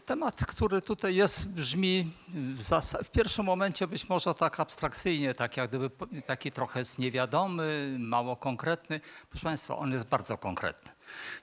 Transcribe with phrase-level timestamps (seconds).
[0.00, 2.62] Temat, który tutaj jest, brzmi w,
[3.04, 5.90] w pierwszym momencie być może tak abstrakcyjnie, tak jak gdyby
[6.26, 9.00] taki trochę niewiadomy, mało konkretny.
[9.30, 10.92] Proszę Państwa, on jest bardzo konkretny.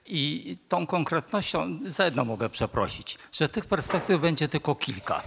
[0.06, 5.22] I tą konkretnością za jedno mogę przeprosić, że tych perspektyw będzie tylko kilka.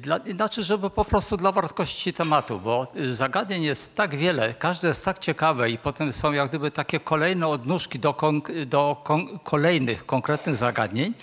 [0.00, 5.04] Dla, znaczy, żeby po prostu dla wartości tematu, bo zagadnień jest tak wiele, każde jest
[5.04, 10.06] tak ciekawe i potem są jak gdyby takie kolejne odnóżki do, kon, do kon, kolejnych
[10.06, 11.14] konkretnych zagadnień,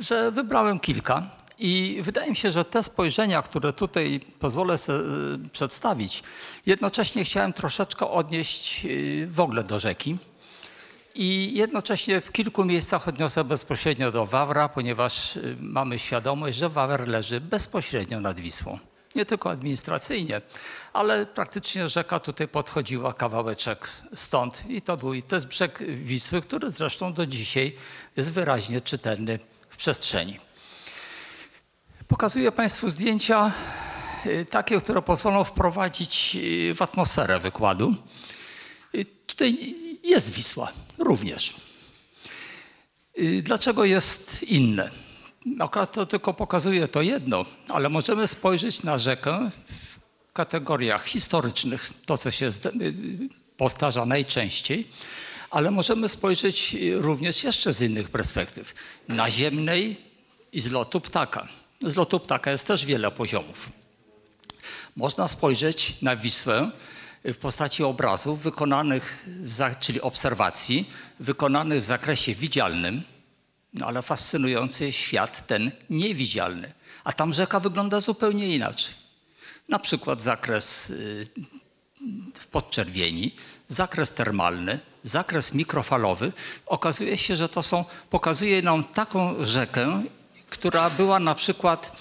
[0.00, 1.22] że wybrałem kilka.
[1.58, 6.22] I wydaje mi się, że te spojrzenia, które tutaj pozwolę sobie y, przedstawić,
[6.66, 10.18] jednocześnie chciałem troszeczkę odnieść y, w ogóle do rzeki.
[11.14, 17.08] I jednocześnie w kilku miejscach odniosę bezpośrednio do Wawra, ponieważ y, mamy świadomość, że Wawr
[17.08, 18.78] leży bezpośrednio nad Wisłą.
[19.14, 20.40] Nie tylko administracyjnie,
[20.92, 26.42] ale praktycznie rzeka tutaj podchodziła kawałeczek stąd i to był i to jest brzeg Wisły,
[26.42, 27.76] który zresztą do dzisiaj
[28.16, 29.38] jest wyraźnie czytelny
[29.80, 30.40] przestrzeni.
[32.08, 33.52] Pokazuję Państwu zdjęcia
[34.26, 36.36] y, takie, które pozwolą wprowadzić
[36.70, 37.94] y, w atmosferę wykładu.
[38.94, 41.54] Y, Tutaj jest Wisła również.
[43.42, 44.90] Dlaczego jest inne?
[45.60, 52.18] Akurat to tylko pokazuje to jedno, ale możemy spojrzeć na rzekę w kategoriach historycznych, to
[52.18, 52.50] co się
[53.56, 54.86] powtarza najczęściej,
[55.50, 58.74] ale możemy spojrzeć y, również jeszcze z innych perspektyw.
[59.08, 59.96] Naziemnej
[60.52, 61.48] i z lotu ptaka.
[61.80, 63.72] Z lotu ptaka jest też wiele poziomów.
[64.96, 66.70] Można spojrzeć na Wisłę
[67.24, 69.26] w postaci obrazów wykonanych,
[69.80, 70.90] czyli obserwacji,
[71.20, 73.02] wykonanych w zakresie widzialnym,
[73.74, 76.72] no ale fascynujący świat ten niewidzialny.
[77.04, 78.94] A tam rzeka wygląda zupełnie inaczej.
[79.68, 81.26] Na przykład zakres y,
[82.34, 83.34] w podczerwieni,
[83.70, 86.32] zakres termalny, zakres mikrofalowy.
[86.66, 90.02] Okazuje się, że to są, pokazuje nam taką rzekę,
[90.50, 91.92] która była na przykład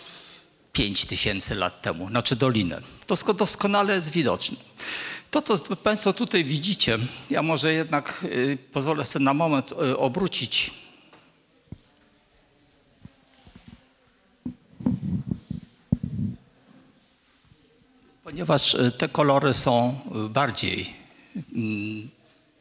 [0.74, 2.82] 5 tysięcy lat temu, znaczy dolinę.
[3.08, 4.58] To sko- doskonale jest widoczne.
[5.32, 7.00] To, co Państwo tutaj widzicie,
[7.30, 10.72] ja może jednak y, pozwolę sobie na moment y, obrócić.
[18.24, 20.00] Ponieważ y, te kolory są
[20.30, 20.99] bardziej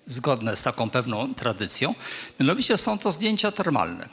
[0.06, 1.94] zgodne z taką pewną tradycją,
[2.40, 4.08] mianowicie są to zdjęcia termalne.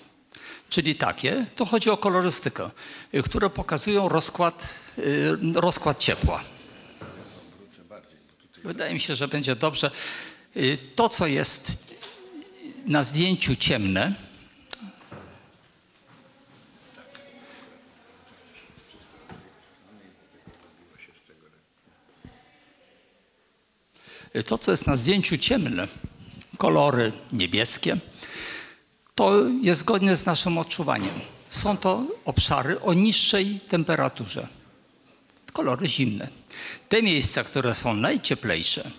[0.69, 2.69] Czyli takie, to chodzi o kolorystykę,
[3.13, 6.43] y, które pokazują rozkład, y, rozkład ciepła.
[8.63, 9.91] Wydaje mi się, że będzie dobrze.
[10.57, 11.77] Y, To, co jest
[12.85, 14.13] na zdjęciu ciemne,
[24.43, 25.87] to, co jest na zdjęciu ciemne,
[26.57, 27.97] kolory niebieskie,
[29.15, 31.19] to jest zgodnie z naszym odczuwaniem.
[31.49, 34.47] Są to obszary o niższej temperaturze.
[35.53, 36.27] Kolory zimne.
[36.89, 38.91] Te miejsca, które są najcieplejsze,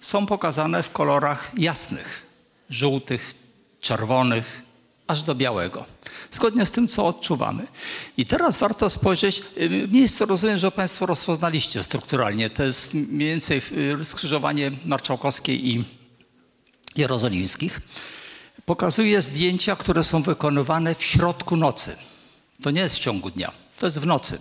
[0.00, 2.26] są pokazane w kolorach jasnych,
[2.70, 3.34] żółtych,
[3.80, 4.62] czerwonych,
[5.06, 5.84] aż do białego.
[6.30, 7.66] Zgodnie z tym, co odczuwamy.
[8.16, 12.50] I teraz warto spojrzeć, y, miejsce rozumiem, że Państwo rozpoznaliście strukturalnie.
[12.50, 13.62] To jest mniej więcej
[14.00, 15.84] y, skrzyżowanie Marszałkowskiej i
[16.96, 17.80] Jerozolimskich
[18.66, 21.96] pokazuje zdjęcia, które są wykonywane w środku nocy.
[22.62, 24.38] To nie jest w ciągu dnia, to jest w nocy.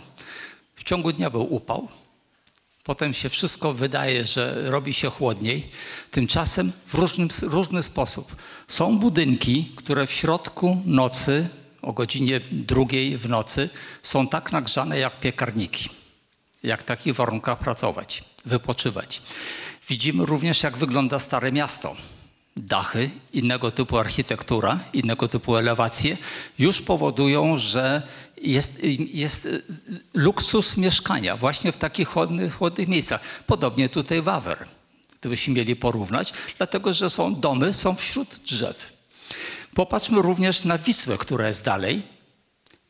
[0.76, 1.88] W ciągu dnia był upał,
[2.84, 5.70] potem się wszystko wydaje, że robi się chłodniej.
[6.12, 8.36] Tymczasem w różnym, różny sposób.
[8.68, 11.50] Są budynki, które w środku nocy,
[11.82, 13.70] o godzinie drugiej w nocy,
[14.02, 15.90] są tak nagrzane jak piekarniki.
[16.64, 19.22] Jak w takich warunkach pracować, wypoczywać.
[19.90, 21.96] Widzimy również, jak wygląda Stare Miasto
[22.56, 26.18] dachy, innego typu architektura, innego typu elewacje
[26.60, 28.02] już powodują, że
[28.42, 28.84] jest,
[29.14, 29.48] jest
[30.14, 33.22] luksus mieszkania właśnie w takich chłodnych, chłodnych miejscach.
[33.48, 34.68] Podobnie tutaj Wawer,
[35.26, 38.94] gdybyśmy mieli porównać, dlatego że są domy, są wśród drzew.
[39.74, 42.02] Popatrzmy również na Wisłę, która jest dalej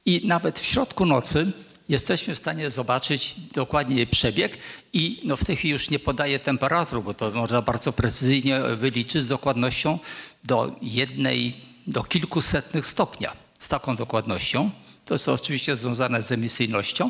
[0.06, 1.52] i nawet w środku nocy
[1.90, 4.58] jesteśmy w stanie zobaczyć dokładnie jej przebieg
[4.94, 9.22] i no w tej chwili już nie podaję temperatur, bo to można bardzo precyzyjnie wyliczyć
[9.22, 10.00] z dokładnością
[10.44, 11.56] do jednej,
[11.88, 13.34] do kilkusetnych stopnia.
[13.60, 14.72] Z taką dokładnością.
[15.06, 17.10] To jest oczywiście związane z emisyjnością.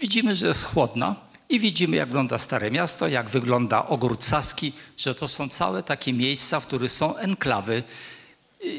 [0.00, 5.14] Widzimy, że jest chłodna i widzimy, jak wygląda Stare Miasto, jak wygląda Ogród Saski, że
[5.14, 7.82] to są całe takie miejsca, w których są enklawy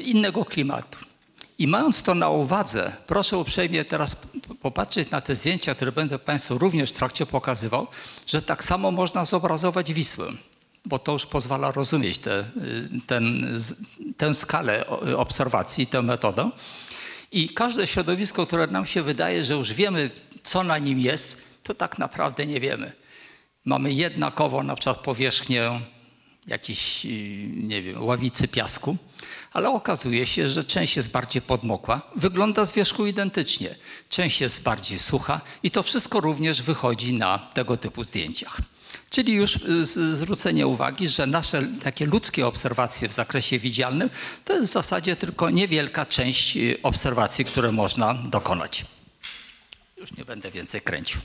[0.04, 0.98] innego klimatu.
[1.58, 4.26] I mając to na uwadze, proszę uprzejmie teraz
[4.62, 7.86] popatrzeć na te zdjęcia, które będę Państwu również w trakcie pokazywał,
[8.26, 10.26] że tak samo można zobrazować Wisłę,
[10.84, 12.44] bo to już pozwala rozumieć te, y,
[13.06, 13.46] ten,
[14.16, 16.50] tę skalę o- obserwacji, tę metodę.
[17.32, 20.10] I każde środowisko, które nam się wydaje, że już wiemy,
[20.42, 22.92] co na nim jest, to tak naprawdę nie wiemy.
[23.64, 25.80] Mamy jednakowo na przykład powierzchnię
[26.46, 27.06] jakiejś,
[27.50, 28.96] nie wiem, ławicy piasku,
[29.52, 33.74] ale okazuje się, że część jest bardziej podmokła, wygląda z wierzchu identycznie,
[34.08, 38.56] część jest bardziej sucha i to wszystko również wychodzi na tego typu zdjęciach.
[39.10, 39.84] Czyli już y,
[40.14, 44.10] zwrócenie uwagi, że nasze takie ludzkie obserwacje w zakresie widzialnym
[44.44, 48.84] to jest w zasadzie tylko niewielka część y, obserwacji, które można dokonać.
[49.96, 51.20] Już nie będę więcej kręcił.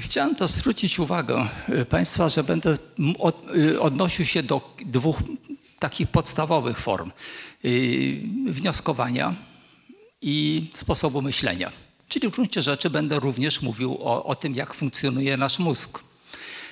[0.00, 2.76] Chciałem to zwrócić uwagę y, Państwa, że będę
[3.80, 5.18] odnosił się do dwóch
[5.78, 7.12] takich podstawowych form
[8.46, 9.34] wnioskowania
[10.22, 11.72] i sposobu myślenia.
[12.08, 15.98] Czyli w gruncie rzeczy będę również mówił o, o tym, jak funkcjonuje nasz mózg.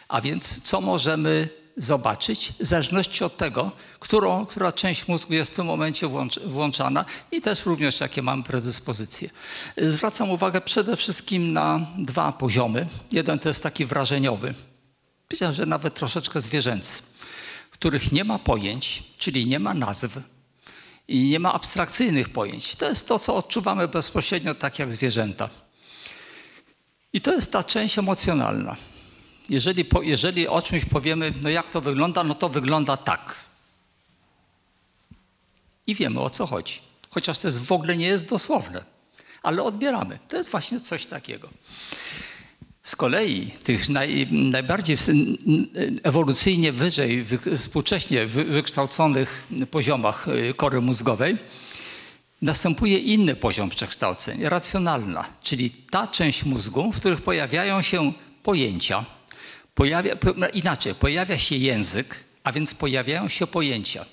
[0.08, 1.48] A więc co możemy
[1.78, 7.04] zobaczyć w zależności od tego, którą, która część mózgu jest w tym momencie włącz, włączana
[7.32, 9.30] i też również jakie mamy predyspozycje.
[9.76, 12.86] Zwracam uwagę przede wszystkim na dwa poziomy.
[13.12, 14.54] Jeden to jest taki wrażeniowy,
[15.28, 17.02] powiedziałem, że nawet troszeczkę zwierzęcy,
[17.70, 20.18] w których nie ma pojęć, czyli nie ma nazw,
[21.08, 22.76] i nie ma abstrakcyjnych pojęć.
[22.76, 25.48] To jest to, co odczuwamy bezpośrednio, tak jak zwierzęta.
[27.12, 28.76] I to jest ta część emocjonalna.
[29.48, 33.34] Jeżeli, po, jeżeli o czymś powiemy, no jak to wygląda, no to wygląda tak.
[35.86, 36.80] I wiemy o co chodzi.
[37.10, 38.84] Chociaż to jest, w ogóle nie jest dosłowne,
[39.42, 40.18] ale odbieramy.
[40.28, 41.48] To jest właśnie coś takiego.
[42.82, 44.96] Z kolei tych naj, najbardziej
[46.02, 47.26] ewolucyjnie wyżej,
[47.58, 51.38] współcześnie wykształconych poziomach y, kory mózgowej
[52.42, 58.12] następuje inny poziom przekształceń, racjonalna, czyli ta część mózgu, w których pojawiają się
[58.42, 59.04] pojęcia,
[59.78, 60.14] pojawia,
[60.52, 64.04] inaczej, pojawia się język, a więc pojawiają się pojęcia.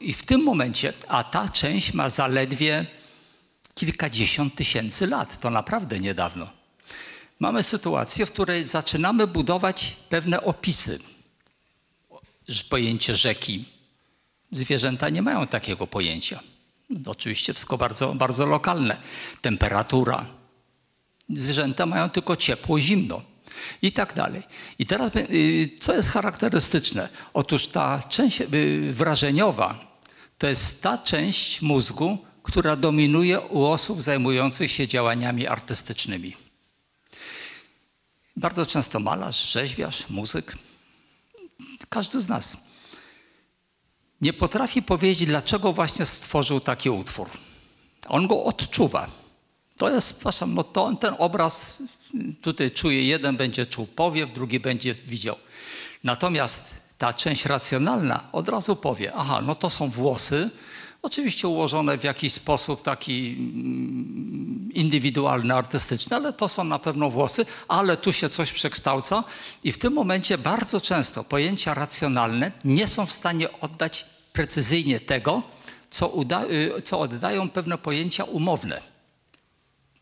[0.00, 2.86] I w tym momencie, a ta część ma zaledwie
[3.74, 6.60] kilkadziesiąt tysięcy lat, to naprawdę niedawno
[7.40, 10.98] mamy sytuację, w której zaczynamy budować pewne opisy.
[12.68, 13.64] Pojęcie rzeki.
[14.50, 16.40] Zwierzęta nie mają takiego pojęcia.
[16.90, 18.96] No, oczywiście wszystko bardzo, bardzo lokalne.
[19.42, 20.26] Temperatura.
[21.28, 23.29] Zwierzęta mają tylko ciepło, zimno
[23.82, 24.42] i tak dalej.
[24.78, 27.08] I teraz, y, co jest charakterystyczne?
[27.34, 29.90] Otóż ta część y, wrażeniowa
[30.38, 36.36] to jest ta część mózgu, która dominuje u osób zajmujących się działaniami artystycznymi.
[38.36, 40.56] Bardzo często malarz, rzeźbiarz, muzyk,
[41.88, 42.56] każdy z nas
[44.20, 47.28] nie potrafi powiedzieć, dlaczego właśnie stworzył taki utwór.
[48.08, 49.19] On go odczuwa.
[49.80, 51.82] To jest, przepraszam, no to, ten obraz
[52.42, 55.36] tutaj czuje, jeden będzie czuł powiew, drugi będzie widział.
[56.04, 60.50] Natomiast ta część racjonalna od razu powie, aha, no to są włosy,
[61.02, 67.46] Oczywiście ułożone w jakiś sposób taki mm, indywidualny, artystyczny, ale to są na pewno włosy,
[67.68, 69.24] ale tu się coś przekształca
[69.64, 75.42] i w tym momencie bardzo często pojęcia racjonalne nie są w stanie oddać precyzyjnie tego,
[75.90, 76.12] co,
[76.50, 78.99] y, co oddają pewne pojęcia umowne.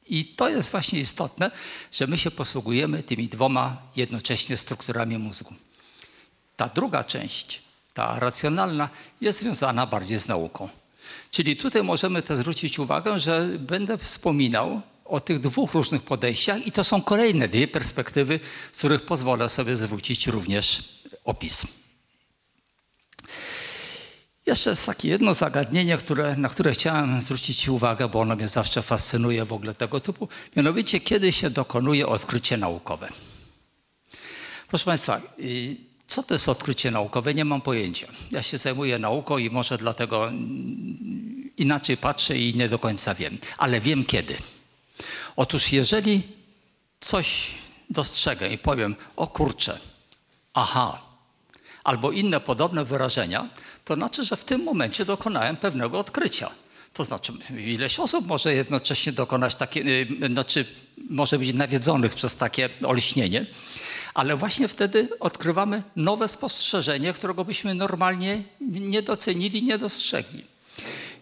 [0.08, 1.50] I to jest właśnie istotne,
[1.92, 5.54] że my się posługujemy tymi dwoma jednocześnie strukturami mózgu.
[6.56, 7.62] Ta druga część,
[7.94, 8.88] ta racjonalna,
[9.20, 10.68] jest związana bardziej z nauką.
[11.30, 16.72] Czyli tutaj możemy też zwrócić uwagę, że będę wspominał o tych dwóch różnych podejściach i
[16.72, 18.40] to są kolejne dwie perspektywy,
[18.72, 21.66] z których pozwolę sobie zwrócić również opis.
[24.48, 28.82] Jeszcze jest takie jedno zagadnienie, które, na które chciałem zwrócić uwagę, bo ono mnie zawsze
[28.82, 30.28] fascynuje w ogóle tego typu.
[30.56, 33.08] Mianowicie, kiedy się dokonuje odkrycie naukowe.
[34.68, 35.20] Proszę Państwa,
[36.06, 37.34] co to jest odkrycie naukowe?
[37.34, 38.06] Nie mam pojęcia.
[38.30, 40.32] Ja się zajmuję nauką i może dlatego
[41.56, 44.36] inaczej patrzę i nie do końca wiem, ale wiem kiedy.
[45.36, 46.22] Otóż jeżeli
[47.00, 47.50] coś
[47.90, 49.78] dostrzegę i powiem, o kurczę,
[50.54, 51.02] aha,
[51.84, 53.48] albo inne podobne wyrażenia,
[53.88, 56.50] to znaczy, że w tym momencie dokonałem pewnego odkrycia.
[56.92, 60.64] To znaczy, ileś osób może jednocześnie dokonać takie, y, znaczy
[61.10, 63.46] może być nawiedzonych przez takie olśnienie,
[64.14, 70.44] ale właśnie wtedy odkrywamy nowe spostrzeżenie, którego byśmy normalnie nie docenili, nie dostrzegli.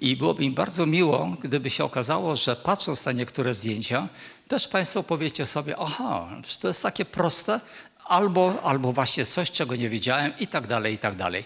[0.00, 4.08] I byłoby mi bardzo miło, gdyby się okazało, że patrząc na niektóre zdjęcia,
[4.48, 6.28] też Państwo powiecie sobie, aha,
[6.60, 7.60] to jest takie proste,
[8.04, 11.44] albo, albo właśnie coś, czego nie wiedziałem i tak dalej, i tak dalej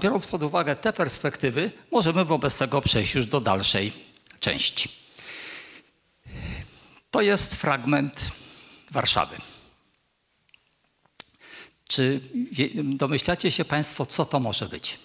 [0.00, 3.92] biorąc pod uwagę te perspektywy, możemy wobec tego przejść już do dalszej
[4.40, 4.88] części.
[7.10, 8.30] To jest fragment
[8.92, 9.36] Warszawy.
[11.88, 12.20] Czy
[12.84, 14.98] domyślacie się Państwo, co to może być?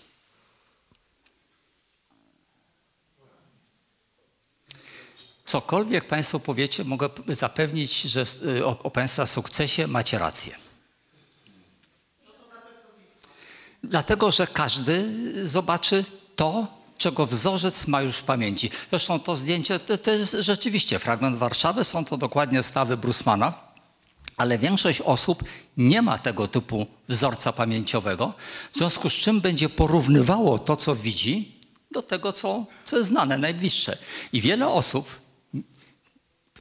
[5.45, 10.68] Cokolwiek Państwo powiecie, mogę zapewnić że y, o, o Państwa sukcesie, macie rację.
[13.83, 15.13] Dlatego, że każdy
[15.47, 16.05] zobaczy
[16.35, 16.67] to,
[16.97, 18.69] czego wzorzec ma już w pamięci.
[18.89, 23.53] Zresztą to zdjęcie to, to jest rzeczywiście fragment Warszawy, są to dokładnie stawy Brusmana,
[24.37, 25.43] ale większość osób
[25.77, 28.33] nie ma tego typu wzorca pamięciowego,
[28.73, 31.59] w związku z czym będzie porównywało to, co widzi,
[31.91, 33.97] do tego, co, co jest znane, najbliższe.
[34.33, 35.19] I wiele osób,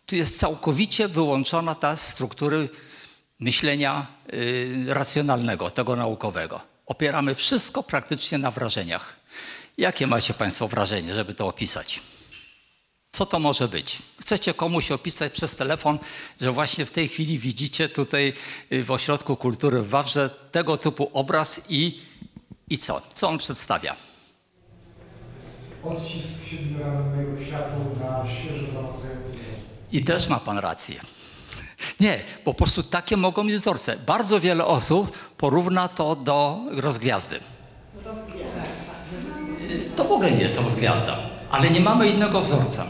[0.06, 2.68] tu jest całkowicie wyłączona ta struktury
[3.40, 6.60] myślenia y, racjonalnego, tego naukowego.
[6.88, 9.16] Opieramy wszystko praktycznie na wrażeniach.
[9.78, 12.00] Jakie macie Państwo wrażenie, żeby to opisać?
[13.12, 13.98] Co to może być?
[14.20, 15.98] Chcecie komuś opisać przez telefon,
[16.40, 18.32] że właśnie w tej chwili widzicie tutaj
[18.72, 22.00] y, w Ośrodku Kultury w Wawrze tego typu obraz i,
[22.68, 23.02] i co?
[23.14, 23.96] Co on przedstawia?
[25.84, 29.38] Odcisk siedmiorannego światła na świeżo zamardzający
[29.92, 31.00] I też ma Pan rację.
[32.00, 33.96] Nie, po prostu takie mogą być wzorce.
[33.96, 37.40] Bardzo wiele osób porówna to do rozgwiazdy.
[39.96, 41.18] To w ogóle nie jest rozgwiazda,
[41.50, 42.86] ale nie mamy innego wzorca.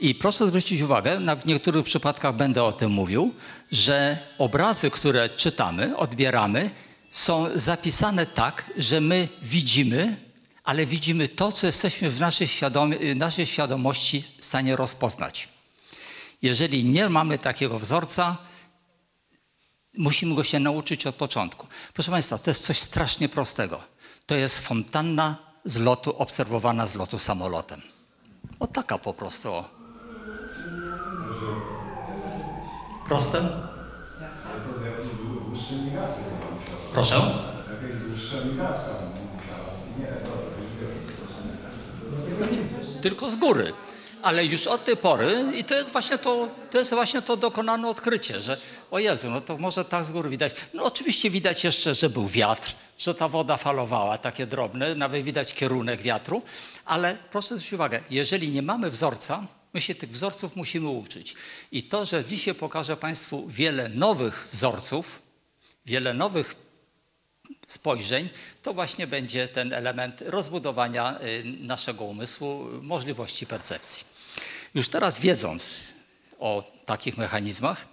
[0.00, 3.34] I proszę zwrócić uwagę, w niektórych przypadkach będę o tym mówił,
[3.72, 6.70] że obrazy, które czytamy, odbieramy,
[7.12, 10.16] są zapisane tak, że my widzimy,
[10.64, 15.48] ale widzimy to, co jesteśmy w naszej, świadomi- naszej świadomości w stanie rozpoznać.
[16.42, 18.36] Jeżeli nie mamy takiego wzorca,
[19.94, 21.66] musimy go się nauczyć od początku.
[21.94, 23.80] Proszę Państwa, to jest coś strasznie prostego.
[24.26, 27.82] To jest fontanna z lotu, obserwowana z lotu samolotem.
[28.60, 29.64] O taka po prostu.
[33.06, 33.48] Proste?
[36.92, 37.20] Proszę?
[42.30, 42.48] Dobra,
[43.02, 43.72] Tylko z góry.
[44.22, 47.88] Ale już od tej pory, i to jest właśnie to, to jest właśnie to dokonane
[47.88, 48.56] odkrycie, że
[48.90, 50.54] o Jezu, no to może tak z góry widać.
[50.74, 55.54] No oczywiście widać jeszcze, że był wiatr, że ta woda falowała, takie drobne, nawet widać
[55.54, 56.42] kierunek wiatru,
[56.84, 61.34] ale proszę zwrócić uwagę, jeżeli nie mamy wzorca, my się tych wzorców musimy uczyć.
[61.72, 65.22] I to, że dzisiaj pokażę Państwu wiele nowych wzorców,
[65.86, 66.54] wiele nowych
[67.66, 68.28] spojrzeń,
[68.62, 74.06] to właśnie będzie ten element rozbudowania y, naszego umysłu, możliwości percepcji.
[74.74, 75.74] Już teraz wiedząc
[76.38, 77.86] o takich mechanizmach,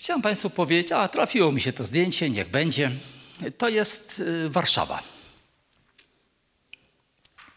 [0.00, 2.90] chciałem Państwu powiedzieć, a trafiło mi się to zdjęcie, niech będzie.
[3.58, 5.02] To jest y, Warszawa.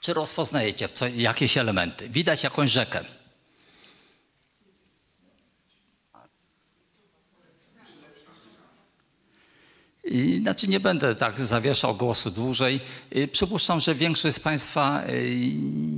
[0.02, 2.10] Czy rozpoznajecie co, jakieś elementy?
[2.10, 3.04] Widać jakąś rzekę.
[10.04, 12.80] I, znaczy nie będę tak zawieszał głosu dłużej.
[13.16, 15.52] Y, Przypuszczam, że większość z Państwa y,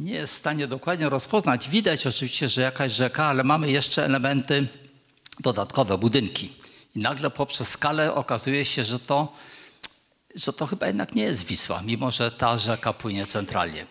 [0.04, 1.70] nie jest w stanie dokładnie rozpoznać.
[1.70, 4.68] Widać oczywiście, że jakaś rzeka, ale mamy jeszcze elementy
[5.39, 6.54] dodatkowe, budynki.
[6.96, 9.34] I nagle poprzez skalę okazuje się, że to,
[10.36, 13.86] że to chyba jednak nie jest Wisła, mimo że ta rzeka płynie centralnie.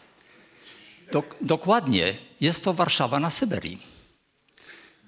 [1.12, 3.78] Dok- dokładnie, jest to Warszawa na Syberii.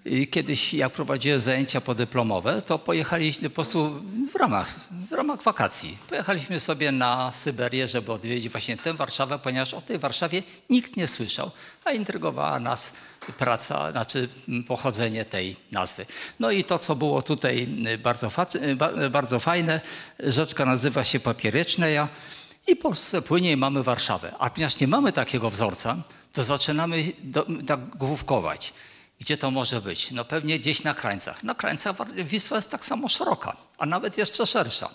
[0.04, 3.90] I Kiedyś, jak prowadziłem zajęcia podyplomowe, to pojechaliśmy po prostu
[4.32, 4.68] w ramach,
[5.10, 5.98] w ramach wakacji.
[6.08, 11.06] Pojechaliśmy sobie na Syberię, żeby odwiedzić właśnie tę Warszawę, ponieważ o tej Warszawie nikt nie
[11.06, 11.50] słyszał,
[11.84, 12.94] a intrygowała nas
[13.32, 14.28] praca, znaczy
[14.68, 16.06] pochodzenie tej nazwy.
[16.40, 17.68] No i to, co było tutaj
[18.02, 19.80] bardzo, fa- ba- bardzo fajne,
[20.18, 22.08] rzeczka nazywa się Papiereczneja
[22.66, 24.32] i po prostu płynie i mamy Warszawę.
[24.38, 25.96] A ponieważ nie mamy takiego wzorca,
[26.32, 28.72] to zaczynamy do, tak główkować.
[29.20, 30.10] Gdzie to może być?
[30.10, 31.42] No pewnie gdzieś na krańcach.
[31.44, 34.90] Na krańcach Wisła jest tak samo szeroka, a nawet jeszcze szersza.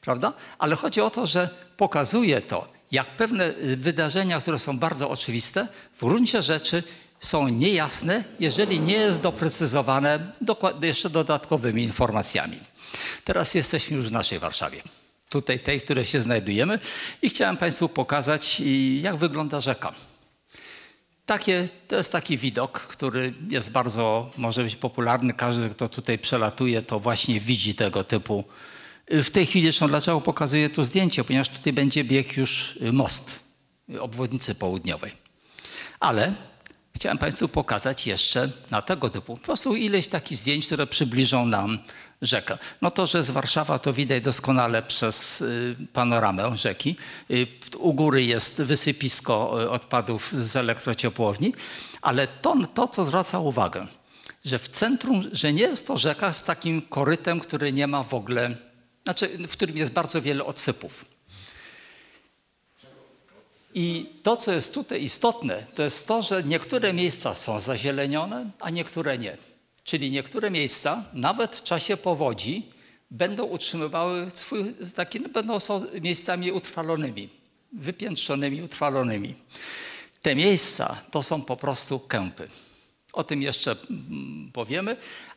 [0.00, 0.32] Prawda?
[0.58, 5.68] Ale chodzi o to, że pokazuje to, jak pewne y, wydarzenia, które są bardzo oczywiste,
[5.96, 6.82] w gruncie rzeczy
[7.20, 10.32] są niejasne, jeżeli nie jest doprecyzowane
[10.82, 12.58] jeszcze dodatkowymi informacjami.
[13.24, 14.82] Teraz jesteśmy już w naszej Warszawie.
[15.28, 16.78] Tutaj tej, w której się znajdujemy
[17.22, 18.62] i chciałem Państwu pokazać,
[19.00, 19.92] jak wygląda rzeka.
[21.26, 25.32] Takie, to jest taki widok, który jest bardzo, może być popularny.
[25.32, 28.44] Każdy, kto tutaj przelatuje, to właśnie widzi tego typu.
[29.10, 31.24] W tej chwili zresztą dlaczego pokazuję tu zdjęcie?
[31.24, 33.40] Ponieważ tutaj będzie bieg już most
[34.00, 35.12] obwodnicy południowej.
[36.00, 36.32] Ale
[37.00, 41.78] chciałem Państwu pokazać jeszcze na tego typu, po prostu ileś takich zdjęć, które przybliżą nam
[42.22, 42.58] rzekę.
[42.82, 46.96] No to, że z Warszawa to widać doskonale przez y, panoramę rzeki.
[47.30, 47.46] Y,
[47.78, 51.54] U góry jest wysypisko y, odpadów z elektrociepłowni,
[52.02, 53.86] ale to, to, co zwraca uwagę,
[54.44, 58.14] że w centrum, że nie jest to rzeka z takim korytem, który nie ma w
[58.14, 58.56] ogóle,
[59.04, 61.04] znaczy w którym jest bardzo wiele odsypów.
[63.74, 68.70] I to, co jest tutaj istotne, to jest to, że niektóre miejsca są zazielenione, a
[68.70, 69.36] niektóre nie.
[69.84, 72.70] Czyli niektóre miejsca, nawet w czasie powodzi,
[73.10, 77.28] będą utrzymywały swój, taki, będą są miejscami utrwalonymi,
[77.72, 79.34] wypiętrzonymi, utrwalonymi.
[80.22, 82.48] Te miejsca to są po prostu kępy.
[83.12, 84.96] O tym jeszcze mm, powiemy.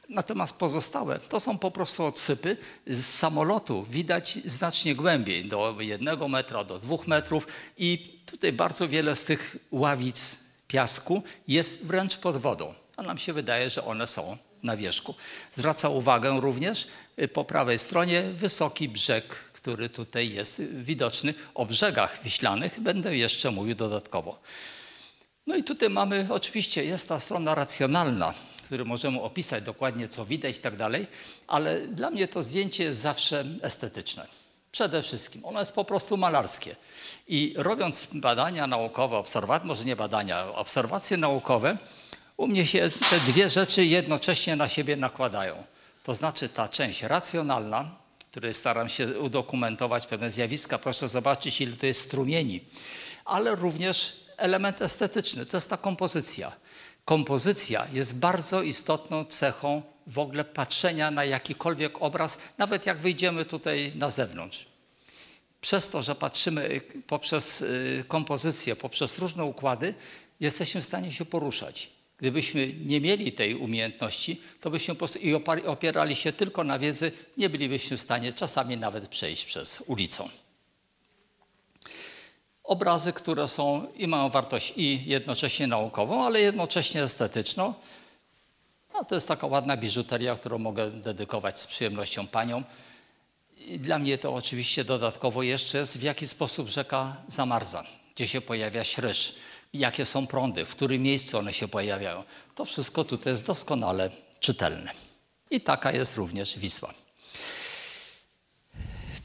[0.09, 2.57] Natomiast pozostałe to są po prostu odsypy.
[2.87, 7.47] Z samolotu widać znacznie głębiej, do jednego metra, do dwóch metrów
[7.77, 10.37] i tutaj bardzo wiele z tych ławic
[10.67, 15.15] piasku jest wręcz pod wodą, a nam się wydaje, że one są na wierzchu.
[15.55, 16.87] Zwraca uwagę również
[17.19, 21.33] y, po prawej stronie wysoki brzeg, który tutaj jest widoczny.
[21.55, 24.39] O brzegach wiślanych będę jeszcze mówił dodatkowo.
[25.47, 28.33] No i tutaj mamy, oczywiście jest ta strona racjonalna,
[28.65, 31.07] który możemy opisać dokładnie, co widać i tak dalej,
[31.47, 34.27] ale dla mnie to zdjęcie jest zawsze estetyczne.
[34.71, 35.45] Przede wszystkim.
[35.45, 36.75] Ono jest po prostu malarskie.
[37.27, 41.77] I robiąc badania naukowe, obserwacje, może nie badania, obserwacje naukowe,
[42.38, 45.63] u mnie się te dwie rzeczy jednocześnie na siebie nakładają.
[46.03, 47.92] To znaczy ta część racjonalna,
[48.32, 52.63] której staram się udokumentować pewne zjawiska, proszę zobaczyć, ile to jest strumieni,
[53.25, 56.51] ale również element estetyczny, to jest ta kompozycja.
[57.06, 63.92] Kompozycja jest bardzo istotną cechą w ogóle patrzenia na jakikolwiek obraz, nawet jak wyjdziemy tutaj
[63.96, 64.73] na zewnątrz.
[65.63, 69.93] Przez to, że patrzymy poprzez y, kompozycję, poprzez różne układy,
[70.39, 71.89] jesteśmy w stanie się poruszać.
[72.17, 75.34] Gdybyśmy nie mieli tej umiejętności, to byśmy i
[75.65, 80.29] opierali się tylko na wiedzy, nie bylibyśmy w stanie czasami nawet przejść przez ulicę.
[82.63, 87.74] Obrazy, które są i mają wartość i jednocześnie naukową, ale jednocześnie estetyczną.
[88.93, 92.64] No, to jest taka ładna biżuteria, którą mogę dedykować z przyjemnością paniom.
[93.67, 97.83] I dla mnie to oczywiście dodatkowo jeszcze jest, w jaki sposób rzeka zamarza,
[98.15, 99.35] gdzie się pojawia śryż,
[99.73, 102.23] jakie są prądy, w którym miejscu one się pojawiają.
[102.55, 104.91] To wszystko tutaj jest doskonale czytelne.
[105.51, 106.93] I taka jest również Wisła.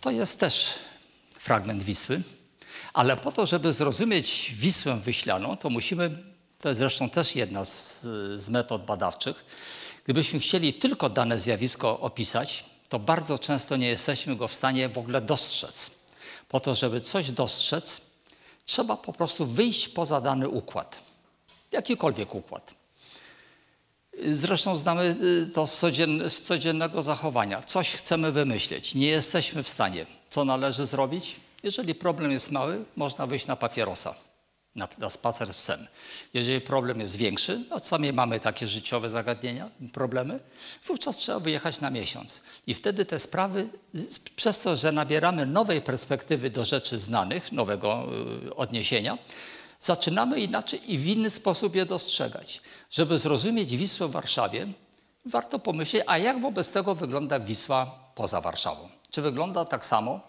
[0.00, 0.74] To jest też
[1.38, 2.22] fragment Wisły.
[2.92, 6.10] Ale po to, żeby zrozumieć Wisłę Wyślaną, to musimy,
[6.58, 8.00] to jest zresztą też jedna z,
[8.36, 9.44] z metod badawczych,
[10.04, 14.98] gdybyśmy chcieli tylko dane zjawisko opisać, to bardzo często nie jesteśmy go w stanie w
[14.98, 15.90] ogóle dostrzec.
[16.48, 18.00] Po to, żeby coś dostrzec,
[18.64, 20.98] trzeba po prostu wyjść poza dany układ.
[21.72, 22.74] Jakikolwiek układ.
[24.30, 25.80] Zresztą znamy y, to z,
[26.28, 27.62] z codziennego zachowania.
[27.62, 30.06] Coś chcemy wymyśleć, nie jesteśmy w stanie.
[30.30, 31.36] Co należy zrobić?
[31.62, 34.14] Jeżeli problem jest mały, można wyjść na papierosa,
[34.78, 35.86] na, na spacer z psem.
[36.34, 40.40] Jeżeli problem jest większy, a sami mamy takie życiowe zagadnienia, problemy,
[40.86, 42.42] wówczas trzeba wyjechać na miesiąc.
[42.66, 43.68] I wtedy te sprawy,
[44.36, 48.06] przez to, że nabieramy nowej perspektywy do rzeczy znanych, nowego
[48.46, 49.18] y, odniesienia,
[49.80, 52.60] zaczynamy inaczej i w inny sposób je dostrzegać.
[52.90, 54.66] Żeby zrozumieć Wisłę w Warszawie,
[55.24, 58.88] warto pomyśleć, a jak wobec tego wygląda Wisła poza Warszawą?
[59.10, 60.20] Czy wygląda tak samo?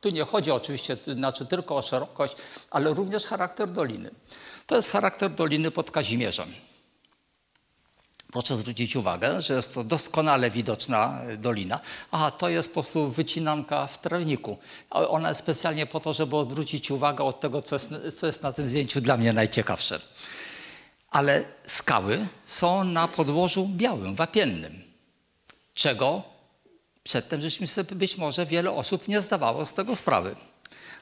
[0.00, 2.34] Tu nie chodzi oczywiście znaczy tylko o szerokość,
[2.70, 4.10] ale również charakter doliny.
[4.66, 6.54] To jest charakter doliny pod Kazimierzem.
[8.32, 11.80] Proszę zwrócić uwagę, że jest to doskonale widoczna dolina.
[12.10, 14.58] Aha, to jest po prostu wycinanka w trawniku.
[14.90, 18.52] Ona jest specjalnie po to, żeby odwrócić uwagę od tego, co jest, co jest na
[18.52, 20.00] tym zdjęciu dla mnie najciekawsze.
[21.10, 24.82] Ale skały są na podłożu białym, wapiennym,
[25.74, 26.22] czego
[27.02, 30.36] Przedtem żeśmy sobie być może wiele osób nie zdawało z tego sprawy.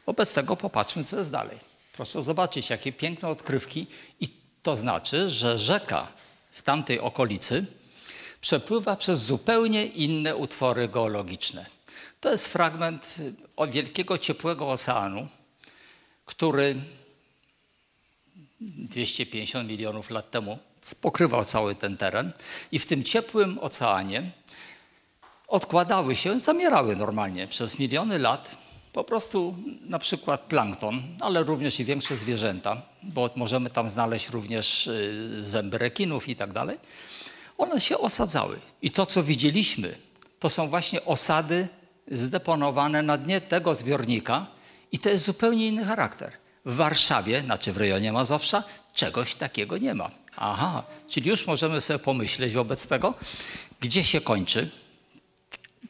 [0.07, 1.59] Wobec tego popatrzmy, co jest dalej.
[1.93, 3.87] Proszę zobaczyć, jakie piękne odkrywki
[4.21, 4.29] i
[4.63, 6.09] to znaczy, że rzeka
[6.53, 7.67] w tamtej okolicy
[8.41, 11.67] przepływa przez zupełnie inne utwory geologiczne.
[12.21, 13.17] To jest fragment
[13.57, 15.29] od wielkiego ciepłego oceanu,
[16.25, 16.77] który
[18.61, 20.59] 250 milionów lat temu
[21.03, 22.33] pokrywał cały ten teren
[22.73, 24.31] i w tym ciepłym oceanie
[25.49, 28.57] odkładały się, zamierały normalnie przez miliony lat.
[28.93, 34.87] Po prostu na przykład plankton, ale również i większe zwierzęta, bo możemy tam znaleźć również
[34.87, 36.79] y, zęby rekinów i tak dalej.
[37.59, 38.59] One się osadzały.
[38.83, 39.95] I to, co widzieliśmy,
[40.39, 41.69] to są właśnie osady
[42.11, 44.47] zdeponowane na dnie tego zbiornika
[44.93, 46.33] i to jest zupełnie inny charakter.
[46.65, 48.63] W Warszawie, znaczy w rejonie Mazowsza,
[48.95, 50.11] czegoś takiego nie ma.
[50.37, 53.15] Aha, czyli już możemy sobie pomyśleć wobec tego,
[53.81, 54.71] gdzie się kończy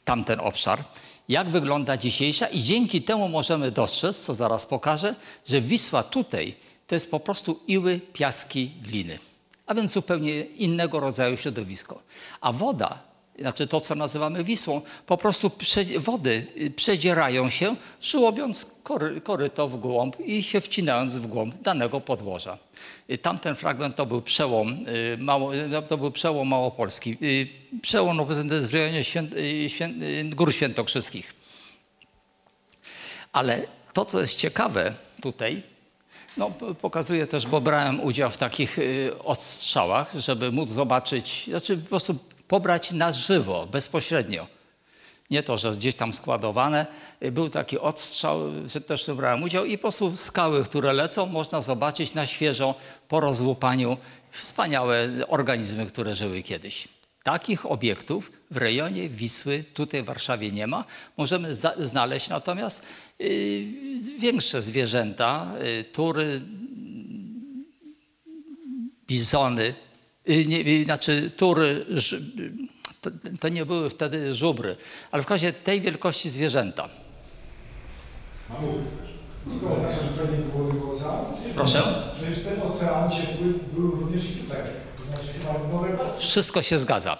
[0.08, 0.84] tamten obszar,
[1.28, 5.14] jak wygląda dzisiejsza i dzięki temu możemy dostrzec, co zaraz pokażę,
[5.46, 6.54] że Wisła tutaj
[6.86, 9.18] to jest po prostu iły, piaski, gliny.
[9.66, 12.02] A więc zupełnie innego rodzaju środowisko.
[12.40, 13.02] A woda
[13.38, 19.68] znaczy to, co nazywamy Wisłą, po prostu prze, wody y, przedzierają się, żłobiąc kory, koryto
[19.68, 22.58] w głąb i się wcinając w głąb danego podłoża.
[23.10, 25.50] Y, Tamten fragment to był przełom, y, mało,
[25.88, 27.16] to był przełom małopolski,
[27.82, 29.34] przełom w rejonie święt,
[29.68, 31.34] święt, Gór Świętokrzyskich.
[33.32, 35.62] Ale to, co jest ciekawe tutaj,
[36.36, 38.78] no, pokazuję też, bo brałem udział w takich
[39.24, 42.18] odstrzałach, żeby móc zobaczyć, znaczy po prostu
[42.48, 44.46] pobrać na żywo, bezpośrednio.
[45.30, 46.86] Nie to, że gdzieś tam składowane.
[47.32, 48.40] Był taki odstrzał,
[48.86, 52.74] też tym brałem udział i po prostu skały, które lecą, można zobaczyć na świeżo
[53.08, 53.96] po rozłupaniu
[54.32, 56.88] wspaniałe organizmy, które żyły kiedyś.
[57.22, 60.84] Takich obiektów w rejonie Wisły, tutaj w Warszawie nie ma.
[61.16, 62.86] Możemy znaleźć natomiast
[63.20, 63.66] y,
[64.18, 66.40] większe zwierzęta, y, tury,
[69.06, 69.74] bizony,
[70.28, 71.86] nie, y, znaczy tury,
[73.00, 73.10] to,
[73.40, 74.76] to nie były wtedy żubry,
[75.10, 76.88] ale w razie tej wielkości zwierzęta.
[79.60, 80.94] To oznacza, że nie było
[81.54, 81.82] Proszę?
[83.76, 84.58] Również i tutaj.
[86.18, 87.18] Wszystko się zgadza.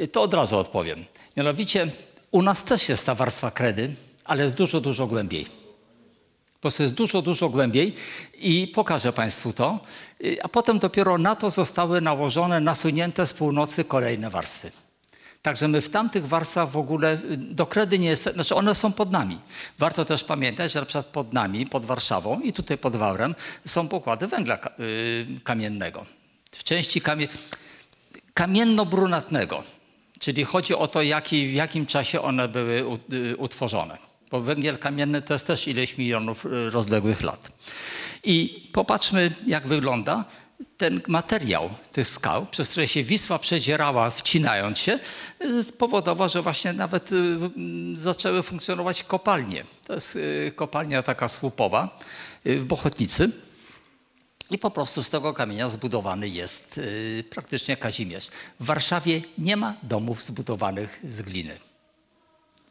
[0.00, 1.04] Y, To od razu odpowiem.
[1.36, 1.88] Mianowicie
[2.30, 5.59] u nas też jest ta warstwa kredy, ale jest dużo, dużo głębiej.
[6.60, 7.94] Po prostu jest dużo, dużo głębiej
[8.38, 9.80] i pokażę Państwu to.
[10.24, 14.70] Y, A potem dopiero na to zostały nałożone, nasunięte z północy kolejne warstwy.
[15.42, 18.92] Także my w tamtych warstwach w ogóle y, do kredy nie jest, znaczy one są
[18.92, 19.38] pod nami.
[19.78, 23.34] Warto też pamiętać, że na pod nami, pod Warszawą i tutaj pod Wawrem
[23.66, 26.06] są pokłady węgla y, kamiennego.
[26.50, 27.28] W części kamie,
[28.34, 29.62] kamienno-brunatnego,
[30.18, 32.86] czyli chodzi o to, jaki, w jakim czasie one były
[33.38, 34.09] utworzone.
[34.30, 37.52] Bo węgiel kamienny to jest też ileś milionów y, rozległych lat.
[38.24, 40.24] I popatrzmy, jak wygląda
[40.76, 44.98] ten materiał tych skał, przez które się Wisła przedzierała, wcinając się,
[45.44, 47.38] y, spowodował, że właśnie nawet y,
[47.94, 49.64] zaczęły funkcjonować kopalnie.
[49.86, 50.18] To jest
[50.56, 51.98] kopalnia taka słupowa
[52.44, 53.30] w Bochotnicy.
[54.50, 56.80] I po prostu z tego kamienia zbudowany jest
[57.30, 58.28] praktycznie Kazimierz.
[58.60, 61.69] W Warszawie nie ma domów zbudowanych z gliny.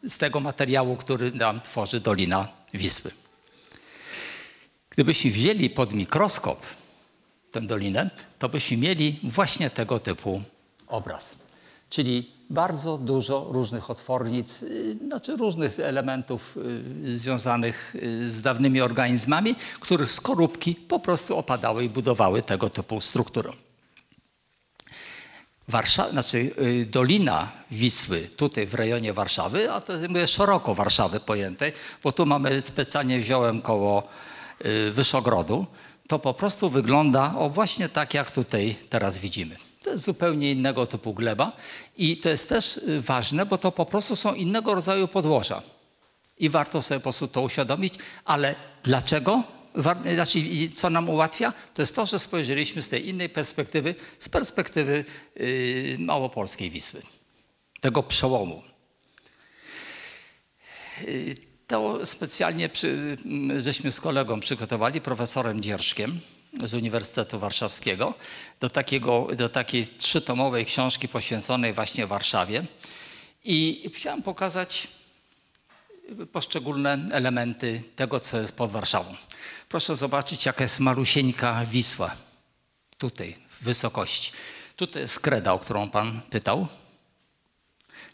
[0.08, 3.12] Z tego materiału, który nam tworzy Dolina Wisły.
[4.90, 6.62] Gdybyśmy wzięli pod mikroskop
[7.52, 8.10] tę dolinę,
[8.40, 10.42] to byśmy mieli właśnie tego typu
[10.88, 11.36] obraz.
[11.90, 16.58] Czyli bardzo dużo różnych otwornic, y, znaczy różnych elementów
[17.06, 23.02] y, związanych y, z dawnymi organizmami, których skorupki po prostu opadały i budowały tego typu
[23.02, 23.52] strukturę.
[25.70, 31.74] Warsza, znaczy y, Dolina Wisły tutaj w rejonie Warszawy, a to mówię, szeroko Warszawy pojętej,
[32.04, 34.04] bo tu mamy specjalnie wziąłem koło
[34.66, 35.66] y, Wyszogrodu,
[36.08, 39.56] to po prostu wygląda o właśnie tak, jak tutaj teraz widzimy.
[39.84, 41.52] To jest zupełnie innego typu gleba
[41.98, 45.62] i to jest też y, ważne, bo to po prostu są innego rodzaju podłoża.
[46.38, 47.94] I warto sobie po prostu to uświadomić,
[48.26, 49.44] ale dlaczego?
[50.14, 50.40] Znaczy,
[50.76, 51.54] co nam ułatwia?
[51.74, 57.02] To jest to, że spojrzeliśmy z tej innej perspektywy, z perspektywy yy, małopolskiej Wisły,
[57.82, 58.64] tego przełomu.
[61.08, 61.36] Yy,
[61.70, 66.20] To specjalnie przy, m, żeśmy z kolegą przygotowali, profesorem Dzierżkiem
[66.64, 68.14] z Uniwersytetu Warszawskiego,
[68.60, 72.64] do, takiego, do takiej trzytomowej książki poświęconej właśnie Warszawie.
[73.44, 74.88] I chciałem pokazać
[76.32, 79.16] poszczególne elementy tego, co jest pod Warszawą.
[79.70, 82.16] Proszę zobaczyć, jaka jest malusieńka Wisła.
[82.98, 84.32] Tutaj, w wysokości.
[84.76, 86.68] Tutaj jest kreda, o którą Pan pytał.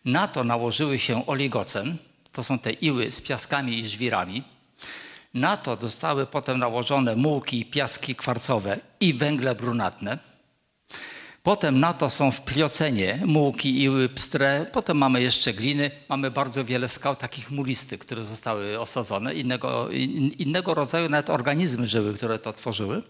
[0.05, 1.97] Na to nałożyły się oligocen.
[2.31, 4.43] To są te iły z piaskami i żwirami.
[5.34, 10.34] Na to zostały potem nałożone mułki, piaski kwarcowe i węgle brunatne.
[11.45, 14.65] Potem na to są w pliocenie mułki, iły, pstre.
[14.71, 15.91] Potem mamy jeszcze gliny.
[16.10, 19.34] Mamy bardzo wiele skał takich mulistych, które zostały osadzone.
[19.34, 23.03] Innego, in, innego rodzaju nawet organizmy żyły, które to tworzyły.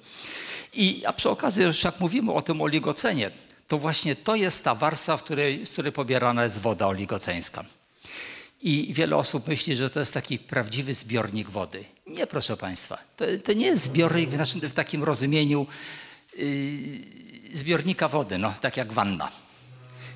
[0.73, 3.31] I, a przy okazji, już jak mówimy o tym oligocenie,
[3.67, 7.65] to właśnie to jest ta warstwa, w której, z której pobierana jest woda oligoceńska.
[8.61, 11.85] I wiele osób myśli, że to jest taki prawdziwy zbiornik wody.
[12.07, 12.97] Nie, proszę Państwa.
[13.17, 15.67] To, to nie jest zbiornik w, naszym, w takim rozumieniu
[16.37, 17.14] yy,
[17.57, 19.31] zbiornika wody, no, tak jak wanna.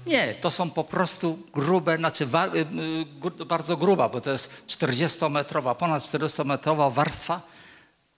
[0.06, 5.75] Nie, to są po prostu grube, znaczy y, y, bardzo gruba, bo to jest 40-metrowa,
[5.75, 7.41] ponad 40-metrowa warstwa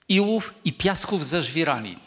[0.08, 1.98] iłów i piasków ze żwirami.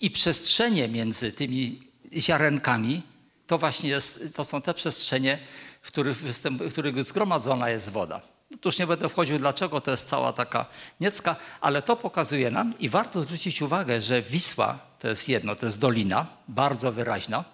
[0.00, 1.82] I przestrzenie między tymi
[2.16, 3.02] ziarenkami
[3.46, 5.38] to właśnie jest, to są te przestrzenie,
[5.82, 8.20] w których, w których zgromadzona jest woda.
[8.52, 10.66] No tu już nie będę wchodził, dlaczego to jest cała taka
[11.00, 15.66] niecka, ale to pokazuje nam i warto zwrócić uwagę, że Wisła to jest jedno, to
[15.66, 17.44] jest dolina, bardzo wyraźna,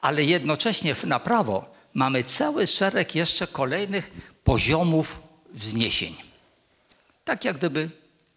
[0.00, 4.10] ale jednocześnie na prawo mamy cały szereg jeszcze kolejnych
[4.44, 5.22] poziomów
[5.54, 6.16] wzniesień.
[7.24, 7.90] Tak jak gdyby,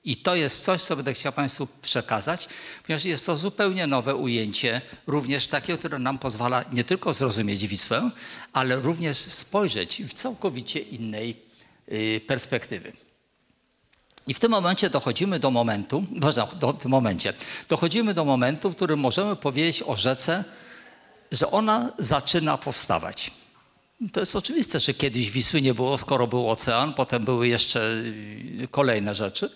[0.04, 2.50] i to jest coś, co będę chciał Państwu przekazać,
[2.86, 8.12] ponieważ jest to zupełnie nowe ujęcie, również takie, które nam pozwala nie tylko zrozumieć Wisłę,
[8.54, 11.49] ale również spojrzeć w całkowicie innej
[12.28, 12.92] perspektywy.
[14.28, 16.04] I w tym momencie dochodzimy do momentu,
[16.60, 17.34] do, w tym momencie,
[17.70, 20.44] dochodzimy do momentu, w którym możemy powiedzieć o rzece,
[21.32, 23.32] że ona zaczyna powstawać.
[24.14, 27.80] To jest oczywiste, że kiedyś Wisły nie było, skoro był ocean, potem były jeszcze
[28.62, 29.52] y, kolejne rzeczy.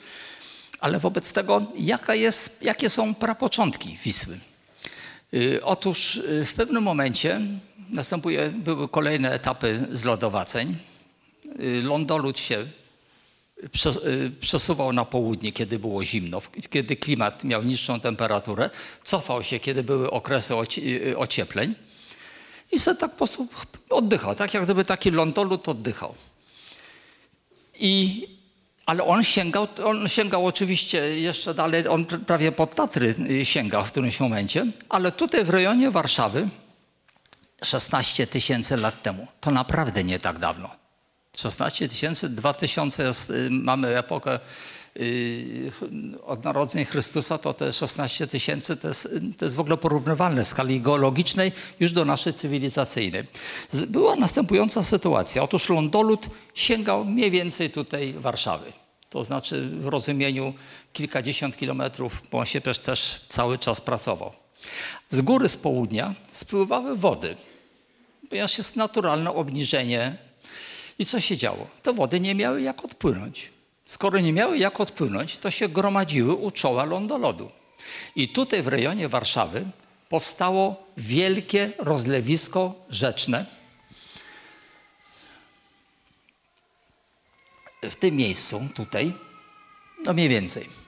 [0.79, 1.61] Ale wobec tego,
[2.13, 4.39] jest, jakie są prapoczątki Wisły?
[5.33, 7.41] Y, Otóż y, w pewnym momencie
[7.89, 10.75] następuje, były kolejne etapy zlodowaceń.
[11.59, 12.65] Y, Lądolud się
[13.71, 16.39] prze- y, przesuwał na południe, kiedy było zimno,
[16.69, 18.69] kiedy klimat miał niższą temperaturę,
[19.03, 21.75] cofał się, kiedy były okresy oci- y, ociepleń
[22.71, 23.47] i sobie tak po prostu
[23.89, 26.15] oddychał, tak jak gdyby taki lądolud oddychał.
[27.79, 28.27] I,
[28.85, 33.85] ale on sięgał, on sięgał oczywiście jeszcze dalej, on pr- prawie pod Tatry y, sięgał
[33.85, 36.47] w którymś momencie, ale tutaj w rejonie Warszawy
[37.63, 40.82] 16 tysięcy lat temu, to naprawdę nie tak dawno.
[41.37, 44.39] 16 tysięcy, 2000 jest, y, mamy epokę
[44.97, 45.71] y,
[46.25, 50.47] od narodzeń Chrystusa, to te 16 tysięcy to jest, to jest w ogóle porównywalne w
[50.47, 53.23] skali geologicznej już do naszej cywilizacyjnej.
[53.73, 55.43] Była następująca sytuacja.
[55.43, 58.73] Otóż lądolud sięgał mniej więcej tutaj Warszawy.
[59.09, 60.53] To znaczy w rozumieniu
[60.93, 64.31] kilkadziesiąt kilometrów, bo on się też, też cały czas pracował.
[65.09, 67.35] Z góry, z południa spływały wody,
[68.29, 70.17] ponieważ jest naturalne obniżenie
[70.99, 71.67] i co się działo?
[71.83, 73.49] Te wody nie miały jak odpłynąć.
[73.85, 77.51] Skoro nie miały jak odpłynąć, to się gromadziły u czoła lądolodu.
[78.15, 79.65] I tutaj w rejonie Warszawy
[80.09, 83.45] powstało wielkie rozlewisko rzeczne.
[87.83, 89.13] W tym miejscu, tutaj,
[90.05, 90.82] no mniej więcej.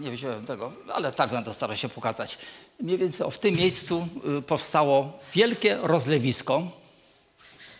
[0.00, 2.38] Nie wziąłem tego, ale tak będę starał się pokazać.
[2.80, 4.08] Mniej więcej o, w tym miejscu
[4.38, 6.62] y, powstało wielkie rozlewisko,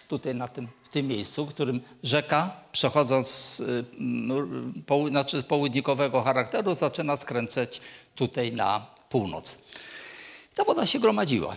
[0.08, 3.84] tutaj na tym, w tym miejscu, w którym rzeka, przechodząc z y,
[4.86, 7.80] poł- znaczy południkowego charakteru, zaczyna skręcać
[8.14, 9.58] tutaj na północ.
[10.54, 11.56] Ta woda się gromadziła.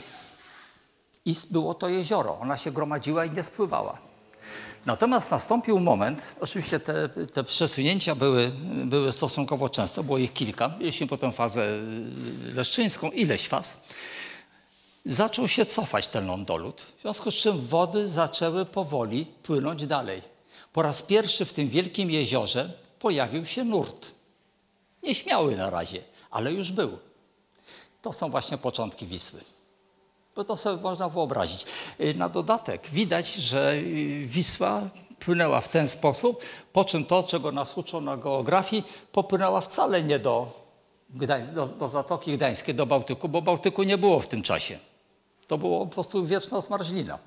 [1.25, 2.37] I było to jezioro.
[2.39, 3.97] Ona się gromadziła i nie spływała.
[4.85, 8.51] Natomiast nastąpił moment, oczywiście te, te przesunięcia były,
[8.85, 13.83] były stosunkowo często, było ich kilka, mieliśmy potem fazę y, leszczyńską, ileś faz.
[15.05, 20.21] Zaczął się cofać ten lądolud, w związku z czym wody zaczęły powoli płynąć dalej.
[20.73, 24.11] Po raz pierwszy w tym wielkim jeziorze pojawił się nurt.
[25.03, 26.97] Nieśmiały na razie, ale już był.
[28.01, 29.41] To są właśnie początki Wisły.
[30.35, 31.65] Bo to sobie można wyobrazić.
[31.99, 34.81] Y, Na dodatek widać, że y, Wisła
[35.19, 36.43] płynęła w ten sposób,
[36.73, 40.51] po czym to, czego nas uczą na geografii, popłynęła wcale nie do,
[41.53, 44.79] do, do Zatoki Gdańskiej, do Bałtyku, bo Bałtyku nie było w tym czasie.
[45.47, 47.19] To było po prostu wieczna zmarzlina.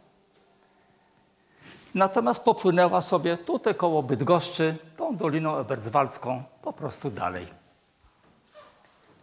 [1.95, 7.47] Natomiast popłynęła sobie tutaj koło Bydgoszczy, tą Doliną Eberswaldzką, po prostu dalej.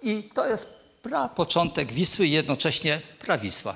[0.04, 3.76] I to jest prapoczątek Wisły i jednocześnie prawisła.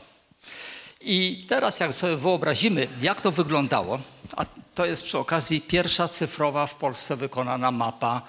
[1.01, 3.99] I teraz jak sobie wyobrazimy, jak to wyglądało,
[4.37, 8.21] a to jest przy okazji pierwsza cyfrowa w Polsce wykonana mapa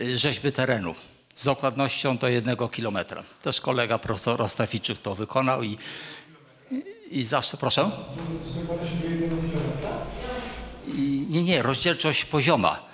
[0.00, 0.94] y, rzeźby terenu
[1.34, 3.22] z dokładnością do jednego kilometra.
[3.42, 5.78] Też kolega profesor Ostaficzyk to wykonał i,
[7.10, 7.90] i zawsze, proszę?
[10.86, 12.85] I, nie, nie, rozdzielczość pozioma.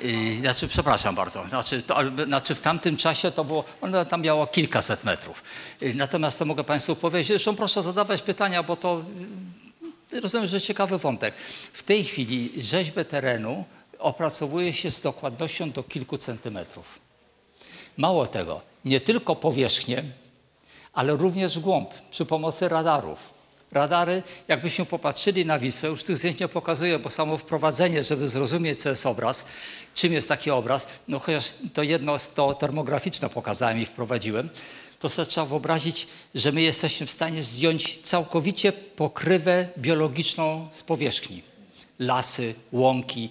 [0.00, 4.46] Yy, znaczy, przepraszam bardzo, znaczy, to, znaczy w tamtym czasie to było, ono tam miało
[4.46, 5.42] kilkaset metrów.
[5.80, 9.04] Yy, natomiast to mogę Państwu powiedzieć, zresztą proszę zadawać pytania, bo to
[10.12, 11.34] yy, rozumiem, że ciekawy wątek.
[11.72, 13.64] W tej chwili rzeźbę terenu
[13.98, 16.98] opracowuje się z dokładnością do kilku centymetrów.
[17.96, 20.04] Mało tego, nie tylko powierzchnię,
[20.92, 23.18] ale również głąb przy pomocy radarów.
[23.72, 28.82] Radary, jakbyśmy popatrzyli na Wisłę, już tych zdjęć nie pokazuję, bo samo wprowadzenie, żeby zrozumieć,
[28.82, 29.46] co jest obraz,
[29.94, 34.48] czym jest taki obraz, no chociaż to jedno, to termograficzne pokazałem i wprowadziłem,
[34.98, 41.42] to sobie trzeba wyobrazić, że my jesteśmy w stanie zdjąć całkowicie pokrywę biologiczną z powierzchni.
[41.98, 43.30] Lasy, łąki,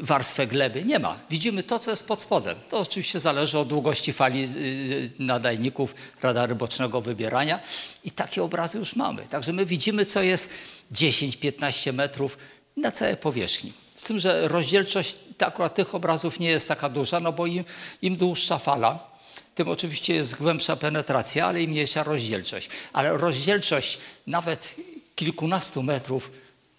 [0.00, 0.84] warstwę gleby.
[0.84, 1.18] Nie ma.
[1.30, 2.56] Widzimy to, co jest pod spodem.
[2.70, 7.60] To oczywiście zależy od długości fali y, nadajników radary bocznego wybierania
[8.04, 9.26] i takie obrazy już mamy.
[9.26, 10.50] Także my widzimy, co jest
[10.92, 12.38] 10-15 metrów
[12.76, 13.72] na całej powierzchni.
[13.96, 17.64] Z tym, że rozdzielczość akurat tych obrazów nie jest taka duża, no bo im,
[18.02, 19.14] im dłuższa fala,
[19.54, 22.68] tym oczywiście jest głębsza penetracja, ale i mniejsza rozdzielczość.
[22.92, 24.74] Ale rozdzielczość nawet
[25.14, 26.30] kilkunastu metrów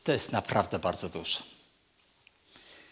[0.03, 1.39] to jest naprawdę bardzo dużo.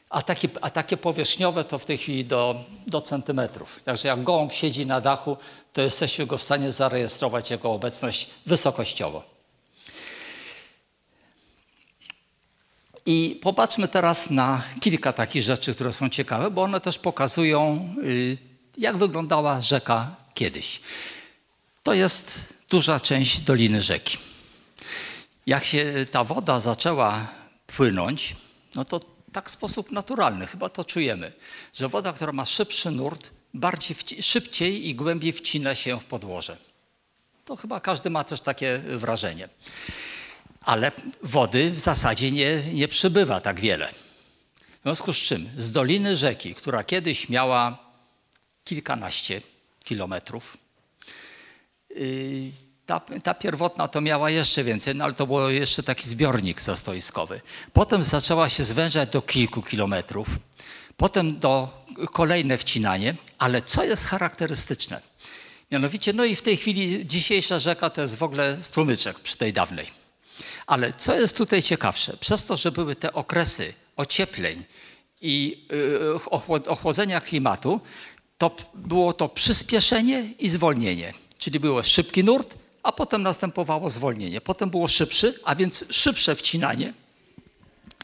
[0.09, 3.79] A takie, a takie powierzchniowe to w tej chwili do, do centymetrów.
[3.85, 5.37] Także jak gołąb siedzi na dachu,
[5.73, 9.32] to jesteśmy go w stanie zarejestrować jego obecność wysokościowo.
[13.05, 18.37] I popatrzmy teraz na kilka takich rzeczy, które są ciekawe, bo one też pokazują, y,
[18.77, 20.81] jak wyglądała rzeka kiedyś.
[21.83, 22.39] To jest
[22.69, 24.17] duża część doliny rzeki.
[25.45, 27.27] Jak się ta woda zaczęła
[27.67, 28.35] płynąć,
[28.75, 28.99] no to
[29.31, 31.31] tak w sposób naturalny, chyba to czujemy,
[31.73, 36.57] że woda, która ma szybszy nurt, bardziej szybciej i głębiej wcina się w podłoże.
[37.45, 39.49] To chyba każdy ma też takie wrażenie.
[40.63, 40.91] Ale
[41.23, 43.91] wody w zasadzie nie, nie przybywa tak wiele.
[44.79, 47.77] W związku z czym z doliny rzeki, która kiedyś miała
[48.63, 49.41] kilkanaście
[49.83, 50.57] kilometrów,
[51.95, 52.51] yy,
[52.85, 57.41] ta, ta, pierwotna to miała jeszcze więcej, no ale to był jeszcze taki zbiornik zastoiskowy.
[57.73, 60.27] Potem zaczęła się zwężać do kilku kilometrów,
[60.97, 65.01] potem do kolejne wcinanie, ale co jest charakterystyczne?
[65.71, 69.53] Mianowicie, no i w tej chwili dzisiejsza rzeka to jest w ogóle strumyczek przy tej
[69.53, 70.02] dawnej.
[70.67, 72.17] Ale co jest tutaj ciekawsze?
[72.17, 74.63] Przez to, że były te okresy ociepleń
[75.21, 75.67] i
[76.53, 77.81] y, ochłodzenia klimatu,
[78.37, 81.13] to było to przyspieszenie i zwolnienie.
[81.37, 84.41] Czyli było szybki nurt, a potem następowało zwolnienie.
[84.41, 86.93] Potem było szybszy, a więc szybsze wcinanie.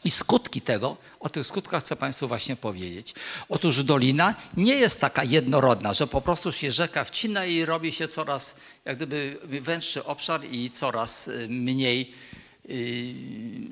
[0.04, 3.14] I skutki tego, o tych skutkach chcę Państwu właśnie powiedzieć.
[3.48, 8.08] Otóż dolina nie jest taka jednorodna, że po prostu się rzeka wcina i robi się
[8.08, 12.12] coraz jak gdyby węższy obszar i coraz y, mniej,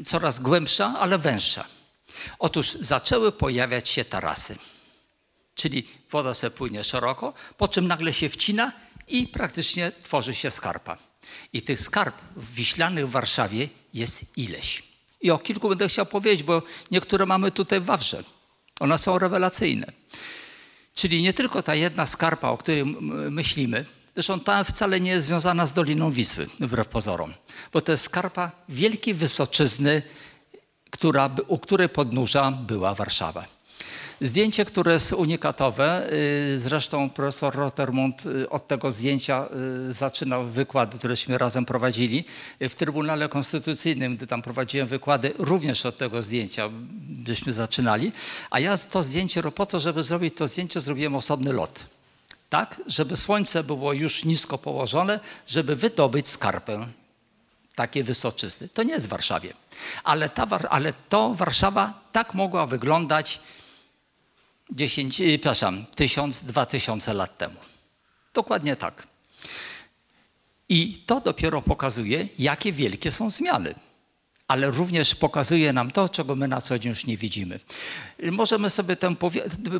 [0.07, 1.65] coraz głębsza, ale węższa.
[2.39, 4.59] Otóż zaczęły pojawiać się tarasy.
[5.55, 8.73] Czyli woda se płynie szeroko, po czym nagle się wcina
[9.09, 10.99] i praktycznie tworzy się skarpa.
[11.53, 14.83] I tych skarp wiślanych w Warszawie jest ileś.
[15.21, 18.23] I o kilku będę chciał powiedzieć, bo niektóre mamy tutaj w Wawrze.
[18.81, 19.93] One są rewelacyjne.
[20.95, 22.85] Czyli nie tylko ta jedna skarpa, o której
[23.31, 23.87] myślimy,
[24.19, 27.35] zresztą ta wcale nie jest związana z Doliną Wisły, wbrew pozorom,
[27.73, 30.03] bo to jest skarpa wielkiej wysoczyzny,
[30.91, 33.45] która, u której podnóża była Warszawa.
[34.21, 39.49] Zdjęcie, które jest unikatowe, y, zresztą profesor Rottermund y, od tego zdjęcia
[39.91, 42.25] y, zaczynał wykłady, któreśmy razem prowadzili.
[42.61, 46.69] W Trybunale Konstytucyjnym, gdy tam prowadziłem wykłady, również od tego zdjęcia
[47.09, 48.13] byśmy zaczynali.
[48.51, 51.98] A ja to zdjęcie, po to, żeby zrobić to zdjęcie, zrobiłem osobny lot.
[52.51, 56.89] Tak, żeby słońce było już nisko położone, żeby wydobyć skarpę
[57.75, 58.69] takie wysoczyzny.
[58.69, 59.53] To nie jest w Warszawie.
[60.05, 63.41] Ale, ta, ale to Warszawa tak mogła wyglądać
[64.71, 67.61] 10, y, przepraszam, 1000, 2000 lat temu.
[68.35, 69.07] Dokładnie tak.
[70.69, 73.75] I to dopiero pokazuje, jakie wielkie są zmiany.
[74.49, 77.61] Ale również pokazuje nam to, czego my na co dzień już nie widzimy.
[78.23, 79.15] Możemy sobie tę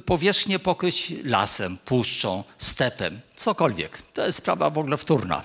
[0.07, 4.03] powierzchnię pokryć lasem, puszczą, stepem, cokolwiek.
[4.15, 5.45] To jest sprawa w ogóle wtórna.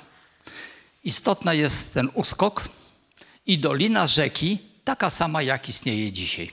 [1.03, 2.69] Istotna jest ten uskok
[3.45, 6.51] i dolina rzeki, taka sama jak istnieje dzisiaj.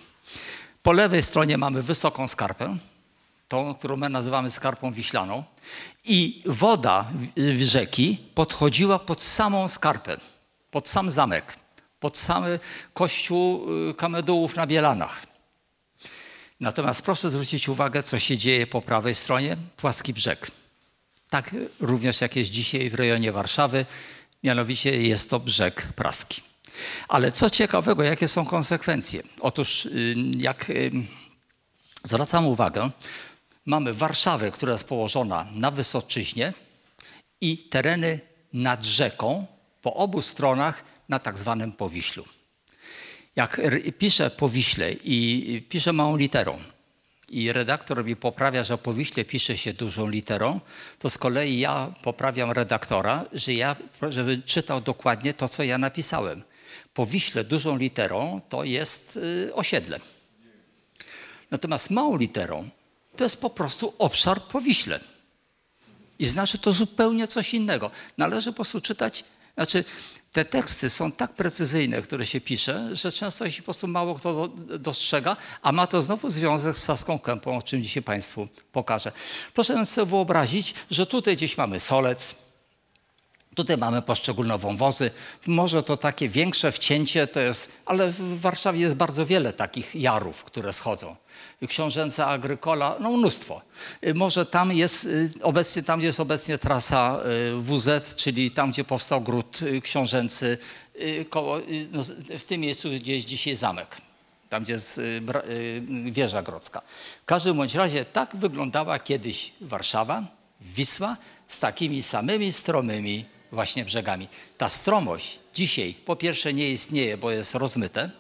[0.83, 2.77] Po lewej stronie mamy wysoką skarpę,
[3.49, 5.45] tą, którą my nazywamy skarpą wiślaną.
[6.05, 7.05] I woda
[7.59, 10.17] rzeki podchodziła pod samą skarpę,
[10.71, 11.57] pod sam zamek,
[12.01, 12.59] pod samy
[12.95, 15.27] kościół y, kamedułów na Bielanach.
[16.61, 19.57] Natomiast proszę zwrócić uwagę, co się dzieje po prawej stronie.
[19.77, 20.51] Płaski brzeg.
[21.31, 23.87] Tak również jak jest dzisiaj w rejonie Warszawy,
[24.43, 26.43] mianowicie jest to brzeg praski.
[27.09, 29.23] Ale co ciekawego, jakie są konsekwencje?
[29.41, 30.93] Otóż y, jak y,
[32.05, 32.91] zwracam uwagę,
[33.67, 36.53] mamy Warszawę, która jest położona na Wysoczyźnie
[37.41, 38.21] i tereny
[38.53, 39.47] nad rzeką
[39.83, 42.25] po obu stronach na tak zwanym Powiślu.
[43.37, 43.61] Jak
[43.99, 46.59] piszę Powiśle i piszę małą literą
[47.29, 50.61] i redaktor mi poprawia, że Powiśle pisze się dużą literą,
[50.99, 53.77] to z kolei ja poprawiam redaktora, że ja,
[54.09, 56.43] żeby czytał dokładnie to, co ja napisałem.
[56.95, 60.01] Powiśle dużą literą to jest y, osiedle.
[61.51, 62.69] Natomiast małą literą
[63.17, 65.01] to jest po prostu obszar Powiśle.
[66.19, 67.91] I znaczy to zupełnie coś innego.
[68.19, 69.85] Należy po prostu czytać, znaczy
[70.33, 74.49] te teksty są tak precyzyjne, które się pisze, że często się po prostu mało kto
[74.79, 79.13] dostrzega, a ma to znowu związek z Saską Kępą, o czym dzisiaj Państwu pokażę.
[79.55, 82.35] Proszę sobie wyobrazić, że tutaj gdzieś mamy Solec,
[83.55, 85.11] Tutaj mamy poszczególne wąwozy.
[85.47, 90.45] Może to takie większe wcięcie to jest, ale w Warszawie jest bardzo wiele takich jarów,
[90.45, 91.17] które schodzą.
[91.69, 93.63] Książęca Agrykola, no mnóstwo.
[94.07, 97.21] Y, Może tam jest y, obecnie, tam gdzie jest obecnie trasa
[97.59, 100.59] y, WZ, czyli tam, gdzie powstał gród książęcy,
[101.31, 101.59] koło,
[101.93, 102.03] no,
[102.39, 103.97] w tym miejscu, gdzie jest dzisiaj zamek.
[104.49, 105.01] Tam, gdzie jest
[106.11, 106.83] wieża grodzka.
[107.23, 110.25] W każdym bądź razie tak wyglądała kiedyś Warszawa,
[110.61, 111.17] Wisła,
[111.49, 114.29] z takimi samymi stromymi właśnie brzegami.
[114.59, 118.11] Ta stromość dzisiaj po pierwsze nie istnieje, bo jest rozmyte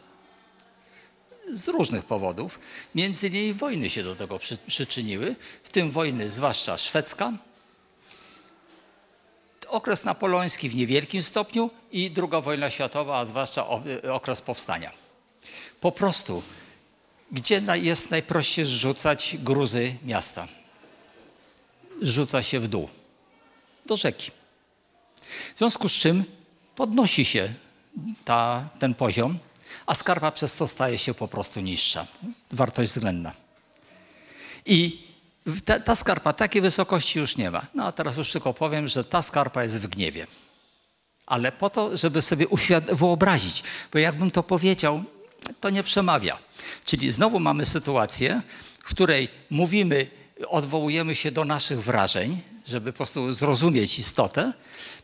[1.53, 2.59] z różnych powodów.
[2.95, 7.33] Między innymi wojny się do tego przy, przyczyniły, w tym wojny zwłaszcza szwedzka,
[9.71, 13.67] okres napoleoński w niewielkim stopniu i druga wojna światowa, a zwłaszcza
[14.13, 14.93] okres powstania.
[15.81, 16.43] Po prostu,
[17.33, 20.49] gdzie jest najprościej zrzucać gruzy miasta?
[22.03, 22.89] Rzuca się w dół,
[23.87, 24.31] do rzeki.
[25.55, 26.25] W związku z czym
[26.75, 27.53] podnosi się
[28.25, 29.39] ta, ten poziom,
[29.87, 32.07] a skarpa przez to staje się po prostu niższa.
[32.53, 33.33] Wartość względna.
[34.67, 35.07] I
[35.65, 37.67] ta, ta skarpa takiej wysokości już nie ma.
[37.75, 40.27] No a teraz już tylko powiem, że ta skarpa jest w gniewie.
[41.27, 42.47] Ale po to, żeby sobie
[42.93, 43.63] wyobrazić,
[43.93, 45.03] bo jakbym to powiedział,
[45.61, 46.39] to nie przemawia.
[46.85, 48.43] Czyli znowu mamy sytuację,
[48.79, 50.11] w której mówimy,
[50.49, 52.41] odwołujemy się do naszych wrażeń,
[52.71, 54.53] żeby po prostu zrozumieć istotę,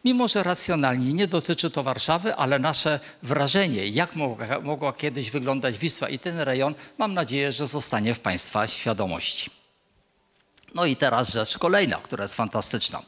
[0.04, 5.78] mimo że racjonalnie nie dotyczy to Warszawy, ale nasze wrażenie, jak mogła, mogła kiedyś wyglądać
[5.78, 9.50] Wisła i ten rejon, mam nadzieję, że zostanie w Państwa świadomości.
[10.74, 13.02] No i teraz rzecz kolejna, która jest fantastyczna.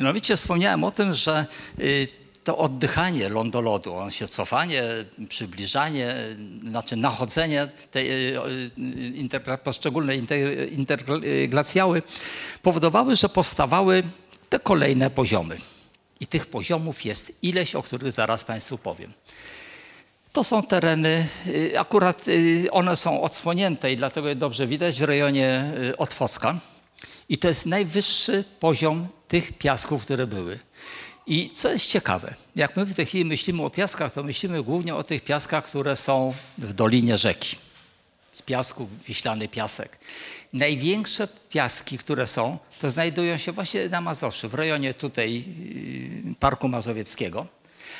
[0.00, 1.46] Mianowicie wspomniałem o tym, że
[1.78, 4.82] y, to oddychanie lądolodu, on się cofanie,
[5.28, 6.14] przybliżanie,
[6.68, 8.40] znaczy nachodzenie tej y,
[9.22, 12.02] intergla- poszczególne inter- interglacjały
[12.62, 14.02] powodowały, że powstawały
[14.48, 15.56] te kolejne poziomy.
[16.20, 19.12] I tych poziomów jest ileś, o których zaraz Państwu powiem.
[20.32, 22.24] To są tereny, y, akurat
[22.70, 26.58] one są odsłonięte i dlatego je dobrze widać w rejonie Otwocka.
[27.28, 30.58] I to jest najwyższy poziom tych piasków, które były.
[31.26, 34.94] I co jest ciekawe, jak my w tej chwili myślimy o piaskach, to myślimy głównie
[34.94, 37.56] o tych piaskach, które są w dolinie rzeki.
[38.32, 39.98] Z piasku wiślany piasek.
[40.52, 45.44] Największe piaski, które są, to znajdują się właśnie na Mazowszu, w rejonie tutaj
[46.30, 47.46] y, Parku Mazowieckiego,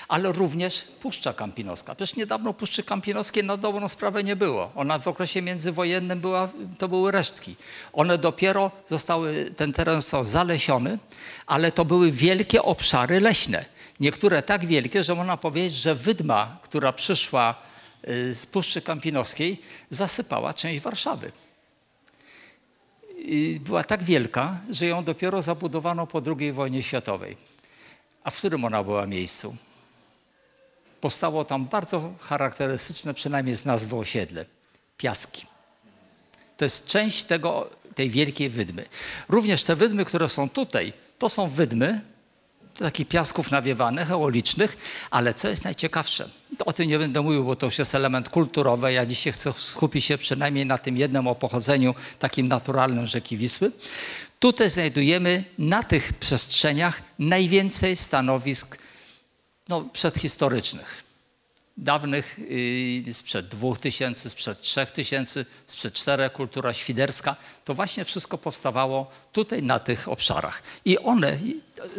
[0.08, 1.94] ale również Puszcza Kampinoska.
[1.94, 4.70] Przecież niedawno Puszczy Kampinoskiej na dobrą sprawę nie było.
[4.76, 6.48] Ona w okresie międzywojennym była,
[6.78, 7.56] to były resztki.
[7.92, 10.98] One dopiero zostały, ten teren został zalesiony,
[11.46, 13.64] ale to były wielkie obszary leśne.
[14.00, 17.54] Niektóre tak wielkie, że można powiedzieć, że wydma, która przyszła
[18.08, 21.32] y, z Puszczy Kampinoskiej, zasypała część Warszawy
[23.60, 27.36] była tak wielka, że ją dopiero zabudowano po II wojnie światowej.
[28.24, 29.56] A w którym ona była miejscu?
[31.04, 34.44] Powstało tam bardzo charakterystyczne, przynajmniej z nazwy osiedle,
[34.96, 35.46] Piaski.
[36.56, 38.84] To jest część tego, tej wielkiej wydmy.
[39.28, 42.00] Również te wydmy, które są tutaj, to są wydmy
[42.78, 44.76] takich piasków nawiewanych, eolicznych,
[45.10, 46.28] ale co jest najciekawsze,
[46.66, 48.92] o tym nie będę mówił, bo to już jest element kulturowy.
[48.92, 53.72] Ja dzisiaj chcę skupić się przynajmniej na tym jednym o pochodzeniu takim naturalnym rzeki Wisły.
[54.38, 58.83] Tutaj znajdujemy na tych przestrzeniach najwięcej stanowisk
[59.68, 61.04] no, przedhistorycznych.
[61.76, 62.38] Dawnych,
[63.06, 69.78] yy, sprzed 2000, sprzed 3000, sprzed 4 kultura świderska, to właśnie wszystko powstawało tutaj na
[69.78, 70.62] tych obszarach.
[70.84, 71.38] I one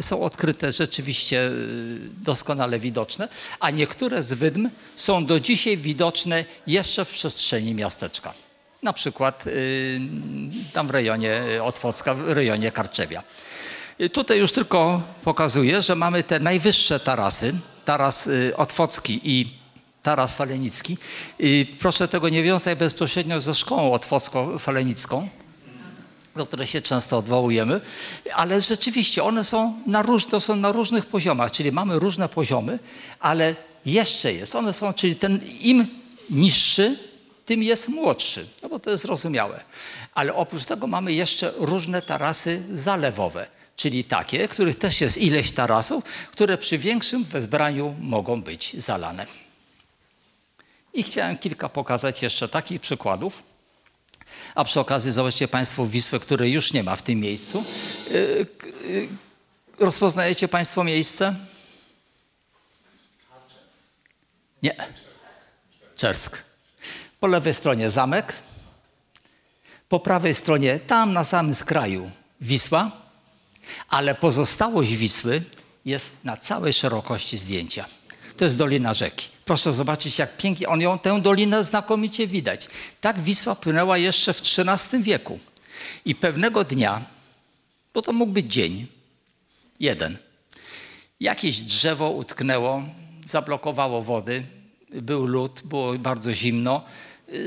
[0.01, 3.28] są odkryte rzeczywiście yy, doskonale widoczne,
[3.59, 8.34] a niektóre z wydm są do dzisiaj widoczne jeszcze w przestrzeni miasteczka.
[8.84, 9.53] Na przykład yy,
[10.74, 13.24] tam w rejonie Otwocka, w rejonie Karczewia.
[14.14, 19.54] Tutaj już tylko pokazuję, że mamy te najwyższe tarasy, taras y, Otwocki i
[20.02, 20.98] taras Falenicki.
[21.39, 25.28] I proszę tego nie wiązać bezpośrednio ze szkołą Otwocko-Falenicką,
[26.36, 27.82] do której się często odwołujemy,
[28.34, 32.80] ale rzeczywiście one są na, róż, to są na różnych poziomach, czyli mamy różne poziomy,
[33.20, 35.88] ale jeszcze jest, one są, czyli ten im
[36.30, 36.98] niższy,
[37.46, 39.64] tym jest młodszy, no bo to jest zrozumiałe.
[40.14, 46.03] Ale oprócz tego mamy jeszcze różne tarasy zalewowe, czyli takie, których też jest ileś tarasów,
[46.32, 49.26] które przy większym wezbraniu mogą być zalane.
[50.93, 53.43] I chciałem kilka pokazać jeszcze takich przykładów.
[54.55, 57.63] A przy okazji zobaczcie Państwo Wisłę, której już nie ma w tym miejscu.
[58.11, 58.45] Yy,
[58.88, 59.07] yy,
[59.80, 61.36] Rozpoznajecie Państwo miejsce?
[64.63, 64.76] Nie.
[65.95, 66.43] Czersk.
[67.19, 68.34] Po lewej stronie zamek,
[69.89, 72.11] po prawej stronie, tam na samym skraju,
[72.41, 72.91] Wisła,
[73.89, 75.41] ale pozostałość Wisły
[75.86, 77.86] jest na całej szerokości zdjęcia.
[78.38, 79.30] To jest Dolina Rzeki.
[79.45, 82.68] Proszę zobaczyć, jak pięknie, on ją, tę dolinę znakomicie widać.
[83.01, 85.39] Tak Wisła płynęła jeszcze w XIII wieku.
[86.05, 87.01] I pewnego dnia,
[87.93, 88.88] bo to mógł być dzień,
[89.80, 90.18] jeden,
[91.20, 92.84] jakieś drzewo utknęło,
[93.24, 94.43] zablokowało wody,
[94.89, 96.82] był lód, było bardzo zimno,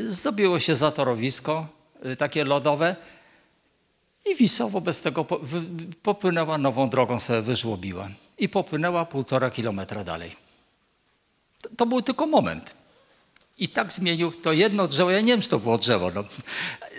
[0.07, 1.67] zrobiło się zatorowisko
[2.07, 2.97] y, takie lodowe
[4.33, 5.27] i Wisła wobec tego
[6.03, 8.09] popłynęła nową drogą, sobie wyżłobiła
[8.39, 10.37] i popłynęła półtora kilometra dalej.
[11.63, 12.75] To, to był tylko moment.
[13.59, 16.25] I tak zmienił to jedno drzewo, ja nie wiem, czy to było drzewo, no,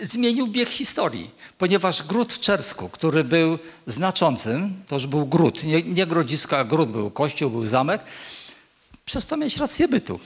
[0.02, 5.82] zmienił bieg historii, ponieważ gród w Czersku, który był znaczącym, to już był gród, nie,
[5.82, 6.06] nie
[6.50, 8.02] a gród był kościół, był zamek,
[9.04, 10.20] przestał mieć rację bytu.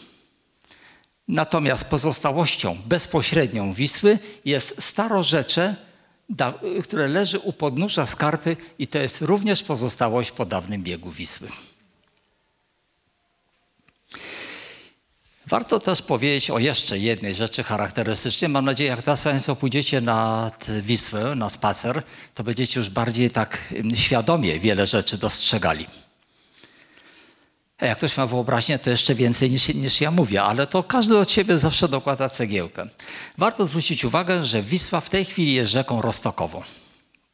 [1.29, 5.77] Natomiast pozostałością bezpośrednią Wisły jest starorzecze,
[6.85, 11.49] które leży u podnóża Skarpy i to jest również pozostałość po dawnym biegu Wisły.
[15.47, 18.49] Warto też powiedzieć o jeszcze jednej rzeczy charakterystycznej.
[18.49, 22.03] Mam nadzieję, jak teraz Państwo pójdziecie nad Wisłę, na spacer,
[22.35, 25.87] to będziecie już bardziej tak ym, świadomie wiele rzeczy dostrzegali.
[27.81, 31.31] Jak ktoś ma wyobraźnię, to jeszcze więcej niż, niż ja mówię, ale to każdy od
[31.31, 32.87] siebie zawsze dokłada cegiełkę.
[33.39, 36.63] Warto zwrócić uwagę, że Wisła w tej chwili jest rzeką roztokową.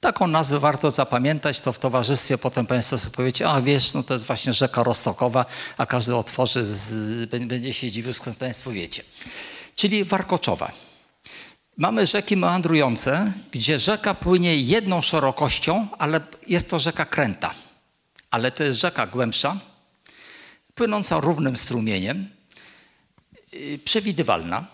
[0.00, 4.14] Taką nazwę warto zapamiętać, to w towarzystwie potem Państwo sobie powiecie, a wiesz, no to
[4.14, 5.44] jest właśnie rzeka Roztokowa,
[5.76, 9.02] a każdy otworzy, z, będzie się dziwił, skąd Państwo wiecie.
[9.74, 10.72] Czyli Warkoczowa.
[11.76, 17.54] Mamy rzeki meandrujące, gdzie rzeka płynie jedną szerokością, ale jest to rzeka kręta.
[18.30, 19.56] Ale to jest rzeka głębsza,
[20.74, 22.28] płynąca równym strumieniem,
[23.52, 24.64] yy, przewidywalna.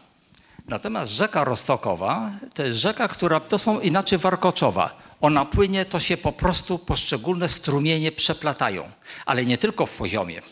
[0.68, 5.06] Natomiast rzeka Roztokowa to jest rzeka, która, to są inaczej warkoczowa.
[5.20, 8.90] Ona płynie, to się po prostu poszczególne strumienie przeplatają,
[9.26, 10.42] ale nie tylko w poziomie,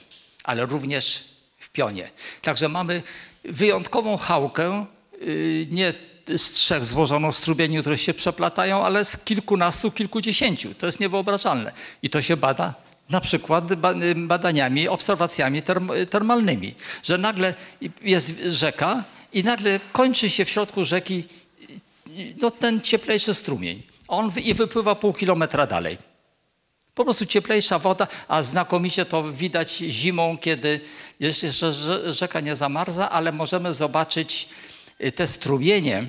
[0.45, 1.25] ale również
[1.59, 2.11] w pionie.
[2.43, 3.03] Także mamy
[3.45, 4.87] wyjątkową chałkę,
[5.21, 5.95] yy, nie
[6.37, 10.75] z trzech złożoną strumieni, które się przeplatają, ale z kilkunastu, kilkudziesięciu.
[10.75, 11.73] To jest niewyobrażalne.
[12.03, 12.75] I to się bada
[13.11, 17.55] na przykład ba- badaniami, obserwacjami term- termalnymi, że nagle
[18.03, 21.25] jest rzeka i nagle kończy się w środku rzeki
[22.43, 23.83] no, ten cieplejszy strumień.
[24.09, 25.99] On i wypływa pół kilometra dalej.
[26.95, 30.81] Po prostu cieplejsza woda, a znakomicie to widać zimą, kiedy
[31.21, 34.49] jeszcze rze- rzeka nie zamarza, ale możemy zobaczyć
[35.15, 36.07] te strumienie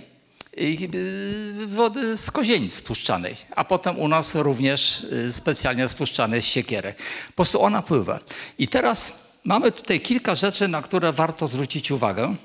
[1.68, 6.98] wody z kozienic spuszczanej, a potem u nas również y, specjalnie spuszczanej z siekierek.
[7.28, 8.20] Po prostu ona pływa.
[8.58, 12.36] I teraz mamy tutaj kilka rzeczy, na które warto zwrócić uwagę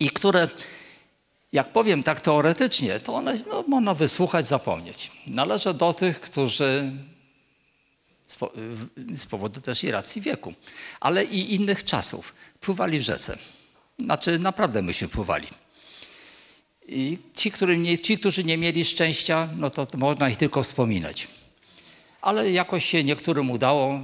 [0.00, 0.48] i które,
[1.52, 5.10] jak powiem tak teoretycznie, to one no, można wysłuchać, zapomnieć.
[5.26, 6.90] Należę do tych, którzy
[8.40, 10.54] w- z powodu też i racji wieku,
[11.00, 13.38] ale i innych czasów pływali w rzece.
[13.98, 15.48] Znaczy naprawdę myśmy pływali.
[16.88, 21.28] I ci, nie, ci, którzy nie mieli szczęścia, no to, można ich tylko wspominać.
[22.20, 24.00] Ale jakoś się niektórym udało,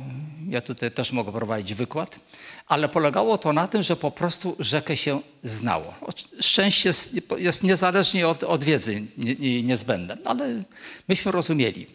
[0.48, 2.20] ja tutaj też mogę prowadzić wykład,
[2.66, 5.94] ale polegało to na tym, że po prostu rzekę się znało.
[6.40, 6.92] Szczęście
[7.38, 10.62] jest, niezależnie od, od wiedzy nie, nie, niezbędne, ale
[11.08, 11.86] myśmy rozumieli.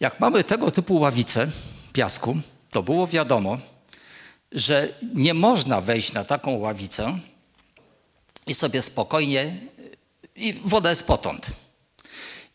[0.00, 1.50] Jak mamy tego typu ławice
[1.92, 2.36] piasku,
[2.70, 3.58] to było wiadomo,
[4.52, 7.18] że nie można wejść na taką ławicę
[8.46, 9.60] i sobie spokojnie,
[10.36, 11.46] i woda jest potąd.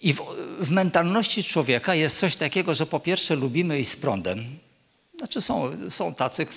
[0.01, 0.21] I w,
[0.59, 4.59] w mentalności człowieka jest coś takiego, że po pierwsze lubimy iść z prądem.
[5.17, 6.47] Znaczy są, są tacy,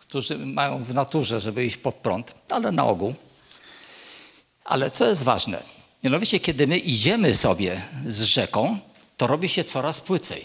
[0.00, 3.14] którzy mają w naturze, żeby iść pod prąd, ale na ogół.
[4.64, 5.62] Ale co jest ważne?
[6.02, 8.78] Mianowicie, kiedy my idziemy sobie z rzeką,
[9.16, 10.44] to robi się coraz płycej.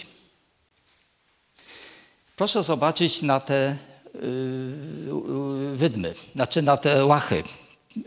[2.35, 3.77] Proszę zobaczyć na te
[4.13, 7.43] yy, wydmy, znaczy na te łachy.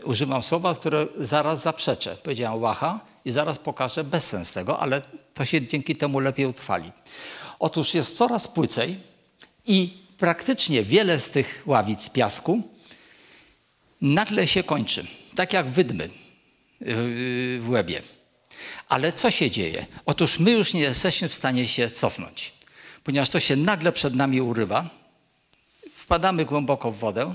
[0.03, 2.15] Używam słowa, które zaraz zaprzeczę.
[2.23, 5.01] Powiedziałem łacha i zaraz pokażę bezsens tego, ale
[5.33, 6.91] to się dzięki temu lepiej utrwali.
[7.59, 8.97] Otóż jest coraz płycej
[9.65, 12.61] i praktycznie wiele z tych ławic piasku
[14.01, 15.05] nagle się kończy.
[15.35, 16.09] Tak jak wydmy
[16.81, 18.01] yy, w łebie.
[18.89, 19.85] Ale co się dzieje?
[20.05, 22.53] Otóż my już nie jesteśmy w stanie się cofnąć,
[23.03, 24.89] ponieważ to się nagle przed nami urywa,
[25.93, 27.33] wpadamy głęboko w wodę,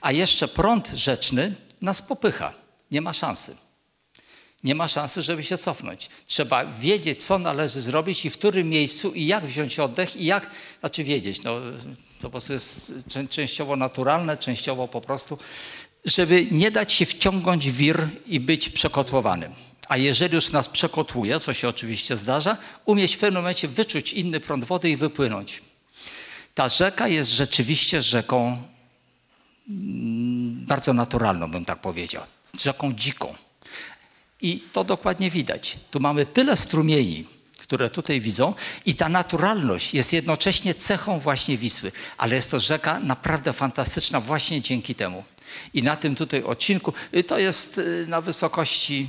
[0.00, 2.52] a jeszcze prąd rzeczny nas popycha.
[2.90, 3.56] Nie ma szansy.
[4.64, 6.08] Nie ma szansy, żeby się cofnąć.
[6.26, 10.50] Trzeba wiedzieć, co należy zrobić i w którym miejscu i jak wziąć oddech i jak,
[10.80, 11.60] znaczy wiedzieć, no,
[12.20, 15.38] to po prostu jest czę- częściowo naturalne, częściowo po prostu,
[16.04, 19.52] żeby nie dać się wciągnąć wir i być przekotłowanym.
[19.88, 24.40] A jeżeli już nas przekotłuje, co się oczywiście zdarza, umieć w pewnym momencie wyczuć inny
[24.40, 25.62] prąd wody i wypłynąć.
[26.54, 28.62] Ta rzeka jest rzeczywiście rzeką
[29.68, 30.35] mm,
[30.66, 32.22] bardzo naturalną, bym tak powiedział.
[32.60, 33.34] Rzeką dziką.
[34.40, 35.78] I to dokładnie widać.
[35.90, 37.26] Tu mamy tyle strumieni,
[37.58, 38.54] które tutaj widzą
[38.86, 41.92] i ta naturalność jest jednocześnie cechą właśnie Wisły.
[42.18, 45.24] Ale jest to rzeka naprawdę fantastyczna właśnie dzięki temu.
[45.74, 49.08] I na tym tutaj odcinku, y, to jest y, na wysokości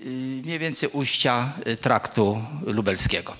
[0.00, 0.04] y,
[0.44, 3.36] mniej więcej ujścia traktu lubelskiego.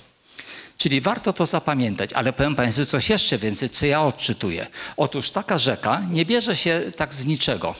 [0.83, 4.67] Czyli warto to zapamiętać, ale powiem Państwu coś jeszcze więcej, co ja odczytuję.
[4.97, 7.75] Otóż taka rzeka nie bierze się tak z niczego.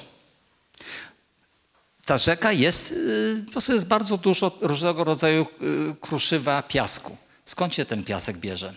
[2.06, 5.46] Ta rzeka jest, y, po prostu jest bardzo dużo różnego rodzaju
[5.92, 7.18] y, kruszywa piasku.
[7.46, 8.74] Skąd się ten piasek bierze?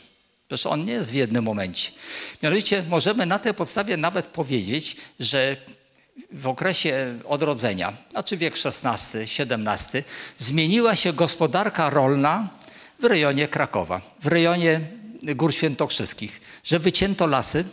[0.49, 1.91] Przecież on nie jest w jednym momencie.
[2.43, 5.57] Mianowicie możemy na tej podstawie nawet powiedzieć, że
[6.33, 10.03] w okresie odrodzenia, znaczy wiek XVI, XVII,
[10.39, 12.49] zmieniła się gospodarka rolna
[12.99, 14.81] w rejonie Krakowa, w rejonie
[15.23, 17.65] Gór Świętokrzyskich, że wycięto lasy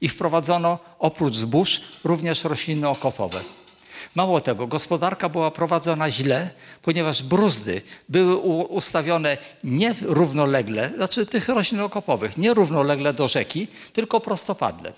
[0.00, 3.40] i wprowadzono oprócz zbóż również rośliny okopowe.
[4.14, 6.50] Mało tego, gospodarka była prowadzona źle,
[6.82, 14.20] ponieważ bruzdy były ustawione nie równolegle, znaczy tych roślin okopowych, nie równolegle do rzeki, tylko
[14.20, 14.92] prostopadle.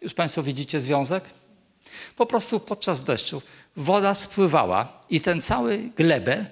[0.00, 1.24] Już Państwo widzicie związek?
[2.16, 3.42] Po prostu podczas deszczu
[3.76, 6.46] woda spływała i ten cały glebę,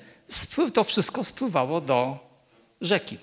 [0.75, 2.28] to wszystko spływało do
[2.81, 3.19] rzeki.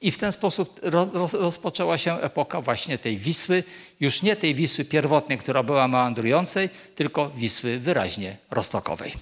[0.00, 3.64] I w ten sposób ro, roz, rozpoczęła się epoka właśnie tej Wisły,
[4.00, 9.12] już nie tej Wisły pierwotnej, która była meandrującej, tylko Wisły wyraźnie roztokowej.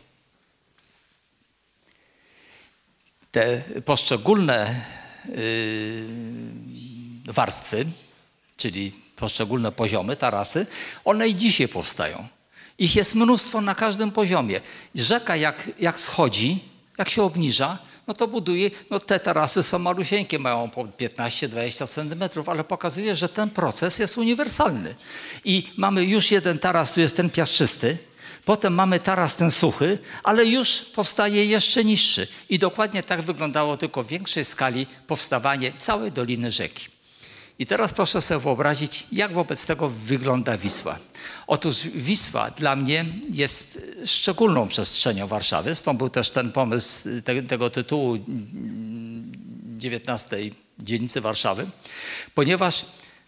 [3.33, 4.85] Te poszczególne
[5.29, 7.87] yy, warstwy,
[8.57, 10.67] czyli poszczególne poziomy, tarasy,
[11.05, 12.29] one i dzisiaj powstają.
[12.79, 14.61] Ich jest mnóstwo na każdym poziomie.
[14.95, 16.59] Rzeka jak, jak schodzi,
[16.99, 17.79] jak się obniża,
[18.09, 23.29] no to buduje, no te tarasy są malusieńkie, mają po 15-20 centymetrów, ale pokazuje, że
[23.29, 24.95] ten proces jest uniwersalny.
[25.45, 27.99] I mamy już jeden taras, tu jest ten piaszczysty,
[28.45, 32.29] potem mamy taras ten suchy, ale już powstaje jeszcze niższy.
[32.49, 36.98] I dokładnie tak wyglądało tylko w większej skali powstawanie całej Doliny Rzeki.
[37.59, 40.99] I teraz proszę sobie wyobrazić, jak wobec tego wygląda Wisła.
[41.47, 47.71] Otóż Wisła dla mnie jest szczególną przestrzenią Warszawy, stąd był też ten pomysł te, tego
[47.71, 49.33] tytułu mm,
[49.79, 50.37] 19
[50.79, 51.67] dzielnicy Warszawy,
[52.35, 52.85] ponieważ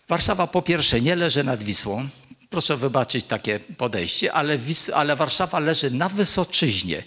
[0.09, 2.09] Warszawa po pierwsze nie leży nad Wisłą,
[2.51, 7.03] proszę wybaczyć takie podejście, ale, Wis, ale Warszawa leży na Wysoczyźnie,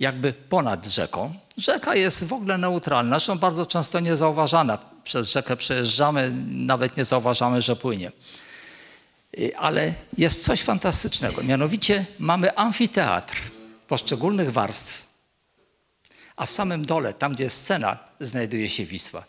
[0.00, 1.34] jakby ponad rzeką.
[1.56, 4.95] Rzeka jest w ogóle neutralna, zresztą bardzo często niezauważana.
[5.06, 8.12] Przez rzekę przejeżdżamy, nawet nie zauważamy, że płynie.
[9.38, 13.36] Y, Ale jest coś fantastycznego, mianowicie mamy amfiteatr
[13.88, 15.06] poszczególnych warstw,
[16.36, 19.24] a w samym dole, tam gdzie jest scena, znajduje się Wisła.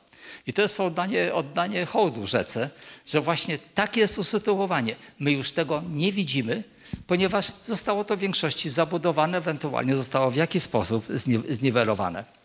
[0.47, 2.69] I to jest oddanie, oddanie hołdu rzece,
[3.05, 4.95] że właśnie takie jest usytuowanie.
[5.19, 6.63] My już tego nie widzimy,
[7.07, 12.36] ponieważ zostało to w większości zabudowane, ewentualnie zostało w jakiś sposób zni- zniwelowane.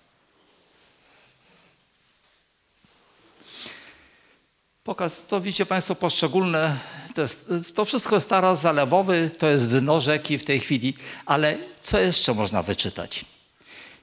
[4.85, 6.77] Pokaz, to widzicie Państwo poszczególne,
[7.15, 10.95] to, jest, to wszystko jest taras zalewowy, to jest dno rzeki w tej chwili,
[11.27, 13.25] ale co jeszcze można wyczytać?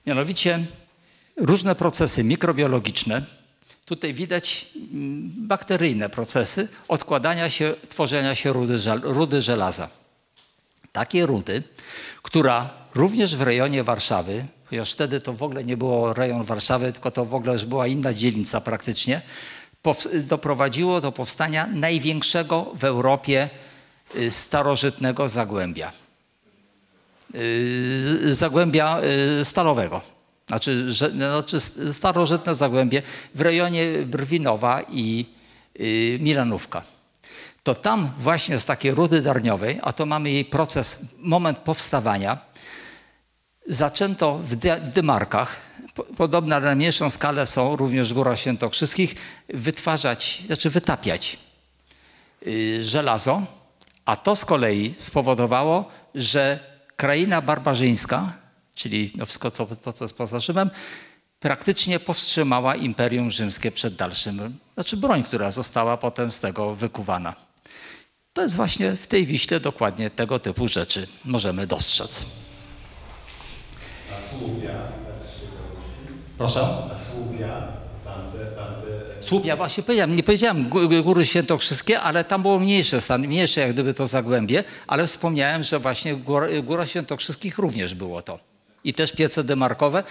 [0.05, 0.59] Mianowicie
[1.37, 3.21] różne procesy mikrobiologiczne,
[3.85, 9.89] tutaj widać mm, bakteryjne procesy odkładania się, tworzenia się rudy, rudy żelaza.
[10.91, 11.63] Takiej rudy,
[12.23, 17.11] która również w rejonie Warszawy, chociaż wtedy to w ogóle nie było rejon Warszawy, tylko
[17.11, 19.21] to w ogóle już była inna dzielnica praktycznie,
[20.13, 23.49] doprowadziło do powstania największego w Europie
[24.15, 25.91] y, starożytnego zagłębia.
[27.35, 29.01] Y, Zagłębia
[29.41, 30.01] y, stalowego.
[30.47, 31.59] Znaczy, że, znaczy
[31.93, 33.01] starożytne zagłębie
[33.35, 35.25] w rejonie Brwinowa i
[36.19, 36.83] Milanówka
[37.63, 42.37] to tam właśnie z takiej rudy darniowej, a to mamy jej proces, moment powstawania,
[43.67, 45.55] zaczęto w Dy- Dymarkach,
[45.99, 49.15] po- podobne na mniejszą skalę są również w Górach Świętokrzyskich,
[49.49, 51.37] wytwarzać, znaczy wytapiać
[52.47, 53.41] y, żelazo,
[54.05, 56.59] a to z kolei spowodowało, że
[56.95, 58.33] kraina barbarzyńska,
[58.75, 60.69] czyli no wszystko co, to, co jest poza Rzymem,
[61.39, 67.35] praktycznie powstrzymała Imperium Rzymskie przed dalszym, znaczy broń, która została potem z tego wykuwana.
[68.33, 72.25] To jest właśnie w tej Wiśle dokładnie tego typu rzeczy możemy dostrzec.
[74.11, 75.63] A Słupia, tak się to
[76.39, 76.59] Proszę?
[76.61, 77.67] A Słupia,
[78.05, 83.61] tamte, tamte właśnie powiedziałem, nie powiedziałem Gó- Góry Świętokrzyskie, ale tam było mniejsze, stan, mniejsze
[83.61, 88.39] jak gdyby to Zagłębie, ale wspomniałem, że właśnie Góra, Góra Świętokrzyskich również było to.
[88.83, 90.03] I też piece demarkowe.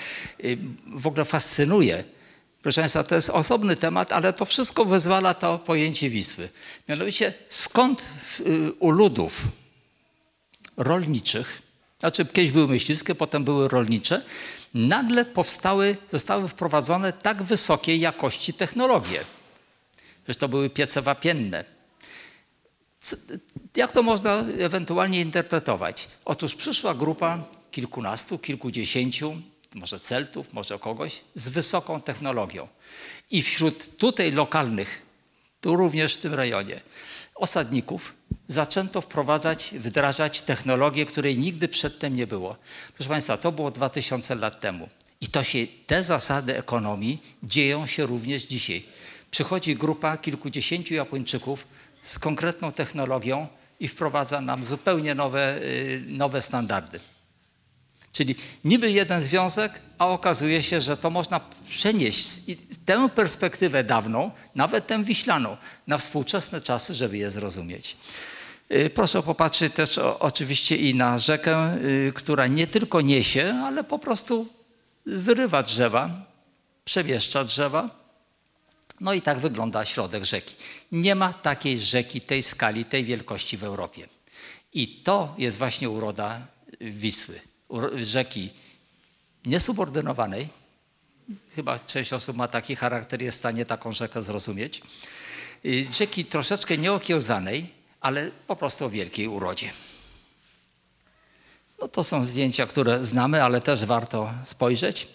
[0.44, 2.04] Y, W ogóle fascynuje.
[2.62, 6.48] Proszę Państwa, to jest osobny temat, ale to wszystko wyzwala to pojęcie Wisły.
[6.88, 8.02] Mianowicie, skąd
[8.40, 9.42] y, u ludów
[10.76, 11.62] rolniczych,
[12.00, 14.22] znaczy kiedyś były myśliwskie, potem były rolnicze,
[14.78, 19.24] nagle powstały, zostały wprowadzone tak wysokiej jakości technologie.
[20.24, 21.64] Przecież to były piece wapienne.
[23.00, 23.16] Co-
[23.76, 26.08] Jak to można ewentualnie interpretować?
[26.24, 29.36] Otóż przyszła grupa kilkunastu, kilkudziesięciu,
[29.74, 32.68] może Celtów, może kogoś, z wysoką technologią.
[33.30, 35.02] I wśród tutaj lokalnych,
[35.60, 36.80] tu również w tym rejonie,
[37.38, 38.14] osadników
[38.48, 42.56] zaczęto wprowadzać, wdrażać technologię, której nigdy przedtem nie było.
[42.94, 44.88] Proszę Państwa, to było 2000 lat temu.
[45.20, 48.84] I to się, te zasady ekonomii dzieją się również dzisiaj.
[49.30, 51.66] Przychodzi grupa kilkudziesięciu Japończyków
[52.02, 53.46] z konkretną technologią
[53.80, 57.00] i wprowadza nam zupełnie nowe, y, nowe standardy.
[58.12, 58.34] Czyli
[58.64, 62.26] niby jeden związek, a okazuje się, że to można przenieść
[62.84, 65.56] tę perspektywę dawną, nawet tę wiślaną,
[65.86, 67.96] na współczesne czasy, żeby je zrozumieć.
[68.72, 73.98] Y, Proszę popatrzeć też oczywiście i na rzekę, y, która nie tylko niesie, ale po
[73.98, 74.48] prostu
[75.06, 76.10] wyrywa drzewa,
[76.84, 77.90] przemieszcza drzewa.
[79.00, 80.54] No i tak wygląda środek rzeki.
[80.92, 84.08] Nie ma takiej rzeki tej skali, tej wielkości w Europie.
[84.72, 86.40] I to jest właśnie uroda
[86.80, 87.40] Wisły.
[88.02, 88.50] Rzeki
[89.46, 90.48] niesubordynowanej.
[91.54, 94.82] Chyba część osób ma taki charakter, jest w stanie taką rzekę zrozumieć.
[95.64, 97.66] Y, Rzeki troszeczkę nieokiełzanej,
[98.00, 99.70] ale po prostu o wielkiej urodzie.
[101.80, 105.08] No to są zdjęcia, które znamy, ale też warto spojrzeć.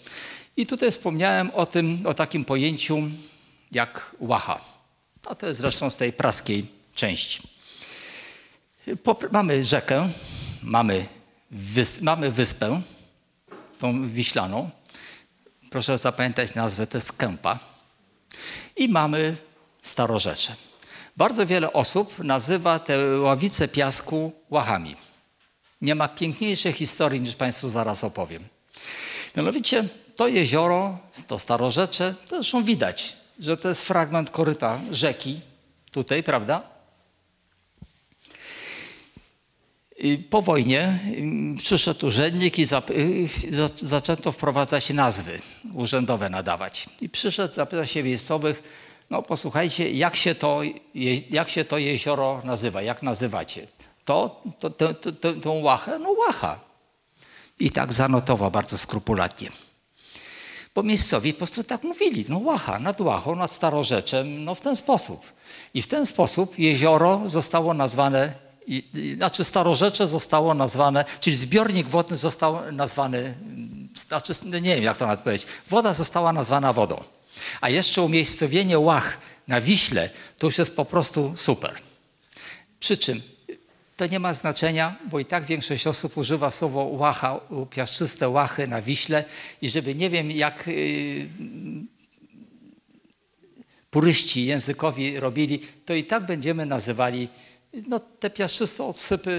[0.56, 3.02] I tutaj wspomniałem o tym, o takim pojęciu
[3.72, 4.60] jak łacha.
[5.26, 7.42] A to jest zresztą z tej praskiej części.
[9.32, 10.08] Mamy rzekę,
[10.62, 11.06] mamy,
[11.54, 12.80] wys- mamy wyspę,
[13.78, 14.70] tą wiślaną.
[15.70, 17.58] Proszę zapamiętać nazwę, to jest Kępa.
[18.76, 19.36] I mamy
[19.82, 20.54] Starorzecze.
[21.16, 24.96] Bardzo wiele osób nazywa te ławice piasku łachami.
[25.80, 28.44] Nie ma piękniejszej historii niż Państwu zaraz opowiem.
[29.36, 35.40] Mianowicie to jezioro, to Starorzecze, to zresztą widać, że to jest fragment koryta rzeki,
[35.90, 36.62] tutaj, prawda?
[39.83, 39.83] I
[40.30, 42.66] po wojnie ym, przyszedł urzędnik i y,
[43.50, 45.40] za- zaczęto wprowadzać nazwy
[45.74, 46.86] urzędowe nadawać.
[47.00, 48.62] I przyszedł, zapytał się miejscowych,
[49.10, 50.60] no posłuchajcie, jak się to,
[51.30, 53.66] jak się to jezioro nazywa, jak nazywacie?
[54.04, 55.98] To, to, to, to, to, tą łachę?
[55.98, 56.60] No łacha.
[57.60, 59.50] I tak zanotował bardzo skrupulatnie.
[60.74, 64.76] Bo miejscowi po prostu tak mówili, no łacha, nad łachą, nad starorzeczem, no w ten
[64.76, 65.32] sposób.
[65.74, 68.34] I w ten sposób jezioro zostało nazwane,
[68.66, 74.74] i, i, znaczy starorzecze zostało nazwane, czyli zbiornik wodny został nazwany, mm, znaczy no nie
[74.74, 77.04] wiem jak to nawet powiedzieć, woda została nazwana wodą.
[77.60, 81.74] A jeszcze umiejscowienie łach na Wiśle to już jest po prostu super.
[82.80, 83.22] Przy czym
[83.96, 87.40] to nie ma znaczenia, bo i tak większość osób używa słowo łacha,
[87.70, 89.24] piaszczyste łachy na Wiśle
[89.62, 91.28] i żeby nie wiem jak yy,
[93.90, 97.28] puryści językowi robili, to i tak będziemy nazywali
[97.88, 99.30] no, te piaszczyste odsypy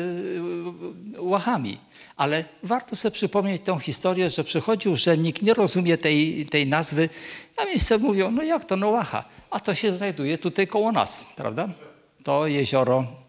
[1.13, 1.77] yy, łachami.
[2.15, 7.09] Ale warto sobie przypomnieć tę historię, że przychodzi urzędnik, nie rozumie tej, tej nazwy,
[7.57, 11.25] a miejsce mówią, no jak to, no łacha, a to się znajduje tutaj koło nas,
[11.35, 11.69] prawda?
[12.23, 13.25] To jezioro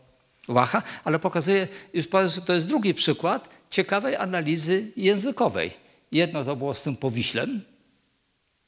[0.48, 5.70] Łacha, ale pokazuje, już że to jest drugi przykład ciekawej analizy językowej.
[6.12, 7.62] Jedno to było z tym powiślem,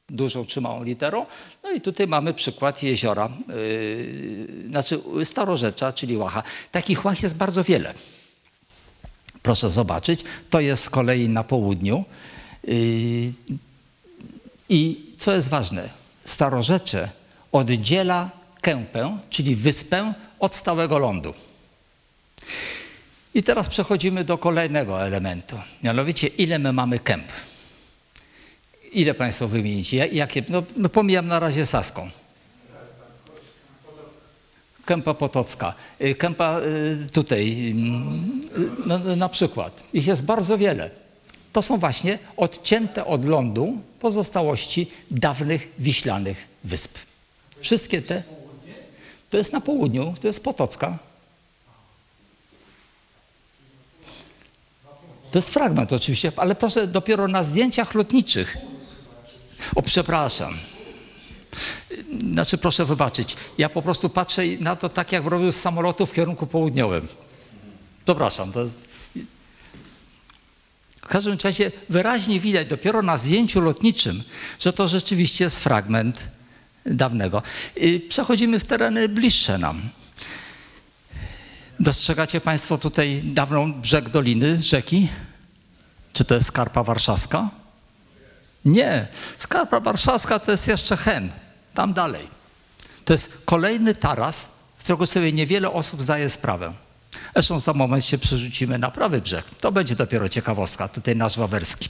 [0.08, 1.26] dużą czy małą literą,
[1.62, 6.42] no i tutaj mamy przykład jeziora, yy, znaczy starorzecza, czyli Łacha.
[6.72, 7.94] Takich łach jest bardzo wiele.
[9.42, 12.04] Proszę zobaczyć, to jest z kolei na południu.
[12.64, 13.32] Yy,
[14.68, 15.88] I co jest ważne,
[16.24, 17.08] starorzecze
[17.52, 18.30] oddziela
[18.60, 21.34] kępę, czyli wyspę, od stałego lądu.
[23.34, 25.56] I teraz przechodzimy do kolejnego elementu.
[25.82, 27.24] Mianowicie, ile my mamy kęp?
[28.92, 29.96] Ile Państwo wymienicie?
[29.96, 30.42] Ja- Jakie?
[30.48, 32.10] No, no pomijam na razie Saską.
[34.84, 35.74] Kępa Potocka.
[36.00, 38.08] Y, Kępa y, tutaj, mm,
[38.58, 39.82] y, no, na przykład.
[39.92, 40.90] Ich jest bardzo wiele.
[41.52, 46.98] To są właśnie odcięte od lądu pozostałości dawnych wiślanych wysp.
[47.60, 48.22] Wszystkie te.
[49.30, 50.98] To jest na południu, to jest Potocka.
[55.30, 58.56] To jest fragment oczywiście, ale proszę dopiero na zdjęciach lotniczych.
[59.74, 60.54] O, przepraszam.
[62.32, 66.12] znaczy proszę wybaczyć, ja po prostu patrzę na to tak, jak robił z samolotu w
[66.12, 67.08] kierunku południowym.
[68.04, 68.88] Przepraszam, to jest...
[71.02, 74.22] W każdym razie wyraźnie widać dopiero na zdjęciu lotniczym,
[74.60, 76.18] że to rzeczywiście jest fragment
[76.86, 77.42] dawnego.
[77.76, 79.82] Y, Przechodzimy w tereny bliższe nam.
[81.80, 85.08] Dostrzegacie Państwo tutaj dawną brzeg doliny rzeki?
[86.12, 87.50] Czy to jest Skarpa Warszawska?
[88.64, 89.08] Nie.
[89.38, 91.32] Skarpa Warszawska to jest jeszcze Hen,
[91.74, 92.28] tam dalej.
[93.04, 94.48] To jest kolejny taras,
[94.78, 96.72] z którego sobie niewiele osób zdaje sprawę.
[97.32, 99.44] Zresztą za moment się przerzucimy na prawy brzeg.
[99.60, 101.88] To będzie dopiero ciekawostka, tutaj nasz Wawerski.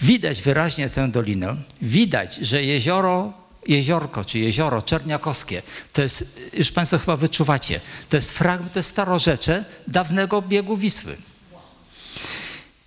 [0.00, 1.56] Widać wyraźnie tę dolinę.
[1.82, 3.32] Widać, że jezioro,
[3.66, 5.62] jeziorko czy jezioro czerniakowskie,
[5.92, 11.16] to jest, już Państwo chyba wyczuwacie, to jest fragment, to jest starorzecze dawnego biegu Wisły.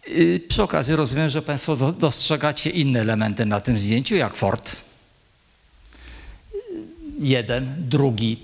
[0.07, 4.75] Yy, Przy okazji rozumiem, że Państwo do- dostrzegacie inne elementy na tym zdjęciu, jak fort.
[6.53, 6.59] Yy,
[7.19, 8.39] Jeden, drugi.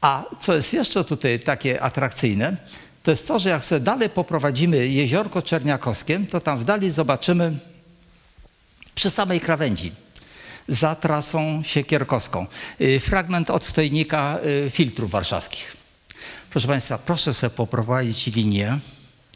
[0.00, 2.56] A co jest jeszcze tutaj takie atrakcyjne,
[3.02, 7.52] to jest to, że jak sobie dalej poprowadzimy jeziorko Czerniakowskie, to tam w dali zobaczymy
[8.94, 9.92] przy samej krawędzi,
[10.68, 12.46] za trasą siekierkowską,
[12.78, 15.76] yy, fragment odstojnika yy, filtrów warszawskich.
[16.50, 18.78] Proszę Państwa, proszę sobie poprowadzić linię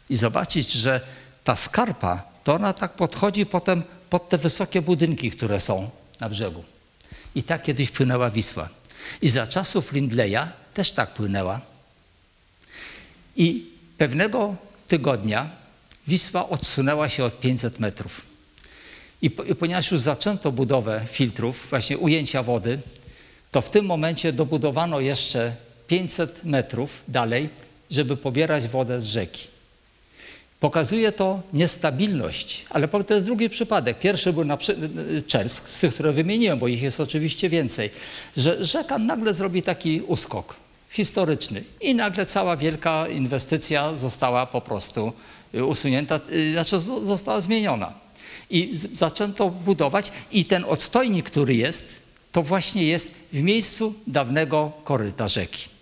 [0.09, 1.01] i zobaczyć, że
[1.47, 5.89] ta skarpa, to ona tak podchodzi potem pod te wysokie budynki, które są
[6.19, 6.63] na brzegu.
[7.35, 8.69] I tak kiedyś płynęła Wisła.
[9.21, 11.61] I za czasów Lindleya też tak płynęła.
[13.35, 13.65] I
[13.97, 14.55] pewnego
[14.87, 15.49] tygodnia
[16.07, 18.21] Wisła odsunęła się od 500 metrów.
[19.21, 22.79] I, po, I ponieważ już zaczęto budowę filtrów, właśnie ujęcia wody,
[23.51, 25.55] to w tym momencie dobudowano jeszcze
[25.87, 27.49] 500 metrów dalej,
[27.91, 29.56] żeby pobierać wodę z rzeki.
[30.59, 33.99] Pokazuje to niestabilność, ale to jest drugi przypadek.
[33.99, 34.57] Pierwszy był na
[35.27, 37.89] Czersk, z tych, które wymieniłem, bo ich jest oczywiście więcej,
[38.37, 40.55] że rzeka nagle zrobi taki uskok
[40.89, 45.13] historyczny i nagle cała wielka inwestycja została po prostu
[45.55, 47.93] y, usunięta, y, znaczy zo- została zmieniona.
[48.49, 51.95] I zaczęto budować i ten odstojnik, który jest,
[52.31, 55.76] to właśnie jest w miejscu dawnego koryta rzeki.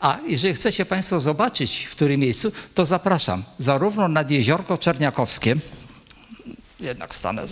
[0.00, 5.56] A jeżeli chcecie Państwo zobaczyć, w którym miejscu, to zapraszam zarówno nad Jeziorko Czerniakowskie,
[6.80, 7.46] jednak wstanę,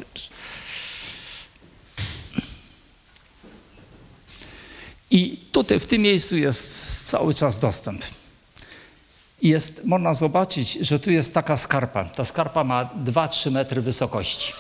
[5.11, 8.05] i tutaj w tym miejscu jest cały czas dostęp.
[9.43, 12.05] Jest, można zobaczyć, że tu jest taka skarpa.
[12.05, 14.53] Ta skarpa ma 2-3 metry wysokości.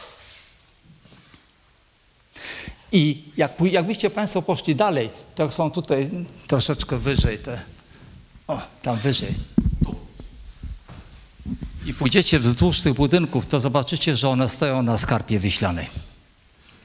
[2.92, 6.10] I jak, jakbyście Państwo poszli dalej, to jak są tutaj
[6.46, 7.62] troszeczkę wyżej te,
[8.46, 9.34] o, tam wyżej.
[11.86, 15.86] I pójdziecie wzdłuż tych budynków, to zobaczycie, że one stoją na skarpie wiślanej.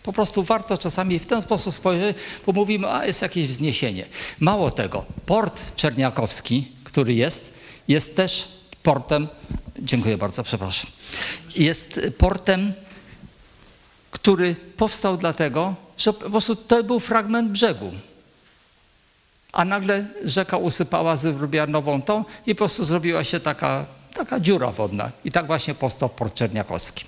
[0.03, 4.05] Po prostu warto czasami w ten sposób spojrzeć, bo mówimy, a jest jakieś wzniesienie.
[4.39, 7.53] Mało tego, port czerniakowski, który jest,
[7.87, 8.47] jest też
[8.83, 9.27] portem,
[9.79, 10.91] dziękuję bardzo, przepraszam,
[11.55, 12.73] jest portem,
[14.11, 17.91] który powstał dlatego, że po prostu to był fragment brzegu.
[19.53, 24.71] A nagle rzeka usypała, zrobiła nową tą i po prostu zrobiła się taka, taka dziura
[24.71, 25.11] wodna.
[25.25, 27.05] I tak właśnie powstał port czerniakowski.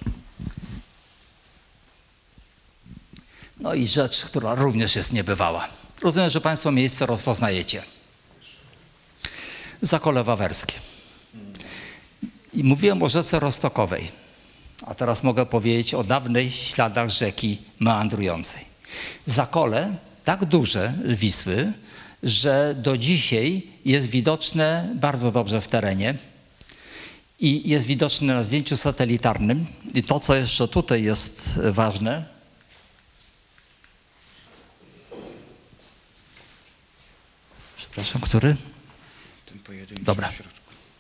[3.59, 5.67] No i rzecz, która również jest niebywała.
[6.01, 7.83] Rozumiem, że Państwo miejsce rozpoznajecie.
[9.81, 10.73] Zakole Wawerskie.
[12.53, 14.11] I mówiłem o rzece Rostokowej,
[14.85, 18.65] a teraz mogę powiedzieć o dawnych śladach rzeki meandrującej.
[19.27, 21.73] Zakole tak duże Wisły,
[22.25, 26.15] że do dzisiaj jest widoczne bardzo dobrze w terenie
[27.39, 29.65] i jest widoczne na zdjęciu satelitarnym.
[29.93, 32.35] I to, co jeszcze tutaj jest ważne,
[37.95, 38.55] Przepraszam, który?
[39.45, 40.29] Ten pojedynczy Dobra.
[40.31, 40.59] w środku.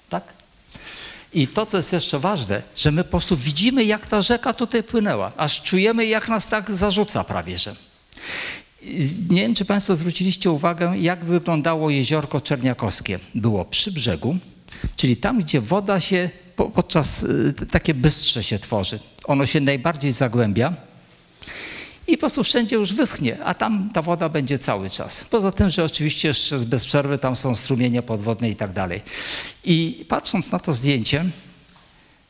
[0.09, 0.33] Tak?
[1.33, 4.83] I to, co jest jeszcze ważne, że my po prostu widzimy, jak ta rzeka tutaj
[4.83, 7.75] płynęła, aż czujemy, jak nas tak zarzuca prawie, że.
[9.29, 13.19] Nie wiem, czy Państwo zwróciliście uwagę, jak wyglądało jeziorko Czerniakowskie.
[13.35, 14.37] Było przy brzegu,
[14.95, 18.99] czyli tam, gdzie woda się po- podczas, y, takie bystrze się tworzy.
[19.23, 20.73] Ono się najbardziej zagłębia
[22.07, 25.23] i po prostu wszędzie już wyschnie, a tam ta woda będzie cały czas.
[25.29, 29.01] Poza tym, że oczywiście jeszcze bez przerwy tam są strumienie podwodne i tak dalej.
[29.63, 31.25] I patrząc na to zdjęcie,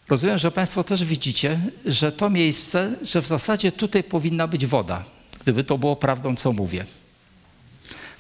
[0.10, 5.04] rozumiem, że Państwo też widzicie, że to miejsce, że w zasadzie tutaj powinna być woda,
[5.46, 6.86] gdyby to było prawdą, co mówię.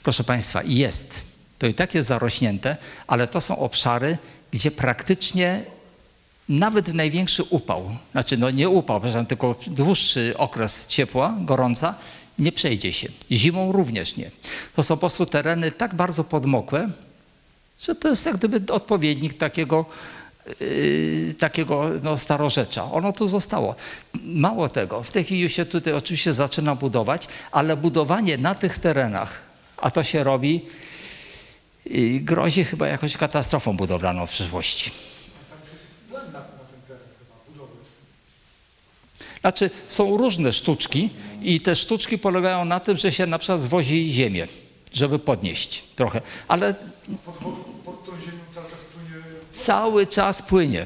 [0.04, 1.22] Proszę Państwa, jest.
[1.60, 4.18] To i tak jest zarośnięte, ale to są obszary,
[4.52, 5.64] gdzie praktycznie
[6.50, 11.96] nawet największy upał, znaczy no nie upał, tylko dłuższy okres ciepła, gorąca,
[12.40, 13.08] nie przejdzie się.
[13.32, 14.32] Zimą również nie.
[14.76, 16.90] To są po prostu tereny tak bardzo podmokłe,
[17.82, 19.86] że to jest jak gdyby odpowiednik takiego,
[21.39, 22.91] takiego no, starorzecza.
[22.91, 23.76] Ono tu zostało.
[24.24, 29.41] Mało tego, w tej chwili się tutaj oczywiście zaczyna budować, ale budowanie na tych terenach,
[29.78, 30.66] a to się robi,
[31.86, 34.91] yy, grozi chyba jakąś katastrofą budowlaną w przyszłości.
[39.41, 41.10] Znaczy są różne sztuczki
[41.41, 44.48] i te sztuczki polegają na tym, że się na przykład zwozi ziemię,
[44.93, 46.76] żeby podnieść trochę, ale
[47.26, 48.85] Pod, wodą, pod tą ziemią cały czas
[49.56, 50.86] cały czas płynie.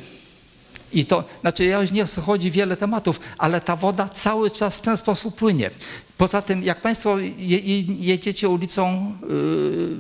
[0.92, 4.82] I to, znaczy ja już nie chodzi wiele tematów, ale ta woda cały czas w
[4.82, 5.72] ten sposób płynie.
[6.18, 9.98] Poza tym, jak Państwo je, je, jedziecie ulicą, yy,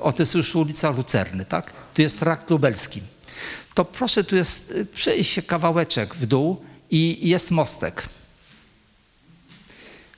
[0.00, 1.72] o to jest już ulica Lucerny, tak?
[1.94, 3.00] Tu jest trakt lubelski.
[3.74, 8.08] To proszę, tu jest, przejść się kawałeczek w dół i jest mostek.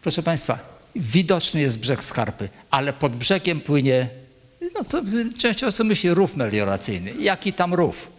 [0.03, 0.59] Proszę Państwa,
[0.97, 4.09] widoczny jest brzeg Skarpy, ale pod brzegiem płynie,
[4.79, 5.03] no co,
[5.39, 7.13] część osób myśli rów melioracyjny.
[7.19, 8.11] Jaki tam rów?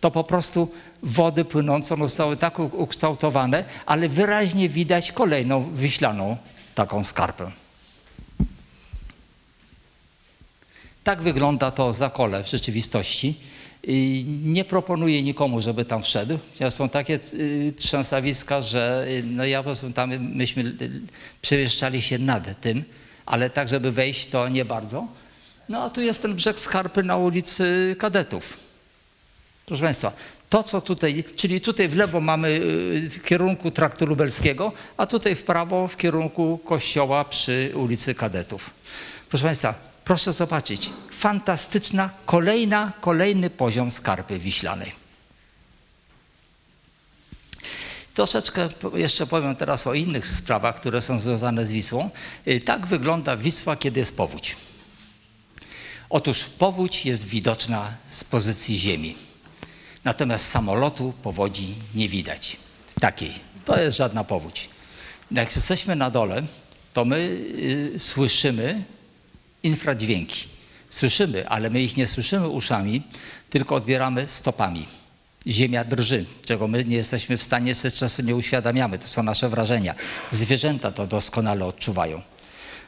[0.00, 6.36] To po prostu wody płynące zostały tak ukształtowane, ale wyraźnie widać kolejną wyślaną
[6.74, 7.50] taką skarpę.
[11.04, 13.34] Tak wygląda to zakole w rzeczywistości.
[13.84, 16.38] I Nie proponuję nikomu, żeby tam wszedł.
[16.70, 21.00] Są takie y, trzęsawiska, że y, no ja po prostu tam myśmy y,
[21.42, 22.84] przemieszczali się nad tym,
[23.26, 25.06] ale tak, żeby wejść, to nie bardzo.
[25.68, 28.56] No a tu jest ten brzeg Skarpy na ulicy Kadetów.
[29.66, 30.12] Proszę Państwa,
[30.48, 35.34] to co tutaj, czyli tutaj w lewo mamy y, w kierunku traktu lubelskiego, a tutaj
[35.34, 38.70] w prawo w kierunku kościoła przy ulicy Kadetów.
[39.28, 44.92] Proszę Państwa, proszę zobaczyć, fantastyczna kolejna, kolejny poziom skarpy wiślanej.
[48.14, 52.10] Troszeczkę jeszcze powiem teraz o innych sprawach, które są związane z Wisłą.
[52.48, 54.56] Y, Tak wygląda Wisła, kiedy jest powódź.
[56.12, 59.14] Otóż powódź jest widoczna z pozycji ziemi.
[60.04, 62.56] Natomiast samolotu powodzi nie widać.
[63.00, 63.32] Takiej.
[63.64, 64.68] To jest żadna powódź.
[65.30, 66.42] Jak jesteśmy na dole,
[66.94, 67.16] to my
[67.94, 68.82] y, słyszymy
[69.62, 70.48] infradźwięki.
[70.90, 73.02] Słyszymy, ale my ich nie słyszymy uszami,
[73.50, 74.86] tylko odbieramy stopami.
[75.46, 78.98] Ziemia drży, czego my nie jesteśmy w stanie, sobie często nie uświadamiamy.
[78.98, 79.94] To są nasze wrażenia.
[80.30, 82.22] Zwierzęta to doskonale odczuwają.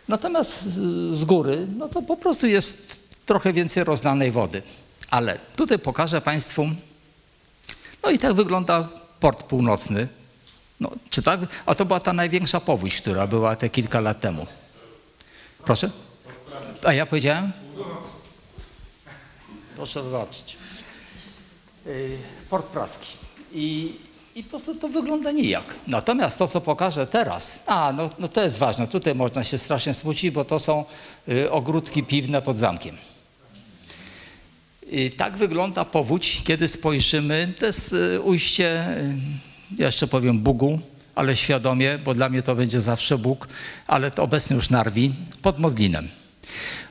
[0.09, 4.62] Natomiast z- z góry, no to po prostu jest trochę więcej rozlanej wody.
[5.11, 6.66] Ale tutaj pokażę Państwu,
[8.03, 8.89] no i tak wygląda
[9.20, 10.09] port północny.
[10.81, 11.41] No, czy tak?
[11.66, 14.47] A to była ta największa powódź, która była te kilka lat temu.
[15.64, 15.91] Proszę?
[16.85, 17.53] A ja powiedziałem?
[19.77, 20.57] Proszę zobaczyć.
[21.87, 22.18] Y,
[22.51, 23.07] Port Praski.
[23.53, 23.97] I,
[24.35, 25.64] I po prostu to wygląda nijak.
[25.87, 29.95] Natomiast to, co pokażę teraz, a no, no to jest ważne, tutaj można się strasznie
[29.95, 30.85] smucić, bo to są
[31.29, 32.97] y, ogródki piwne pod zamkiem.
[34.91, 37.53] I tak wygląda powódź, kiedy spojrzymy.
[37.59, 38.97] To jest y, ujście,
[39.78, 40.78] y, jeszcze powiem Bugu,
[41.14, 43.49] ale świadomie, bo dla mnie to będzie zawsze Bóg,
[43.87, 46.09] ale to obecnie już Narwi, pod Modlinem.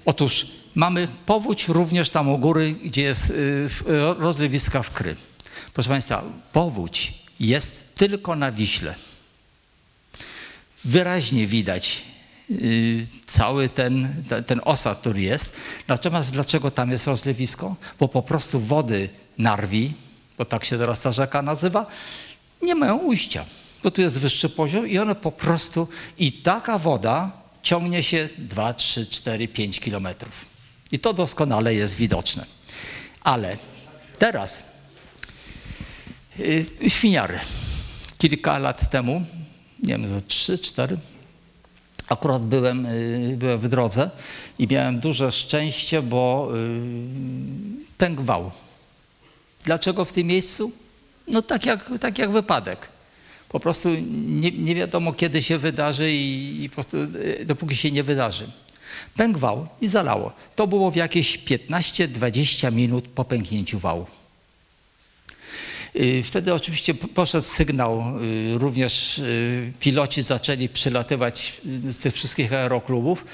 [0.06, 3.68] Otóż mamy powódź również tam u góry, gdzie jest y,
[4.18, 5.16] rozlewiska w Kry.
[5.74, 6.24] Proszę Państwa,
[6.54, 8.96] powódź jest tylko na Wiśle.
[10.86, 12.13] Wyraźnie widać
[13.26, 15.56] cały ten, te- ten osad, który jest.
[15.88, 17.76] Natomiast dlaczego tam jest rozlewisko?
[18.00, 19.94] Bo po prostu wody Narwi,
[20.38, 21.86] bo tak się teraz ta rzeka nazywa,
[22.62, 23.46] nie mają ujścia,
[23.84, 25.88] bo tu jest wyższy poziom i one po prostu,
[26.18, 27.32] i taka woda
[27.64, 30.46] ciągnie się 2, 3, 4, 5 kilometrów.
[30.92, 32.46] I to doskonale jest widoczne.
[33.22, 33.58] Ale
[34.20, 34.64] teraz
[36.40, 37.40] y, świniary.
[38.18, 39.26] Kilka lat temu,
[39.84, 40.98] nie wiem, za 3, 4,
[42.14, 44.10] akurat byłem, y, byłem w drodze
[44.60, 46.82] i miałem duże szczęście, bo y,
[47.98, 48.52] pękł wał.
[49.66, 50.72] Dlaczego w tym miejscu?
[51.28, 52.90] No tak jak, tak jak wypadek.
[53.50, 53.90] Po prostu
[54.28, 58.52] nie, nie wiadomo kiedy się wydarzy i, i po prostu, y, dopóki się nie wydarzy.
[59.16, 60.32] Pękł wał i zalało.
[60.56, 64.06] To było w jakieś 15-20 minut po pęknięciu wału.
[65.96, 68.04] Y, Wtedy oczywiście poszedł sygnał,
[68.56, 73.26] y, również y, piloci zaczęli przylatywać z tych wszystkich aeroklubów.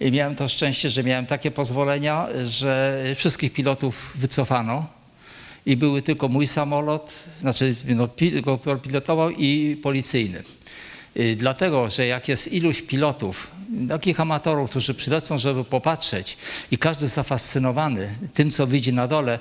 [0.00, 4.86] Miałem to szczęście, że miałem takie pozwolenia, że wszystkich pilotów wycofano
[5.66, 8.08] i były tylko mój samolot, znaczy no,
[8.82, 10.42] pilotował i policyjny.
[11.20, 13.50] Y, Dlatego, że jak jest iluś pilotów,
[13.88, 16.36] takich amatorów, którzy przylecą, żeby popatrzeć
[16.70, 19.38] i każdy zafascynowany tym, co widzi na dole,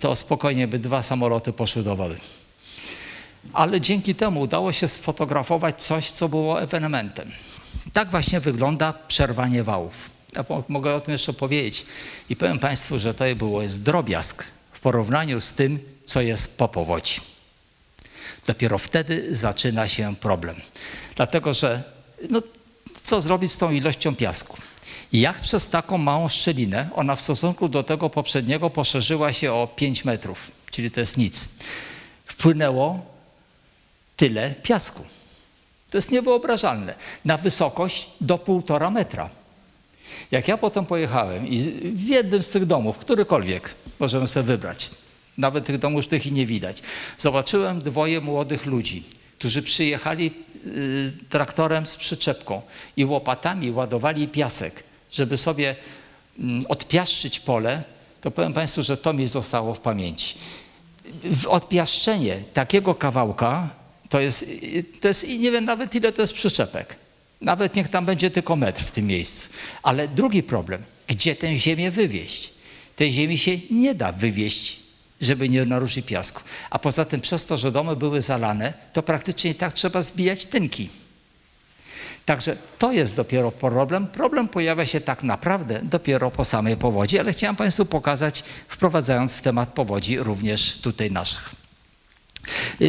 [0.00, 2.16] to spokojnie by dwa samoloty poszły do wody.
[3.52, 7.32] ale dzięki temu udało się sfotografować coś, co było ewenementem.
[7.92, 10.10] Tak właśnie wygląda przerwanie wałów.
[10.36, 11.86] Ja mogę o tym jeszcze powiedzieć
[12.28, 16.68] i powiem Państwu, że to było jest drobiazg w porównaniu z tym, co jest po
[16.68, 17.31] powodzi.
[18.46, 20.56] Dopiero wtedy zaczyna się problem.
[21.16, 21.82] Dlatego, że
[22.30, 22.42] no,
[23.02, 24.56] co zrobić z tą ilością piasku?
[25.12, 30.04] Jak przez taką małą szczelinę, ona w stosunku do tego poprzedniego poszerzyła się o 5
[30.04, 31.48] metrów, czyli to jest nic,
[32.26, 33.06] wpłynęło
[34.16, 35.04] tyle piasku.
[35.90, 36.94] To jest niewyobrażalne.
[37.24, 39.30] Na wysokość do półtora metra.
[40.30, 41.60] Jak ja potem pojechałem i
[41.94, 44.90] w jednym z tych domów, którykolwiek możemy sobie wybrać,
[45.38, 46.82] nawet tych domów tych i nie widać,
[47.18, 49.02] zobaczyłem dwoje młodych ludzi,
[49.38, 50.30] którzy przyjechali
[50.66, 52.62] y, traktorem z przyczepką
[52.96, 55.76] i łopatami ładowali piasek, żeby sobie
[56.38, 57.82] mm, odpiaszczyć pole,
[58.20, 60.34] to powiem Państwu, że to mi zostało w pamięci.
[61.48, 63.68] Odpiaszczenie takiego kawałka
[64.08, 64.46] to jest,
[65.00, 66.96] to jest, nie wiem nawet ile to jest przyczepek.
[67.40, 69.48] Nawet niech tam będzie tylko metr w tym miejscu.
[69.82, 72.52] Ale drugi problem, gdzie tę ziemię wywieźć?
[72.96, 74.81] Tej ziemi się nie da wywieźć,
[75.22, 76.42] żeby nie naruszyć piasku.
[76.70, 80.88] A poza tym przez to, że domy były zalane, to praktycznie tak trzeba zbijać tynki.
[82.26, 84.06] Także to jest dopiero problem.
[84.06, 89.42] Problem pojawia się tak naprawdę dopiero po samej powodzi, ale chciałem Państwu pokazać, wprowadzając w
[89.42, 91.50] temat powodzi również tutaj naszych.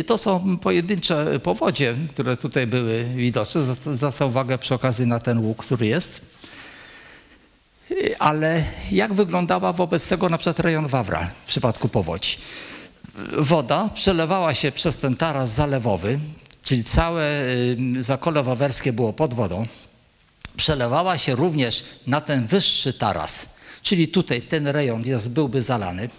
[0.05, 3.61] To są pojedyncze powodzie, które tutaj były widoczne.
[3.93, 6.32] Zwracam uwagę przy okazji na ten łuk, który jest.
[8.19, 12.37] Ale jak wyglądała wobec tego na przykład rejon Wawra w przypadku powodzi?
[13.37, 16.19] Woda przelewała się przez ten taras zalewowy,
[16.63, 17.25] czyli całe
[17.99, 19.65] zakole wawerskie było pod wodą.
[20.57, 23.49] Przelewała się również na ten wyższy taras,
[23.81, 26.09] czyli tutaj ten rejon jest, byłby zalany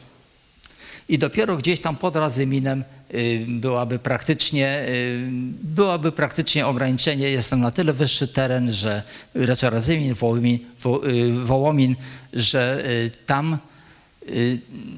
[1.09, 2.85] i dopiero gdzieś tam pod Razyminem
[3.15, 5.29] y, byłaby praktycznie, y,
[5.63, 7.31] byłaby praktycznie ograniczenie.
[7.31, 9.03] Jest tam na tyle wyższy teren, że
[9.35, 10.59] raczej Razymin, Wołomin,
[11.05, 11.97] y, Wołomin
[12.33, 12.85] że
[13.27, 13.59] tam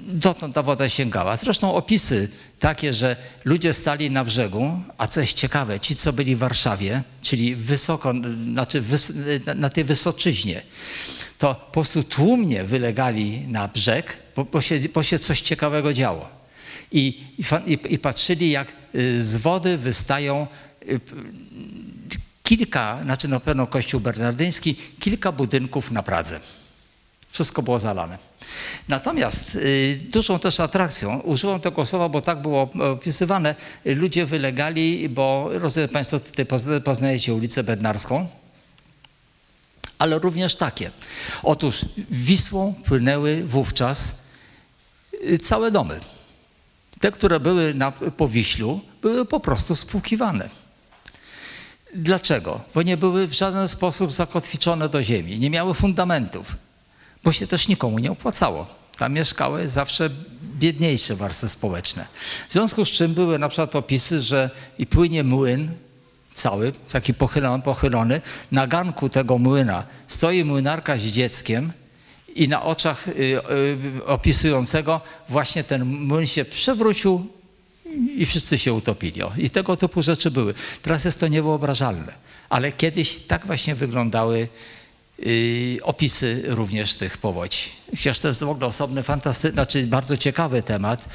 [0.08, 1.36] dotąd ta woda sięgała.
[1.36, 2.28] Zresztą opisy
[2.60, 7.02] takie, że ludzie stali na brzegu, a co jest ciekawe, ci co byli w Warszawie,
[7.22, 8.12] czyli wysoko,
[8.52, 8.82] znaczy
[9.56, 10.62] na tej wysoczyźnie,
[11.38, 16.28] to po prostu tłumnie wylegali na brzeg, bo, bo, się, bo się coś ciekawego działo.
[16.92, 17.20] I,
[17.66, 20.46] i, I, patrzyli, jak y, z wody wystają
[20.88, 21.00] y,
[22.42, 26.40] kilka, znaczy na pewno kościół bernardyński, kilka budynków na Pradze.
[27.30, 28.18] Wszystko było zalane.
[28.88, 33.54] Natomiast y, dużą też atrakcją, użyłam tego słowa, bo tak było opisywane,
[33.84, 36.46] ludzie wylegali, bo rozumiem Państwo tutaj
[36.84, 38.28] poznajecie ulicę Bednarską,
[39.98, 40.90] ale również takie.
[41.42, 44.18] Otóż Wisłą płynęły wówczas
[45.30, 46.00] y, całe domy.
[47.00, 50.50] Te, które były na Powiślu, były po prostu spłukiwane.
[51.94, 52.60] Dlaczego?
[52.74, 56.56] Bo nie były w żaden sposób zakotwiczone do ziemi, nie miały fundamentów,
[57.26, 58.66] bo się też nikomu nie opłacało.
[58.98, 60.10] Tam mieszkały zawsze
[60.42, 62.06] biedniejsze warstwy społeczne.
[62.48, 65.70] W związku z czym były na przykład opisy, że i płynie młyn
[66.34, 68.20] cały, taki pochylony, pochylony.
[68.52, 71.72] Na ganku tego młyna stoi młynarka z dzieckiem
[72.34, 77.26] i na oczach y, y, opisującego właśnie ten młyn się przewrócił
[78.16, 79.20] i wszyscy się utopili.
[79.38, 80.54] I tego typu rzeczy były.
[80.82, 82.12] Teraz jest to niewyobrażalne,
[82.48, 84.48] ale kiedyś tak właśnie wyglądały
[85.82, 87.58] opisy również tych powodzi.
[87.90, 91.08] Chociaż to jest w ogóle osobny, fantastyczny, znaczy bardzo ciekawy temat,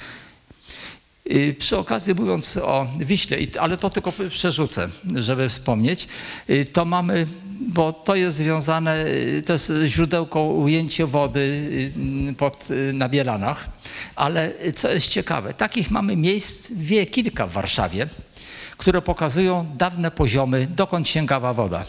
[1.32, 6.08] Y, przy okazji mówiąc o Wiśle, ale to tylko przerzucę, żeby wspomnieć,
[6.50, 7.28] y, to mamy,
[7.60, 11.72] bo to jest związane, y, to jest źródełko ujęcie wody
[12.38, 13.70] pod, na Bielanach,
[14.16, 18.08] ale co jest ciekawe, takich mamy miejsc wie kilka w Warszawie,
[18.78, 21.86] które pokazują dawne poziomy, dokąd sięgała woda.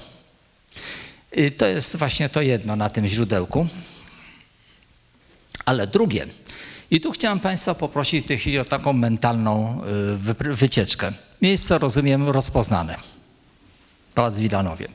[1.56, 3.66] To jest właśnie to jedno na tym źródełku.
[5.64, 6.26] Ale drugie,
[6.92, 9.80] i tu chciałem Państwa poprosić w tej chwili o taką mentalną
[10.50, 11.12] y, wycieczkę.
[11.42, 12.96] Miejsce, rozumiem, rozpoznane.
[14.14, 14.88] Pałac Wilanowie.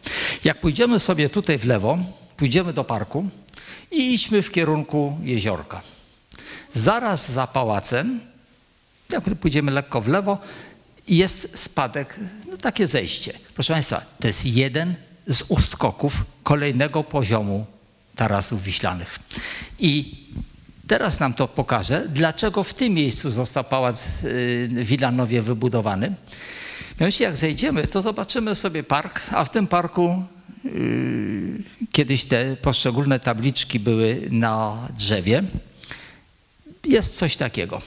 [0.44, 1.98] Jak pójdziemy sobie tutaj w lewo,
[2.38, 3.30] pójdziemy do parku
[3.92, 5.82] i idźmy w kierunku jeziorka.
[6.74, 8.20] Zaraz za pałacem,
[9.10, 10.38] jak pójdziemy lekko w lewo,
[11.08, 12.20] jest spadek,
[12.52, 13.34] no takie zejście.
[13.54, 14.96] Proszę Państwa, to jest jeden
[15.28, 17.66] z uskoków kolejnego poziomu
[18.16, 19.20] tarasów wiślanych.
[19.80, 20.18] I
[20.88, 26.16] Teraz nam to pokaże, dlaczego w tym miejscu został pałac y, w Wilanowie wybudowany.
[27.00, 30.24] Mianowicie jak zejdziemy, to zobaczymy sobie park, a w tym parku
[30.64, 30.72] yy,
[31.92, 35.44] kiedyś te poszczególne tabliczki były na drzewie.
[36.86, 37.82] Jest coś takiego.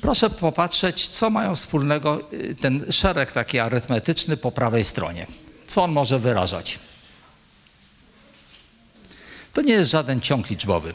[0.00, 5.26] Proszę popatrzeć, co mają wspólnego y, ten szereg taki arytmetyczny po prawej stronie.
[5.66, 6.78] Co on może wyrażać?
[9.52, 10.94] To nie jest żaden ciąg liczbowy.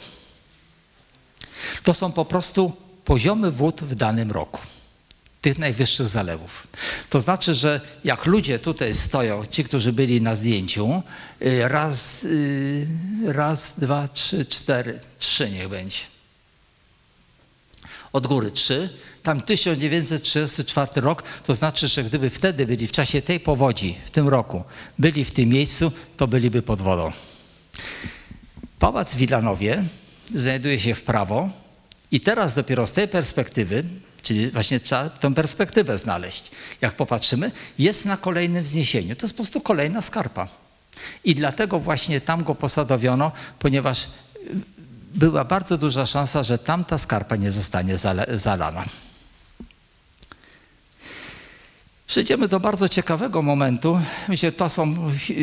[1.84, 2.74] To są po prostu
[3.06, 4.62] poziomy wód w danym roku.
[5.42, 6.68] Tych najwyższych zalewów.
[7.10, 11.04] To znaczy, że jak ludzie tutaj stoją, ci, którzy byli na zdjęciu,
[11.42, 12.88] y, raz, y,
[13.26, 16.00] raz, dwa, trzy, cztery, trzy niech będzie.
[18.14, 18.90] Od góry trzy,
[19.24, 24.28] tam 1934 rok, to znaczy, że gdyby wtedy byli w czasie tej powodzi, w tym
[24.28, 24.64] roku,
[25.00, 27.12] byli w tym miejscu, to byliby pod wodą.
[28.80, 29.84] Pałac w Wilanowie
[30.36, 31.50] znajduje się w prawo
[32.12, 33.84] i teraz dopiero z tej perspektywy,
[34.24, 39.16] czyli właśnie trzeba tę perspektywę znaleźć, jak popatrzymy, jest na kolejnym wzniesieniu.
[39.16, 40.48] To jest po prostu kolejna skarpa.
[41.24, 44.08] I dlatego właśnie tam go posadowiono, ponieważ
[45.16, 47.98] była bardzo duża szansa, że tamta skarpa nie zostanie
[48.34, 48.86] zalana.
[52.12, 54.02] Przejdziemy do bardzo ciekawego momentu.
[54.28, 55.36] Myślę, to są yy,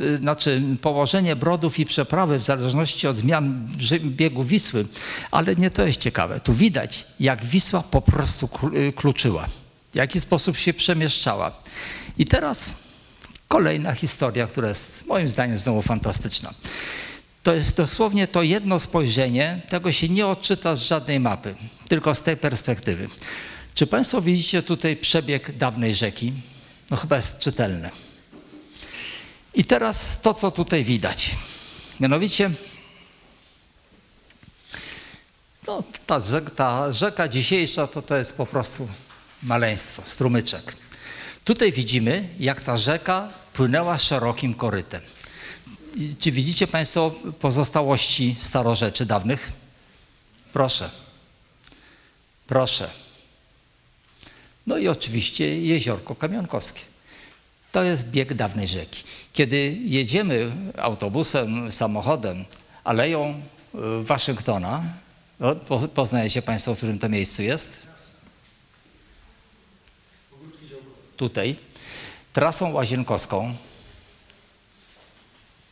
[0.00, 3.68] yy, znaczy położenie brodów i przeprawy w zależności od zmian
[4.00, 4.86] biegu Wisły,
[5.30, 6.40] ale nie to jest ciekawe.
[6.40, 9.48] Tu widać, jak Wisła po prostu y, kluczyła,
[9.92, 11.52] w jaki sposób się przemieszczała.
[12.18, 12.74] I teraz
[13.48, 16.54] kolejna historia, która jest moim zdaniem znowu fantastyczna.
[17.42, 21.54] To jest dosłownie to jedno spojrzenie, tego się nie odczyta z żadnej mapy,
[21.88, 23.08] tylko z tej perspektywy.
[23.76, 26.32] Czy Państwo widzicie tutaj przebieg dawnej rzeki?
[26.90, 27.90] No chyba jest czytelne.
[29.54, 31.30] I teraz to, co tutaj widać.
[32.00, 32.50] Mianowicie
[35.66, 38.88] no, ta, rzeka, ta rzeka dzisiejsza to, to jest po prostu
[39.42, 40.76] maleństwo, strumyczek.
[41.44, 45.00] Tutaj widzimy, jak ta rzeka płynęła szerokim korytem.
[46.18, 49.52] Czy widzicie Państwo pozostałości starorzeczy dawnych?
[50.52, 50.90] Proszę.
[52.46, 53.05] Proszę.
[54.66, 56.80] No i oczywiście jeziorko Kamionkowskie.
[57.72, 59.04] To jest bieg dawnej rzeki.
[59.32, 62.44] Kiedy jedziemy autobusem, samochodem
[62.84, 63.42] aleją
[63.74, 64.82] y, Waszyngtona,
[65.94, 67.86] poznajecie Państwo, w którym to miejscu jest?
[71.16, 71.56] Tutaj.
[72.32, 73.54] Trasą łazienkowską,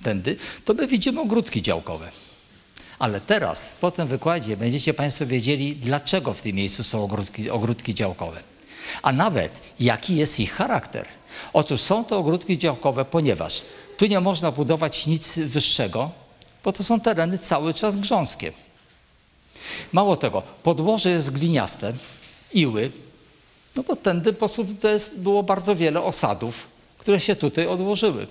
[0.02, 2.10] tędy, to my widzimy ogródki działkowe.
[2.98, 7.94] Ale teraz, po tym wykładzie, będziecie Państwo wiedzieli, dlaczego w tym miejscu są ogródki, ogródki
[7.94, 8.53] działkowe
[9.02, 11.06] a nawet jaki jest ich charakter.
[11.52, 13.62] Otóż są to ogródki działkowe, ponieważ
[13.96, 16.10] tu nie można budować nic wyższego,
[16.64, 18.52] bo to są tereny cały czas grząskie.
[19.92, 21.92] Mało tego, podłoże jest gliniaste,
[22.52, 22.90] iły,
[23.76, 24.48] no bo tędy po
[24.82, 26.66] jest, było bardzo wiele osadów,
[26.98, 28.26] które się tutaj odłożyły.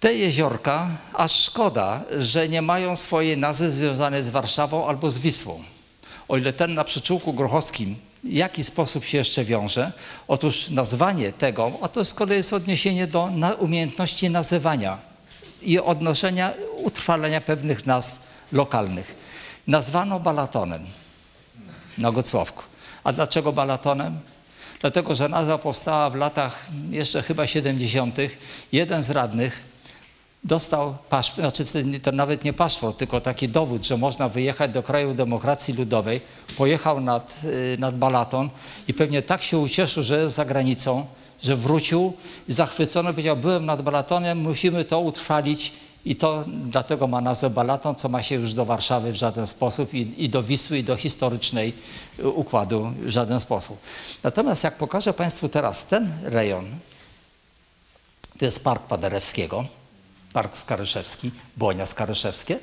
[0.00, 5.64] Te jeziorka, aż szkoda, że nie mają swojej nazwy związanej z Warszawą albo z Wisłą.
[6.28, 9.92] O ile ten na przyczółku grochowskim jaki sposób się jeszcze wiąże?
[10.28, 14.98] Otóż nazwanie tego, a to z kolei jest odniesienie do umiejętności nazywania
[15.62, 18.18] i odnoszenia, utrwalenia pewnych nazw
[18.52, 19.14] lokalnych.
[19.66, 20.86] Nazwano Balatonem
[21.98, 22.62] na Gocławku.
[23.04, 24.20] A dlaczego Balatonem?
[24.80, 28.16] Dlatego, że nazwa powstała w latach jeszcze chyba 70.
[28.72, 29.73] Jeden z radnych
[30.44, 31.64] dostał paszport, znaczy
[32.02, 36.20] to nawet nie paszport, tylko taki dowód, że można wyjechać do kraju demokracji ludowej,
[36.56, 38.50] pojechał nad, y, nad Balaton
[38.88, 41.06] i pewnie tak się ucieszył, że jest za granicą,
[41.42, 42.12] że wrócił
[42.48, 45.72] i zachwycony powiedział, byłem nad Balatonem, musimy to utrwalić
[46.04, 49.94] i to dlatego ma nazwę Balaton, co ma się już do Warszawy w żaden sposób
[49.94, 51.72] i, i do Wisły, i do historycznej
[52.18, 53.78] y, układu w żaden sposób.
[54.22, 56.66] Natomiast jak pokażę Państwu teraz ten rejon,
[58.38, 59.64] to jest Park Paderewskiego,
[60.34, 62.58] Park Skaryszewski, Błonia Skaryszewskie,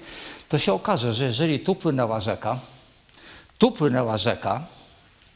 [0.49, 2.59] to się okaże, że jeżeli tu płynęła rzeka,
[3.57, 4.61] tu płynęła rzeka,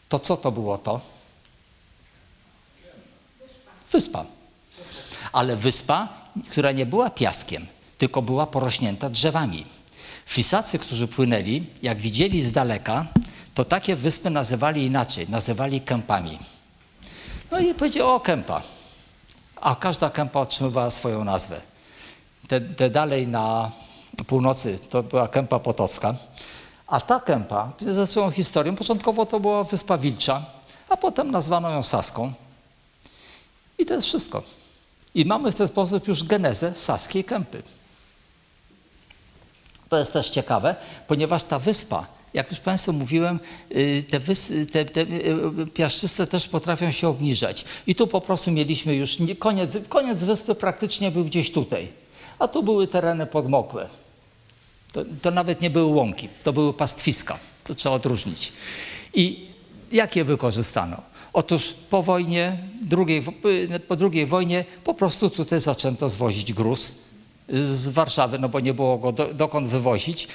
[0.10, 1.02] to co to było to?
[3.91, 4.26] Wyspa.
[5.32, 6.07] Ale wyspa,
[6.52, 7.68] która nie była piaskiem,
[7.98, 9.66] tylko była porośnięta drzewami.
[10.26, 13.06] Flisacy, którzy płynęli, jak widzieli z daleka,
[13.53, 16.40] to takie wyspy nazywali inaczej, nazywali kępami.
[17.52, 18.62] No i powiedział, o kępa.
[19.56, 21.75] A każda kępa otrzymywała swoją nazwę
[22.48, 23.72] te, te dalej na
[24.28, 26.16] północy to była kępa potocka,
[26.88, 30.46] a ta kępa ze swoją historią, początkowo to była Wyspa Wilcza,
[30.90, 32.34] a potem nazwano ją Saską.
[33.80, 34.44] I to jest wszystko.
[35.16, 37.64] I mamy w ten sposób już genezę Saskiej Kępy.
[39.90, 40.76] To jest też ciekawe,
[41.08, 43.40] ponieważ ta wyspa, jak już Państwu mówiłem,
[43.72, 47.66] y, te, wys- te, te y, piaszczyste też potrafią się obniżać.
[47.88, 52.05] I tu po prostu mieliśmy już koniec, koniec wyspy praktycznie był gdzieś tutaj
[52.40, 53.88] a tu były tereny podmokłe.
[54.94, 57.40] To, to, nawet nie były łąki, to były pastwiska.
[57.64, 58.53] To trzeba odróżnić.
[59.14, 59.48] I
[59.91, 60.98] jak je wykorzystano?
[61.34, 63.24] Otóż po wojnie, drugiej,
[63.88, 66.91] po II wojnie po prostu tutaj zaczęto zwozić gruz
[67.49, 70.28] z Warszawy, no bo nie było go do, dokąd wywozić,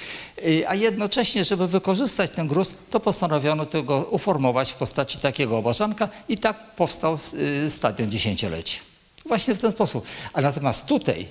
[0.45, 6.09] Y, a jednocześnie, żeby wykorzystać ten gruz, to postanowiono tego uformować w postaci takiego obożanka
[6.29, 7.17] i tak powstał
[7.65, 8.79] y, Stadion Dziesięcioleci.
[9.25, 10.05] Właśnie w ten sposób.
[10.33, 11.27] A natomiast tutaj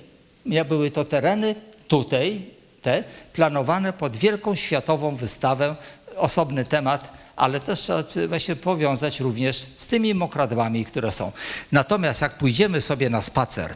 [0.65, 1.55] były to tereny,
[1.87, 2.45] tutaj
[2.81, 3.03] te,
[3.33, 5.75] planowane pod wielką światową wystawę,
[6.15, 11.31] osobny temat, ale też trzeba właśnie powiązać również z tymi mokradłami, które są.
[11.71, 13.75] Natomiast jak pójdziemy sobie na spacer,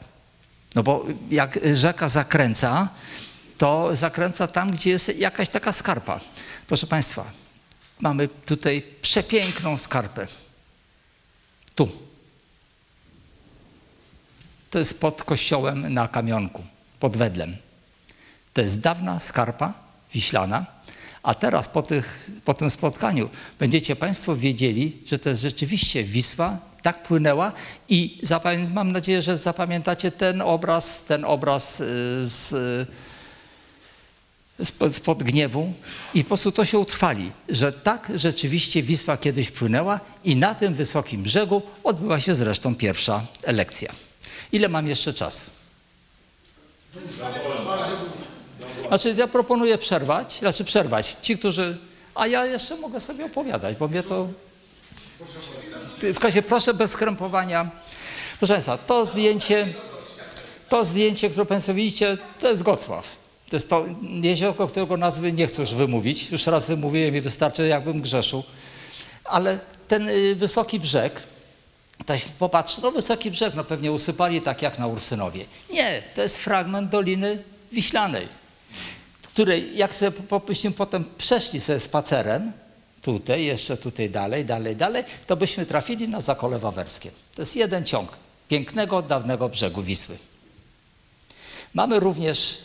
[0.76, 2.90] no bo jak rzeka zakręca,
[3.58, 6.20] to zakręca tam, gdzie jest jakaś taka skarpa.
[6.68, 7.26] Proszę Państwa,
[8.00, 10.28] mamy tutaj przepiękną skarpę.
[11.76, 12.15] Tu.
[14.70, 16.64] To jest pod kościołem na Kamionku,
[17.00, 17.58] pod Wedlem.
[18.54, 19.74] To jest dawna skarpa
[20.14, 20.66] wiślana,
[21.24, 23.30] a teraz po, tych, po tym spotkaniu
[23.60, 27.52] będziecie Państwo wiedzieli, że to jest rzeczywiście Wisła, tak płynęła
[27.90, 28.22] i
[28.74, 31.86] mam nadzieję, że zapamiętacie ten obraz, ten obraz y,
[32.30, 32.54] z,
[34.64, 35.74] spod, spod gniewu
[36.14, 40.74] i po prostu to się utrwali, że tak rzeczywiście Wisła kiedyś płynęła i na tym
[40.74, 43.94] wysokim brzegu odbyła się zresztą pierwsza elekcja.
[44.52, 45.52] Ile mam jeszcze czasu?
[48.88, 51.18] Znaczy ja proponuję przerwać, znaczy przerwać.
[51.22, 51.78] Ci, którzy...
[52.16, 54.28] A ja jeszcze mogę sobie opowiadać, bo mnie to...
[56.14, 57.72] W razie proszę bez skrępowania.
[58.40, 59.68] Proszę Państwa, to zdjęcie,
[60.70, 63.06] to zdjęcie, które Państwo widzicie, to jest Gocław.
[63.50, 63.86] To jest to
[64.22, 66.32] jezioro, którego nazwy nie chcę już wymówić.
[66.32, 68.44] Już raz wymówiłem i wystarczy, jakbym grzeszył.
[69.24, 71.24] Ale ten y, wysoki brzeg,
[72.06, 75.46] to popatrz, no wysoki brzeg, no pewnie usypali tak jak na Ursynowie.
[75.72, 78.28] Nie, to jest fragment Doliny Wiślanej,
[79.24, 82.52] której jak sobie pobyśmy potem przeszli sobie spacerem,
[83.02, 87.12] tutaj, jeszcze tutaj dalej, dalej, dalej, to byśmy trafili na Zakole Wawerskie.
[87.36, 88.12] To jest jeden ciąg
[88.48, 90.18] pięknego, dawnego brzegu Wisły.
[91.74, 92.58] Mamy również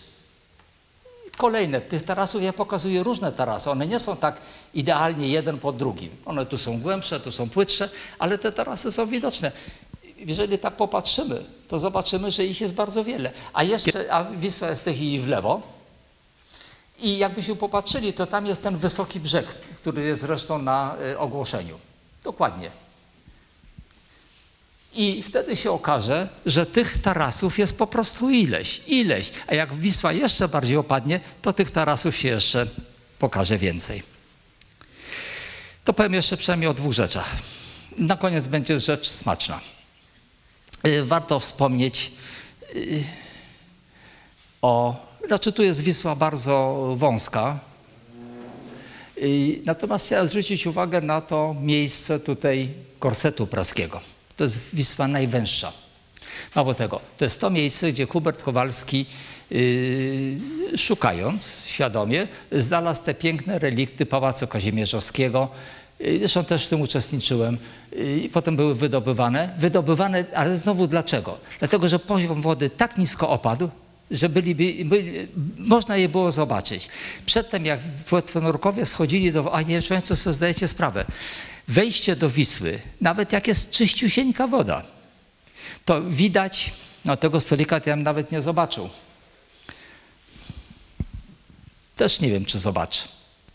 [1.41, 1.81] kolejne.
[1.81, 3.71] Tych tarasów ja pokazuję różne tarasy.
[3.71, 4.41] One nie są tak
[4.75, 6.11] idealnie jeden po drugim.
[6.25, 7.89] One tu są głębsze, tu są płytsze,
[8.19, 9.53] ale te tarasy są widoczne.
[10.17, 13.31] Jeżeli tak popatrzymy, to zobaczymy, że ich jest bardzo wiele.
[13.53, 15.62] A jeszcze, a Wisła jest tej chwili w lewo.
[16.99, 19.47] I jakbyśmy popatrzyli, to tam jest ten wysoki brzeg,
[19.77, 21.79] który jest zresztą na y, ogłoszeniu.
[22.25, 22.71] Dokładnie.
[24.95, 29.33] I wtedy się okaże, że tych tarasów jest po prostu ileś, ileś.
[29.47, 32.67] A jak Wisła jeszcze bardziej opadnie, to tych tarasów się jeszcze
[33.19, 34.03] pokaże więcej.
[35.85, 37.37] To powiem jeszcze przynajmniej o dwóch rzeczach.
[37.99, 39.61] Na koniec będzie rzecz smaczna.
[40.87, 42.12] Y, warto wspomnieć
[42.75, 43.05] y,
[44.62, 44.97] o.
[45.27, 47.59] Znaczy, tu jest Wisła bardzo wąska.
[49.19, 52.69] Y, natomiast chciałem zwrócić uwagę na to miejsce tutaj
[52.99, 54.01] korsetu praskiego.
[54.41, 55.73] To jest Wisła najwęższa.
[56.55, 59.07] Mało tego, to jest to miejsce, gdzie Hubert Kowalski
[59.51, 65.49] yy, szukając świadomie znalazł te piękne relikty Pałacu Kazimierzowskiego.
[65.99, 67.59] Yy, zresztą też w tym uczestniczyłem.
[67.93, 69.55] Yy, I potem były wydobywane.
[69.59, 71.39] Wydobywane, ale znowu dlaczego?
[71.59, 73.71] Dlatego, że poziom wody tak nisko opadł,
[74.11, 76.89] że byliby, byli, można je było zobaczyć.
[77.27, 79.55] Przedtem, jak płetwonurkowie schodzili do...
[79.55, 81.05] A nie wiem, co sobie zdajecie sprawę
[81.71, 84.83] wejście do Wisły, nawet jak jest czyściusieńka woda,
[85.85, 86.73] to widać,
[87.05, 88.89] no tego stolika to ja bym nawet nie zobaczył.
[91.97, 93.09] Też nie wiem, czy zobaczę.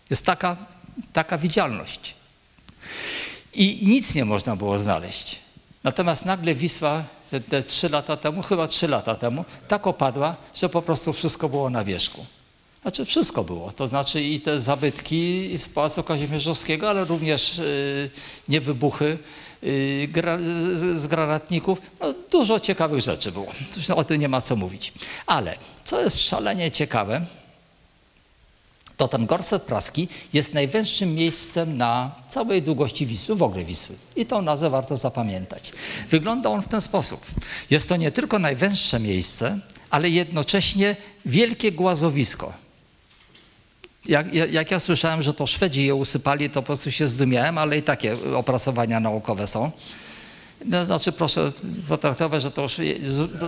[0.09, 0.57] Jest taka,
[1.13, 2.15] taka widzialność.
[3.53, 5.39] I nic nie można było znaleźć.
[5.83, 10.69] Natomiast nagle Wisła te, te trzy lata temu, chyba trzy lata temu, tak opadła, że
[10.69, 12.25] po prostu wszystko było na wierzchu.
[12.85, 18.09] Znaczy wszystko było, to znaczy i te zabytki z Pałacu Kazimierzowskiego, ale również y,
[18.49, 19.17] niewybuchy
[19.63, 20.09] y,
[20.75, 21.81] z, z granatników.
[21.99, 24.93] No, dużo ciekawych rzeczy było, Zresztą o tym nie ma co mówić.
[25.25, 27.25] Ale co jest szalenie ciekawe,
[28.97, 33.95] to ten gorset praski jest najwęższym miejscem na całej długości Wisły, w ogóle Wisły.
[34.15, 35.71] I tą nazwę warto zapamiętać.
[36.09, 37.25] Wygląda on w ten sposób.
[37.69, 39.59] Jest to nie tylko najwęższe miejsce,
[39.89, 40.95] ale jednocześnie
[41.25, 42.64] wielkie głazowisko
[44.07, 47.77] jak, jak, ja słyszałem, że to Szwedzi je usypali, to po prostu się zdumiałem, ale
[47.77, 49.71] i takie opracowania naukowe są.
[50.65, 51.51] No, znaczy proszę
[51.87, 52.81] potraktować, że to już,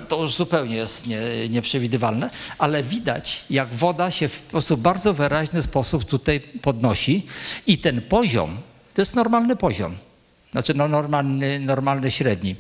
[0.08, 1.20] to już zupełnie jest nie,
[1.50, 7.26] nieprzewidywalne, ale widać, jak woda się w sposób bardzo wyraźny sposób tutaj podnosi
[7.68, 8.58] i ten poziom,
[8.94, 9.96] to jest normalny poziom,
[10.52, 12.56] znaczy no normalny, normalny średni.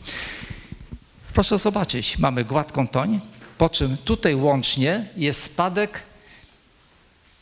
[1.33, 3.19] Proszę zobaczyć, mamy gładką toń,
[3.57, 6.03] po czym tutaj łącznie jest spadek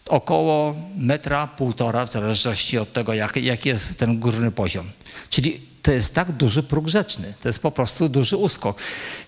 [0.10, 4.92] około metra, półtora, w zależności od tego, jak, jaki jest ten górny poziom.
[5.30, 8.78] Czyli to jest tak duży próg rzeczny, to jest po prostu duży uskok.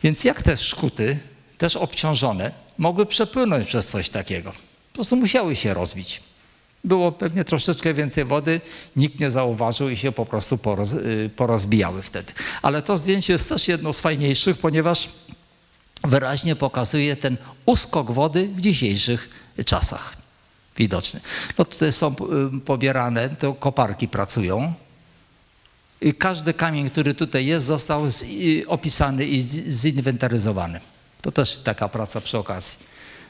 [0.04, 1.20] Więc jak te szkuty,
[1.58, 4.52] też obciążone, mogły przepłynąć przez coś takiego?
[4.52, 6.24] Po prostu musiały się rozbić.
[6.84, 8.62] Było pewnie troszeczkę więcej wody,
[8.96, 12.34] nikt nie zauważył i się po prostu poroz, y, porozbijały wtedy.
[12.62, 15.10] Ale to zdjęcie jest też jedno z fajniejszych, ponieważ
[16.04, 19.30] wyraźnie pokazuje ten uskok wody w dzisiejszych
[19.66, 20.27] czasach
[20.78, 21.20] widoczny.
[21.58, 22.16] No tutaj są
[22.56, 24.74] y, pobierane, to koparki pracują.
[26.02, 28.04] I każdy kamień, który tutaj jest, został
[28.68, 30.80] opisany i zinwentaryzowany.
[31.22, 32.80] To też taka praca przy okazji.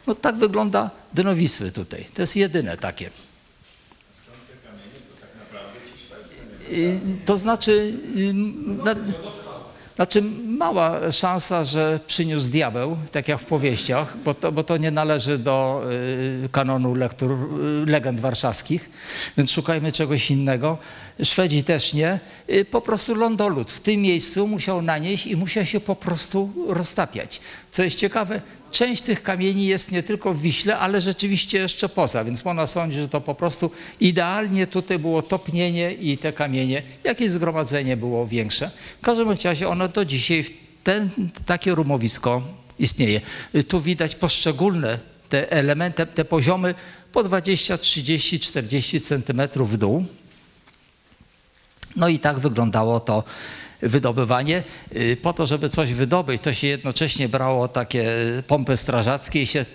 [0.08, 2.06] No tak wygląda dno Wisły tutaj.
[2.14, 3.10] To jest jedyne takie.
[6.72, 8.34] Y, To znaczy, y,
[8.84, 8.96] na,
[9.98, 14.92] znaczy mała szansa, że przyniósł diabeł, tak jak w powieściach, bo to, bo to nie
[14.92, 15.84] należy do
[16.46, 18.90] y, kanonu lektur, y, legend warszawskich,
[19.38, 20.78] więc szukajmy czegoś innego.
[21.24, 22.20] Szwedzi też nie.
[22.50, 27.42] Y, po prostu lądolud w tym miejscu musiał nanieść i musiał się po prostu roztapiać.
[27.72, 28.42] Co jest ciekawe,
[28.72, 33.00] część tych kamieni jest nie tylko w Wiśle, ale rzeczywiście jeszcze poza, więc można sądzić,
[33.00, 38.72] że to po prostu idealnie tutaj było topnienie i te kamienie, jakieś zgromadzenie było większe.
[39.02, 40.46] W każdym razie ono do dzisiaj,
[40.84, 41.10] ten,
[41.46, 42.42] takie rumowisko
[42.80, 43.22] istnieje.
[43.68, 45.00] Tu widać poszczególne
[45.30, 46.76] te elementy, te poziomy
[47.12, 50.06] po 20, 30, 40 centymetrów w dół.
[51.96, 53.24] No i tak wyglądało to
[53.82, 54.64] wydobywanie.
[54.96, 58.12] Y, Po to, żeby coś wydobyć, to się jednocześnie brało takie
[58.48, 59.66] pompy strażackie i się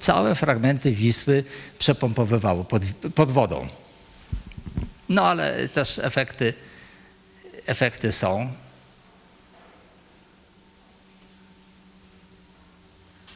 [0.00, 1.44] całe fragmenty Wisły
[1.78, 2.82] przepompowywało pod,
[3.14, 3.68] pod wodą.
[5.08, 6.54] No ale też efekty,
[7.66, 8.52] efekty są.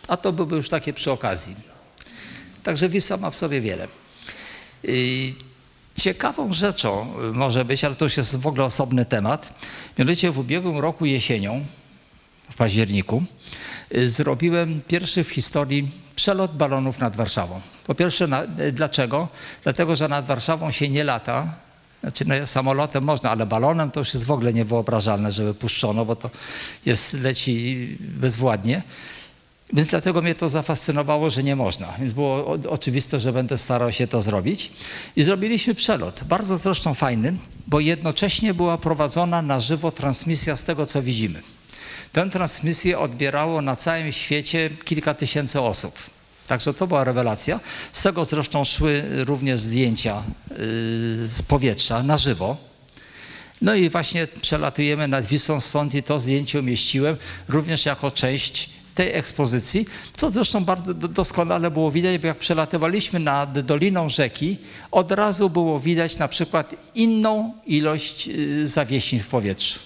[0.08, 1.56] A to były już takie przy okazji.
[2.62, 3.88] Także Wisła ma w sobie wiele.
[5.96, 9.52] Ciekawą rzeczą y, może być, ale to już jest w ogóle osobny temat,
[9.98, 11.64] mianowicie w ubiegłym roku jesienią,
[12.50, 13.22] w październiku,
[13.94, 17.60] y, zrobiłem pierwszy w historii przelot balonów nad Warszawą.
[17.86, 19.28] Po pierwsze, na, y, dlaczego?
[19.62, 21.54] Dlatego, że nad Warszawą się nie lata.
[22.00, 26.16] Znaczy, no, samolotem można, ale balonem to już jest w ogóle niewyobrażalne, żeby puszczono, bo
[26.16, 26.30] to
[26.86, 28.82] jest, leci bezwładnie.
[29.72, 31.94] Więc dlatego mnie to zafascynowało, że nie można.
[31.98, 34.70] Więc było oczywiste, że będę starał się to zrobić.
[35.16, 36.24] I zrobiliśmy przelot.
[36.24, 37.34] Bardzo zresztą fajny,
[37.66, 41.42] bo jednocześnie była prowadzona na żywo transmisja z tego, co widzimy.
[42.12, 45.94] Tę transmisję odbierało na całym świecie kilka tysięcy osób.
[46.46, 47.60] Także to była rewelacja.
[47.92, 50.56] Z tego zresztą szły również zdjęcia yy,
[51.28, 52.56] z powietrza na żywo.
[53.62, 57.16] No i właśnie przelatujemy nad Wisłą stąd i to zdjęcie umieściłem
[57.48, 59.86] również jako część tej ekspozycji,
[60.16, 64.56] co zresztą bardzo do- doskonale było widać, bo jak przelatywaliśmy nad doliną rzeki,
[64.90, 69.78] od razu było widać na przykład inną ilość y, zawiesiń w powietrzu.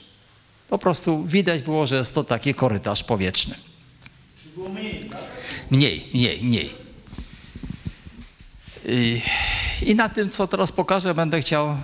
[0.68, 3.54] Po prostu widać było, że jest to taki korytarz powietrzny.
[5.70, 6.70] Mniej, mniej, mniej.
[8.86, 9.20] I-
[9.86, 11.76] I na tym, co teraz pokażę, będę chciał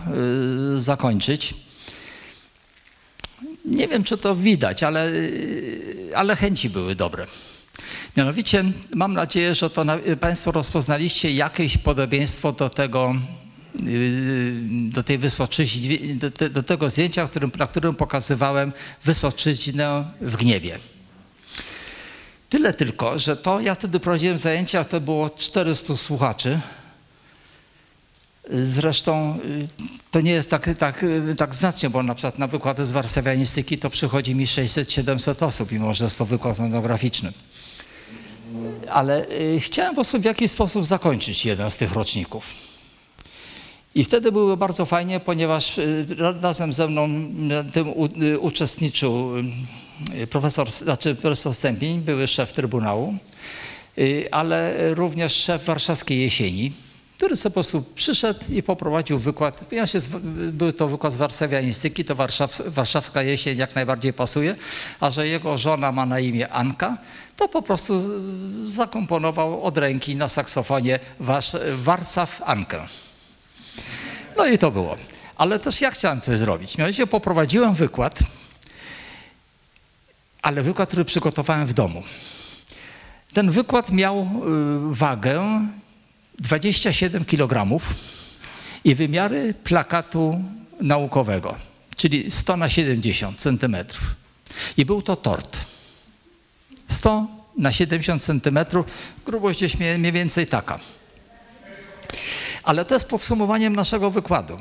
[0.76, 1.54] y, zakończyć.
[3.66, 5.12] Nie wiem, czy to widać, ale,
[6.14, 7.26] ale chęci były dobre.
[8.16, 8.64] Mianowicie
[8.94, 9.84] mam nadzieję, że to
[10.20, 13.14] Państwo rozpoznaliście jakieś podobieństwo do tego,
[13.86, 14.52] y,
[14.90, 15.18] do tej
[16.30, 18.72] te, do tego zdjęcia, którym, na którym pokazywałem
[19.04, 20.78] wysoczyznę w gniewie.
[22.48, 26.60] Tyle tylko, że to ja wtedy prowadziłem zajęcia, to było 400 słuchaczy.
[28.50, 29.68] Zresztą y,
[30.10, 31.04] to nie jest tak, tak,
[31.36, 35.94] tak znacznie, bo na przykład na wykłady z warszawianistyki to przychodzi mi 600-700 osób, mimo
[35.94, 37.32] że jest to wykład monograficzny.
[38.90, 42.54] Ale y, chciałem po prostu w jakiś sposób zakończyć jeden z tych roczników.
[43.94, 47.08] I wtedy były bardzo fajnie, ponieważ y, ra- razem ze mną
[47.72, 47.92] tym
[48.40, 49.30] uczestniczył
[50.30, 53.14] profesor, znaczy profesor Stępień, były szef Trybunału,
[54.30, 56.72] ale również szef Warszawskiej Jesieni,
[57.16, 59.72] który po prostu przyszedł i poprowadził wykład.
[59.72, 59.98] Ja się,
[60.52, 64.56] był to wykład z warszawianistyki, to warszaw, warszawska jesień jak najbardziej pasuje,
[65.00, 66.98] a że jego żona ma na imię Anka,
[67.36, 68.00] to po prostu
[68.66, 72.86] zakomponował od ręki na saksofonie Warsz, Warszaw Ankę.
[74.36, 74.96] No i to było.
[75.36, 76.78] Ale też ja chciałem coś zrobić.
[76.78, 78.18] Mianowicie poprowadziłem wykład,
[80.42, 82.02] ale wykład, który przygotowałem w domu.
[83.32, 84.26] Ten wykład miał y,
[84.94, 85.66] wagę
[86.38, 87.80] 27 kg
[88.84, 90.44] i wymiary plakatu
[90.80, 91.54] naukowego,
[91.96, 94.14] czyli 100 na 70 centymetrów.
[94.76, 95.58] I był to tort.
[96.88, 97.26] 100
[97.58, 98.86] na 70 centymetrów,
[99.26, 100.78] grubość gdzieś mniej więcej taka.
[102.62, 104.58] Ale to jest podsumowaniem naszego wykładu.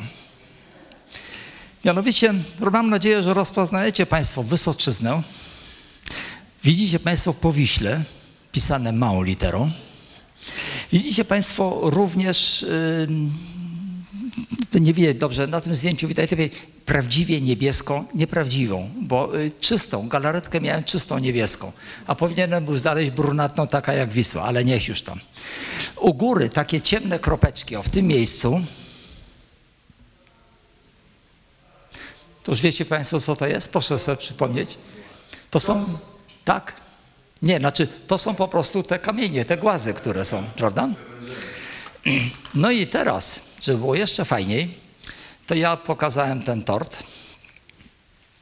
[1.85, 2.33] Mianowicie,
[2.71, 5.21] mam nadzieję, że rozpoznajecie Państwo Wysoczyznę.
[6.63, 8.03] Widzicie Państwo Powiśle,
[8.51, 9.71] pisane małą literą.
[10.91, 12.65] Widzicie Państwo również,
[14.71, 16.51] to nie widać dobrze, na tym zdjęciu widać lepiej
[16.85, 21.71] prawdziwie niebieską, nieprawdziwą, bo y, czystą, galaretkę miałem czystą niebieską,
[22.07, 25.19] a powinienem był znaleźć brunatną taka jak Wisła, ale niech już tam.
[25.99, 28.61] U góry takie ciemne kropeczki, o w tym miejscu,
[32.43, 33.71] to już wiecie Państwo, co to jest?
[33.71, 34.77] Proszę sobie przypomnieć.
[35.51, 35.85] To są,
[36.45, 36.73] tak,
[37.41, 40.89] nie, znaczy to są po prostu te kamienie, te głazy, które są, prawda?
[42.55, 44.73] No i teraz, żeby było jeszcze fajniej,
[45.47, 47.03] to ja pokazałem ten tort.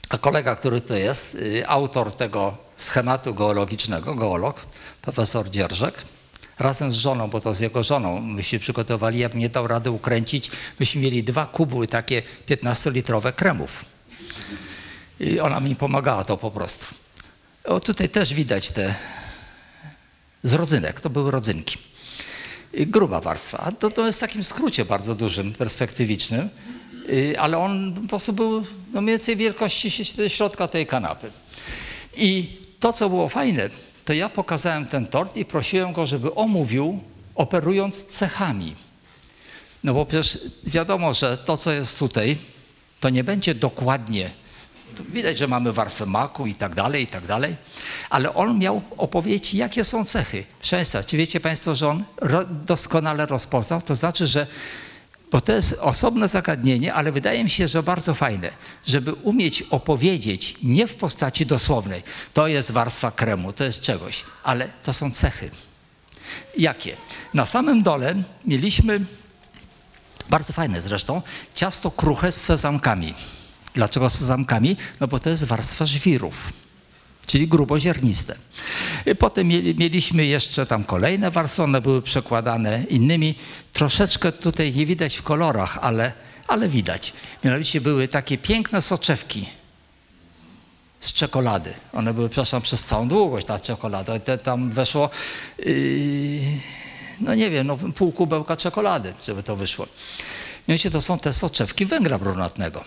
[0.10, 4.66] A kolega, który to jest, y, autor tego schematu geologicznego, geolog,
[5.02, 5.96] profesor Dzierżek,
[6.60, 9.92] razem z żoną, bo to z jego żoną myśmy przygotowali, ja bym nie dał rady
[9.92, 13.86] ukręcić, myśmy mieli dwa kubły takie 15-litrowe kremów.
[15.20, 17.03] I ona mi pomagała to po prostu.
[17.64, 18.96] O, tutaj też widać te
[20.44, 21.78] z rodzynek, to były rodzynki.
[22.74, 23.72] Gruba warstwa.
[23.80, 26.50] To, to jest w takim skrócie bardzo dużym, perspektywicznym,
[27.40, 29.92] ale on po prostu był no mniej więcej wielkości
[30.28, 31.32] środka tej kanapy.
[32.18, 33.70] I to, co było fajne,
[34.06, 37.00] to ja pokazałem ten tort i prosiłem go, żeby omówił,
[37.36, 38.76] operując cechami.
[39.84, 42.38] No bo przecież wiadomo, że to, co jest tutaj,
[43.00, 44.32] to nie będzie dokładnie
[45.10, 47.56] Widać, że mamy warstwę maku i tak dalej, i tak dalej.
[48.10, 50.44] Ale on miał opowiedzieć, jakie są cechy.
[50.62, 52.04] Często, czy wiecie Państwo, że on
[52.66, 53.82] doskonale rozpoznał?
[53.82, 54.48] To znaczy, że,
[55.32, 58.52] bo to jest osobne zagadnienie, ale wydaje mi się, że bardzo fajne,
[58.88, 62.04] żeby umieć opowiedzieć nie w postaci dosłownej.
[62.34, 65.50] To jest warstwa kremu, to jest czegoś, ale to są cechy.
[66.58, 66.98] Jakie?
[67.34, 68.16] Na samym dole
[68.46, 69.00] mieliśmy,
[70.30, 71.22] bardzo fajne zresztą,
[71.56, 73.14] ciasto kruche z sezamkami.
[73.74, 74.78] Dlaczego z sezamkami?
[75.00, 76.54] No bo to jest warstwa żwirów,
[77.26, 78.36] czyli grubozierniste.
[79.20, 79.48] Potem
[79.78, 83.36] mieliśmy jeszcze tam kolejne warstwy, one były przekładane innymi.
[83.74, 86.14] Troszeczkę tutaj nie widać w kolorach, ale,
[86.48, 87.14] ale widać.
[87.44, 89.46] Mianowicie były takie piękne soczewki
[91.00, 91.74] z czekolady.
[91.94, 94.20] One były, przepraszam, przez całą długość ta czekolada.
[94.20, 95.10] Te, tam weszło,
[95.60, 96.42] yy,
[97.20, 99.88] no nie wiem, no pół kubełka czekolady, żeby to wyszło.
[100.68, 102.84] Mianowicie to są te soczewki węgla brunatnego.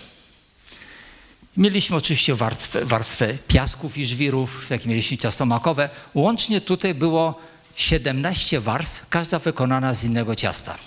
[1.56, 5.88] Mieliśmy oczywiście warstwę, warstwę piasków i żwirów, jak mieliśmy ciasto makowe.
[6.14, 7.34] Łącznie tutaj było
[7.74, 10.78] 17 warstw, każda wykonana z innego ciasta.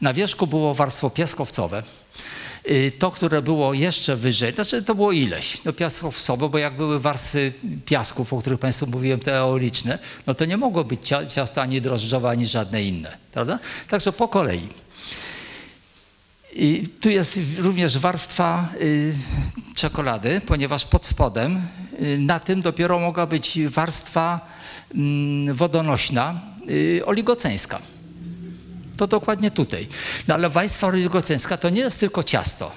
[0.00, 1.82] Na wierzchu było warstwo piaskowcowe.
[2.70, 7.00] Y, to, które było jeszcze wyżej, znaczy to było ileś, no piaskowcowe, bo jak były
[7.00, 7.52] warstwy
[7.86, 12.28] piasków, o których Państwu mówiłem, te eoliczne, no to nie mogło być ciasta ani drożdżowe,
[12.28, 13.58] ani żadne inne, prawda?
[13.88, 14.68] Także po kolei.
[16.52, 19.14] I tu jest również warstwa y,
[19.74, 21.62] czekolady, ponieważ pod spodem
[22.02, 24.40] y, na tym dopiero mogła być warstwa
[25.50, 26.40] y, wodonośna,
[26.70, 27.80] y, oligoceńska.
[28.96, 29.88] To dokładnie tutaj.
[30.28, 32.72] No ale warstwa oligoceńska to nie jest tylko ciasto.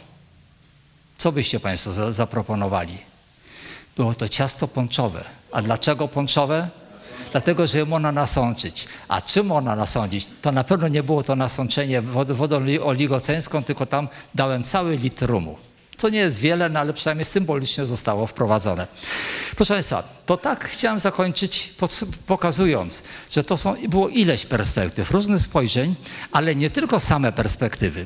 [1.17, 2.97] Co byście Państwo za, zaproponowali?
[3.97, 5.23] Było to ciasto ponczowe.
[5.51, 6.69] A dlaczego ponczowe?
[7.33, 8.87] Dlatego że ją można nasączyć.
[9.07, 10.27] A czym ona nasądzić?
[10.41, 15.57] To na pewno nie było to nasączenie wodą oligocenską, tylko tam dałem cały litr rumu.
[15.97, 18.87] Co nie jest wiele, no ale przynajmniej symbolicznie zostało wprowadzone.
[19.55, 21.73] Proszę Państwa, to tak chciałem zakończyć,
[22.27, 25.95] pokazując, że to są, było ileś perspektyw, różnych spojrzeń,
[26.31, 28.05] ale nie tylko same perspektywy,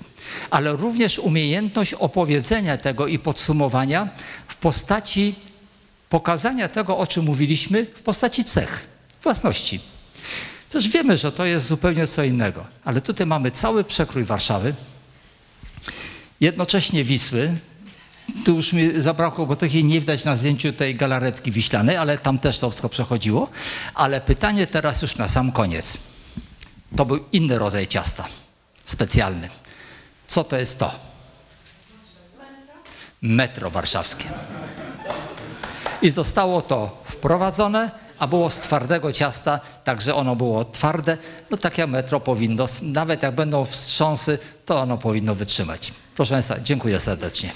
[0.50, 4.10] ale również umiejętność opowiedzenia tego i podsumowania
[4.48, 5.36] w postaci
[6.10, 8.97] pokazania tego, o czym mówiliśmy, w postaci cech
[9.28, 9.80] własności.
[10.70, 14.74] Przecież wiemy, że to jest zupełnie co innego, ale tutaj mamy cały przekrój Warszawy,
[16.40, 17.58] jednocześnie Wisły.
[18.46, 22.40] Tu już mi zabrakło, bo takiej nie widać na zdjęciu tej galaretki wiślanej, ale tam
[22.40, 23.50] też to wszystko przechodziło.
[23.94, 25.98] Ale pytanie teraz już na sam koniec.
[26.96, 28.26] To był inny rodzaj ciasta,
[28.86, 29.50] specjalny.
[30.28, 30.92] Co to jest to?
[33.22, 34.26] Metro warszawskie.
[36.02, 41.18] I zostało to wprowadzone a było z twardego ciasta, także ono było twarde.
[41.52, 45.94] No takie metro powinno, nawet jak będą wstrząsy, to ono powinno wytrzymać.
[46.16, 47.52] Proszę Państwa, dziękuję serdecznie.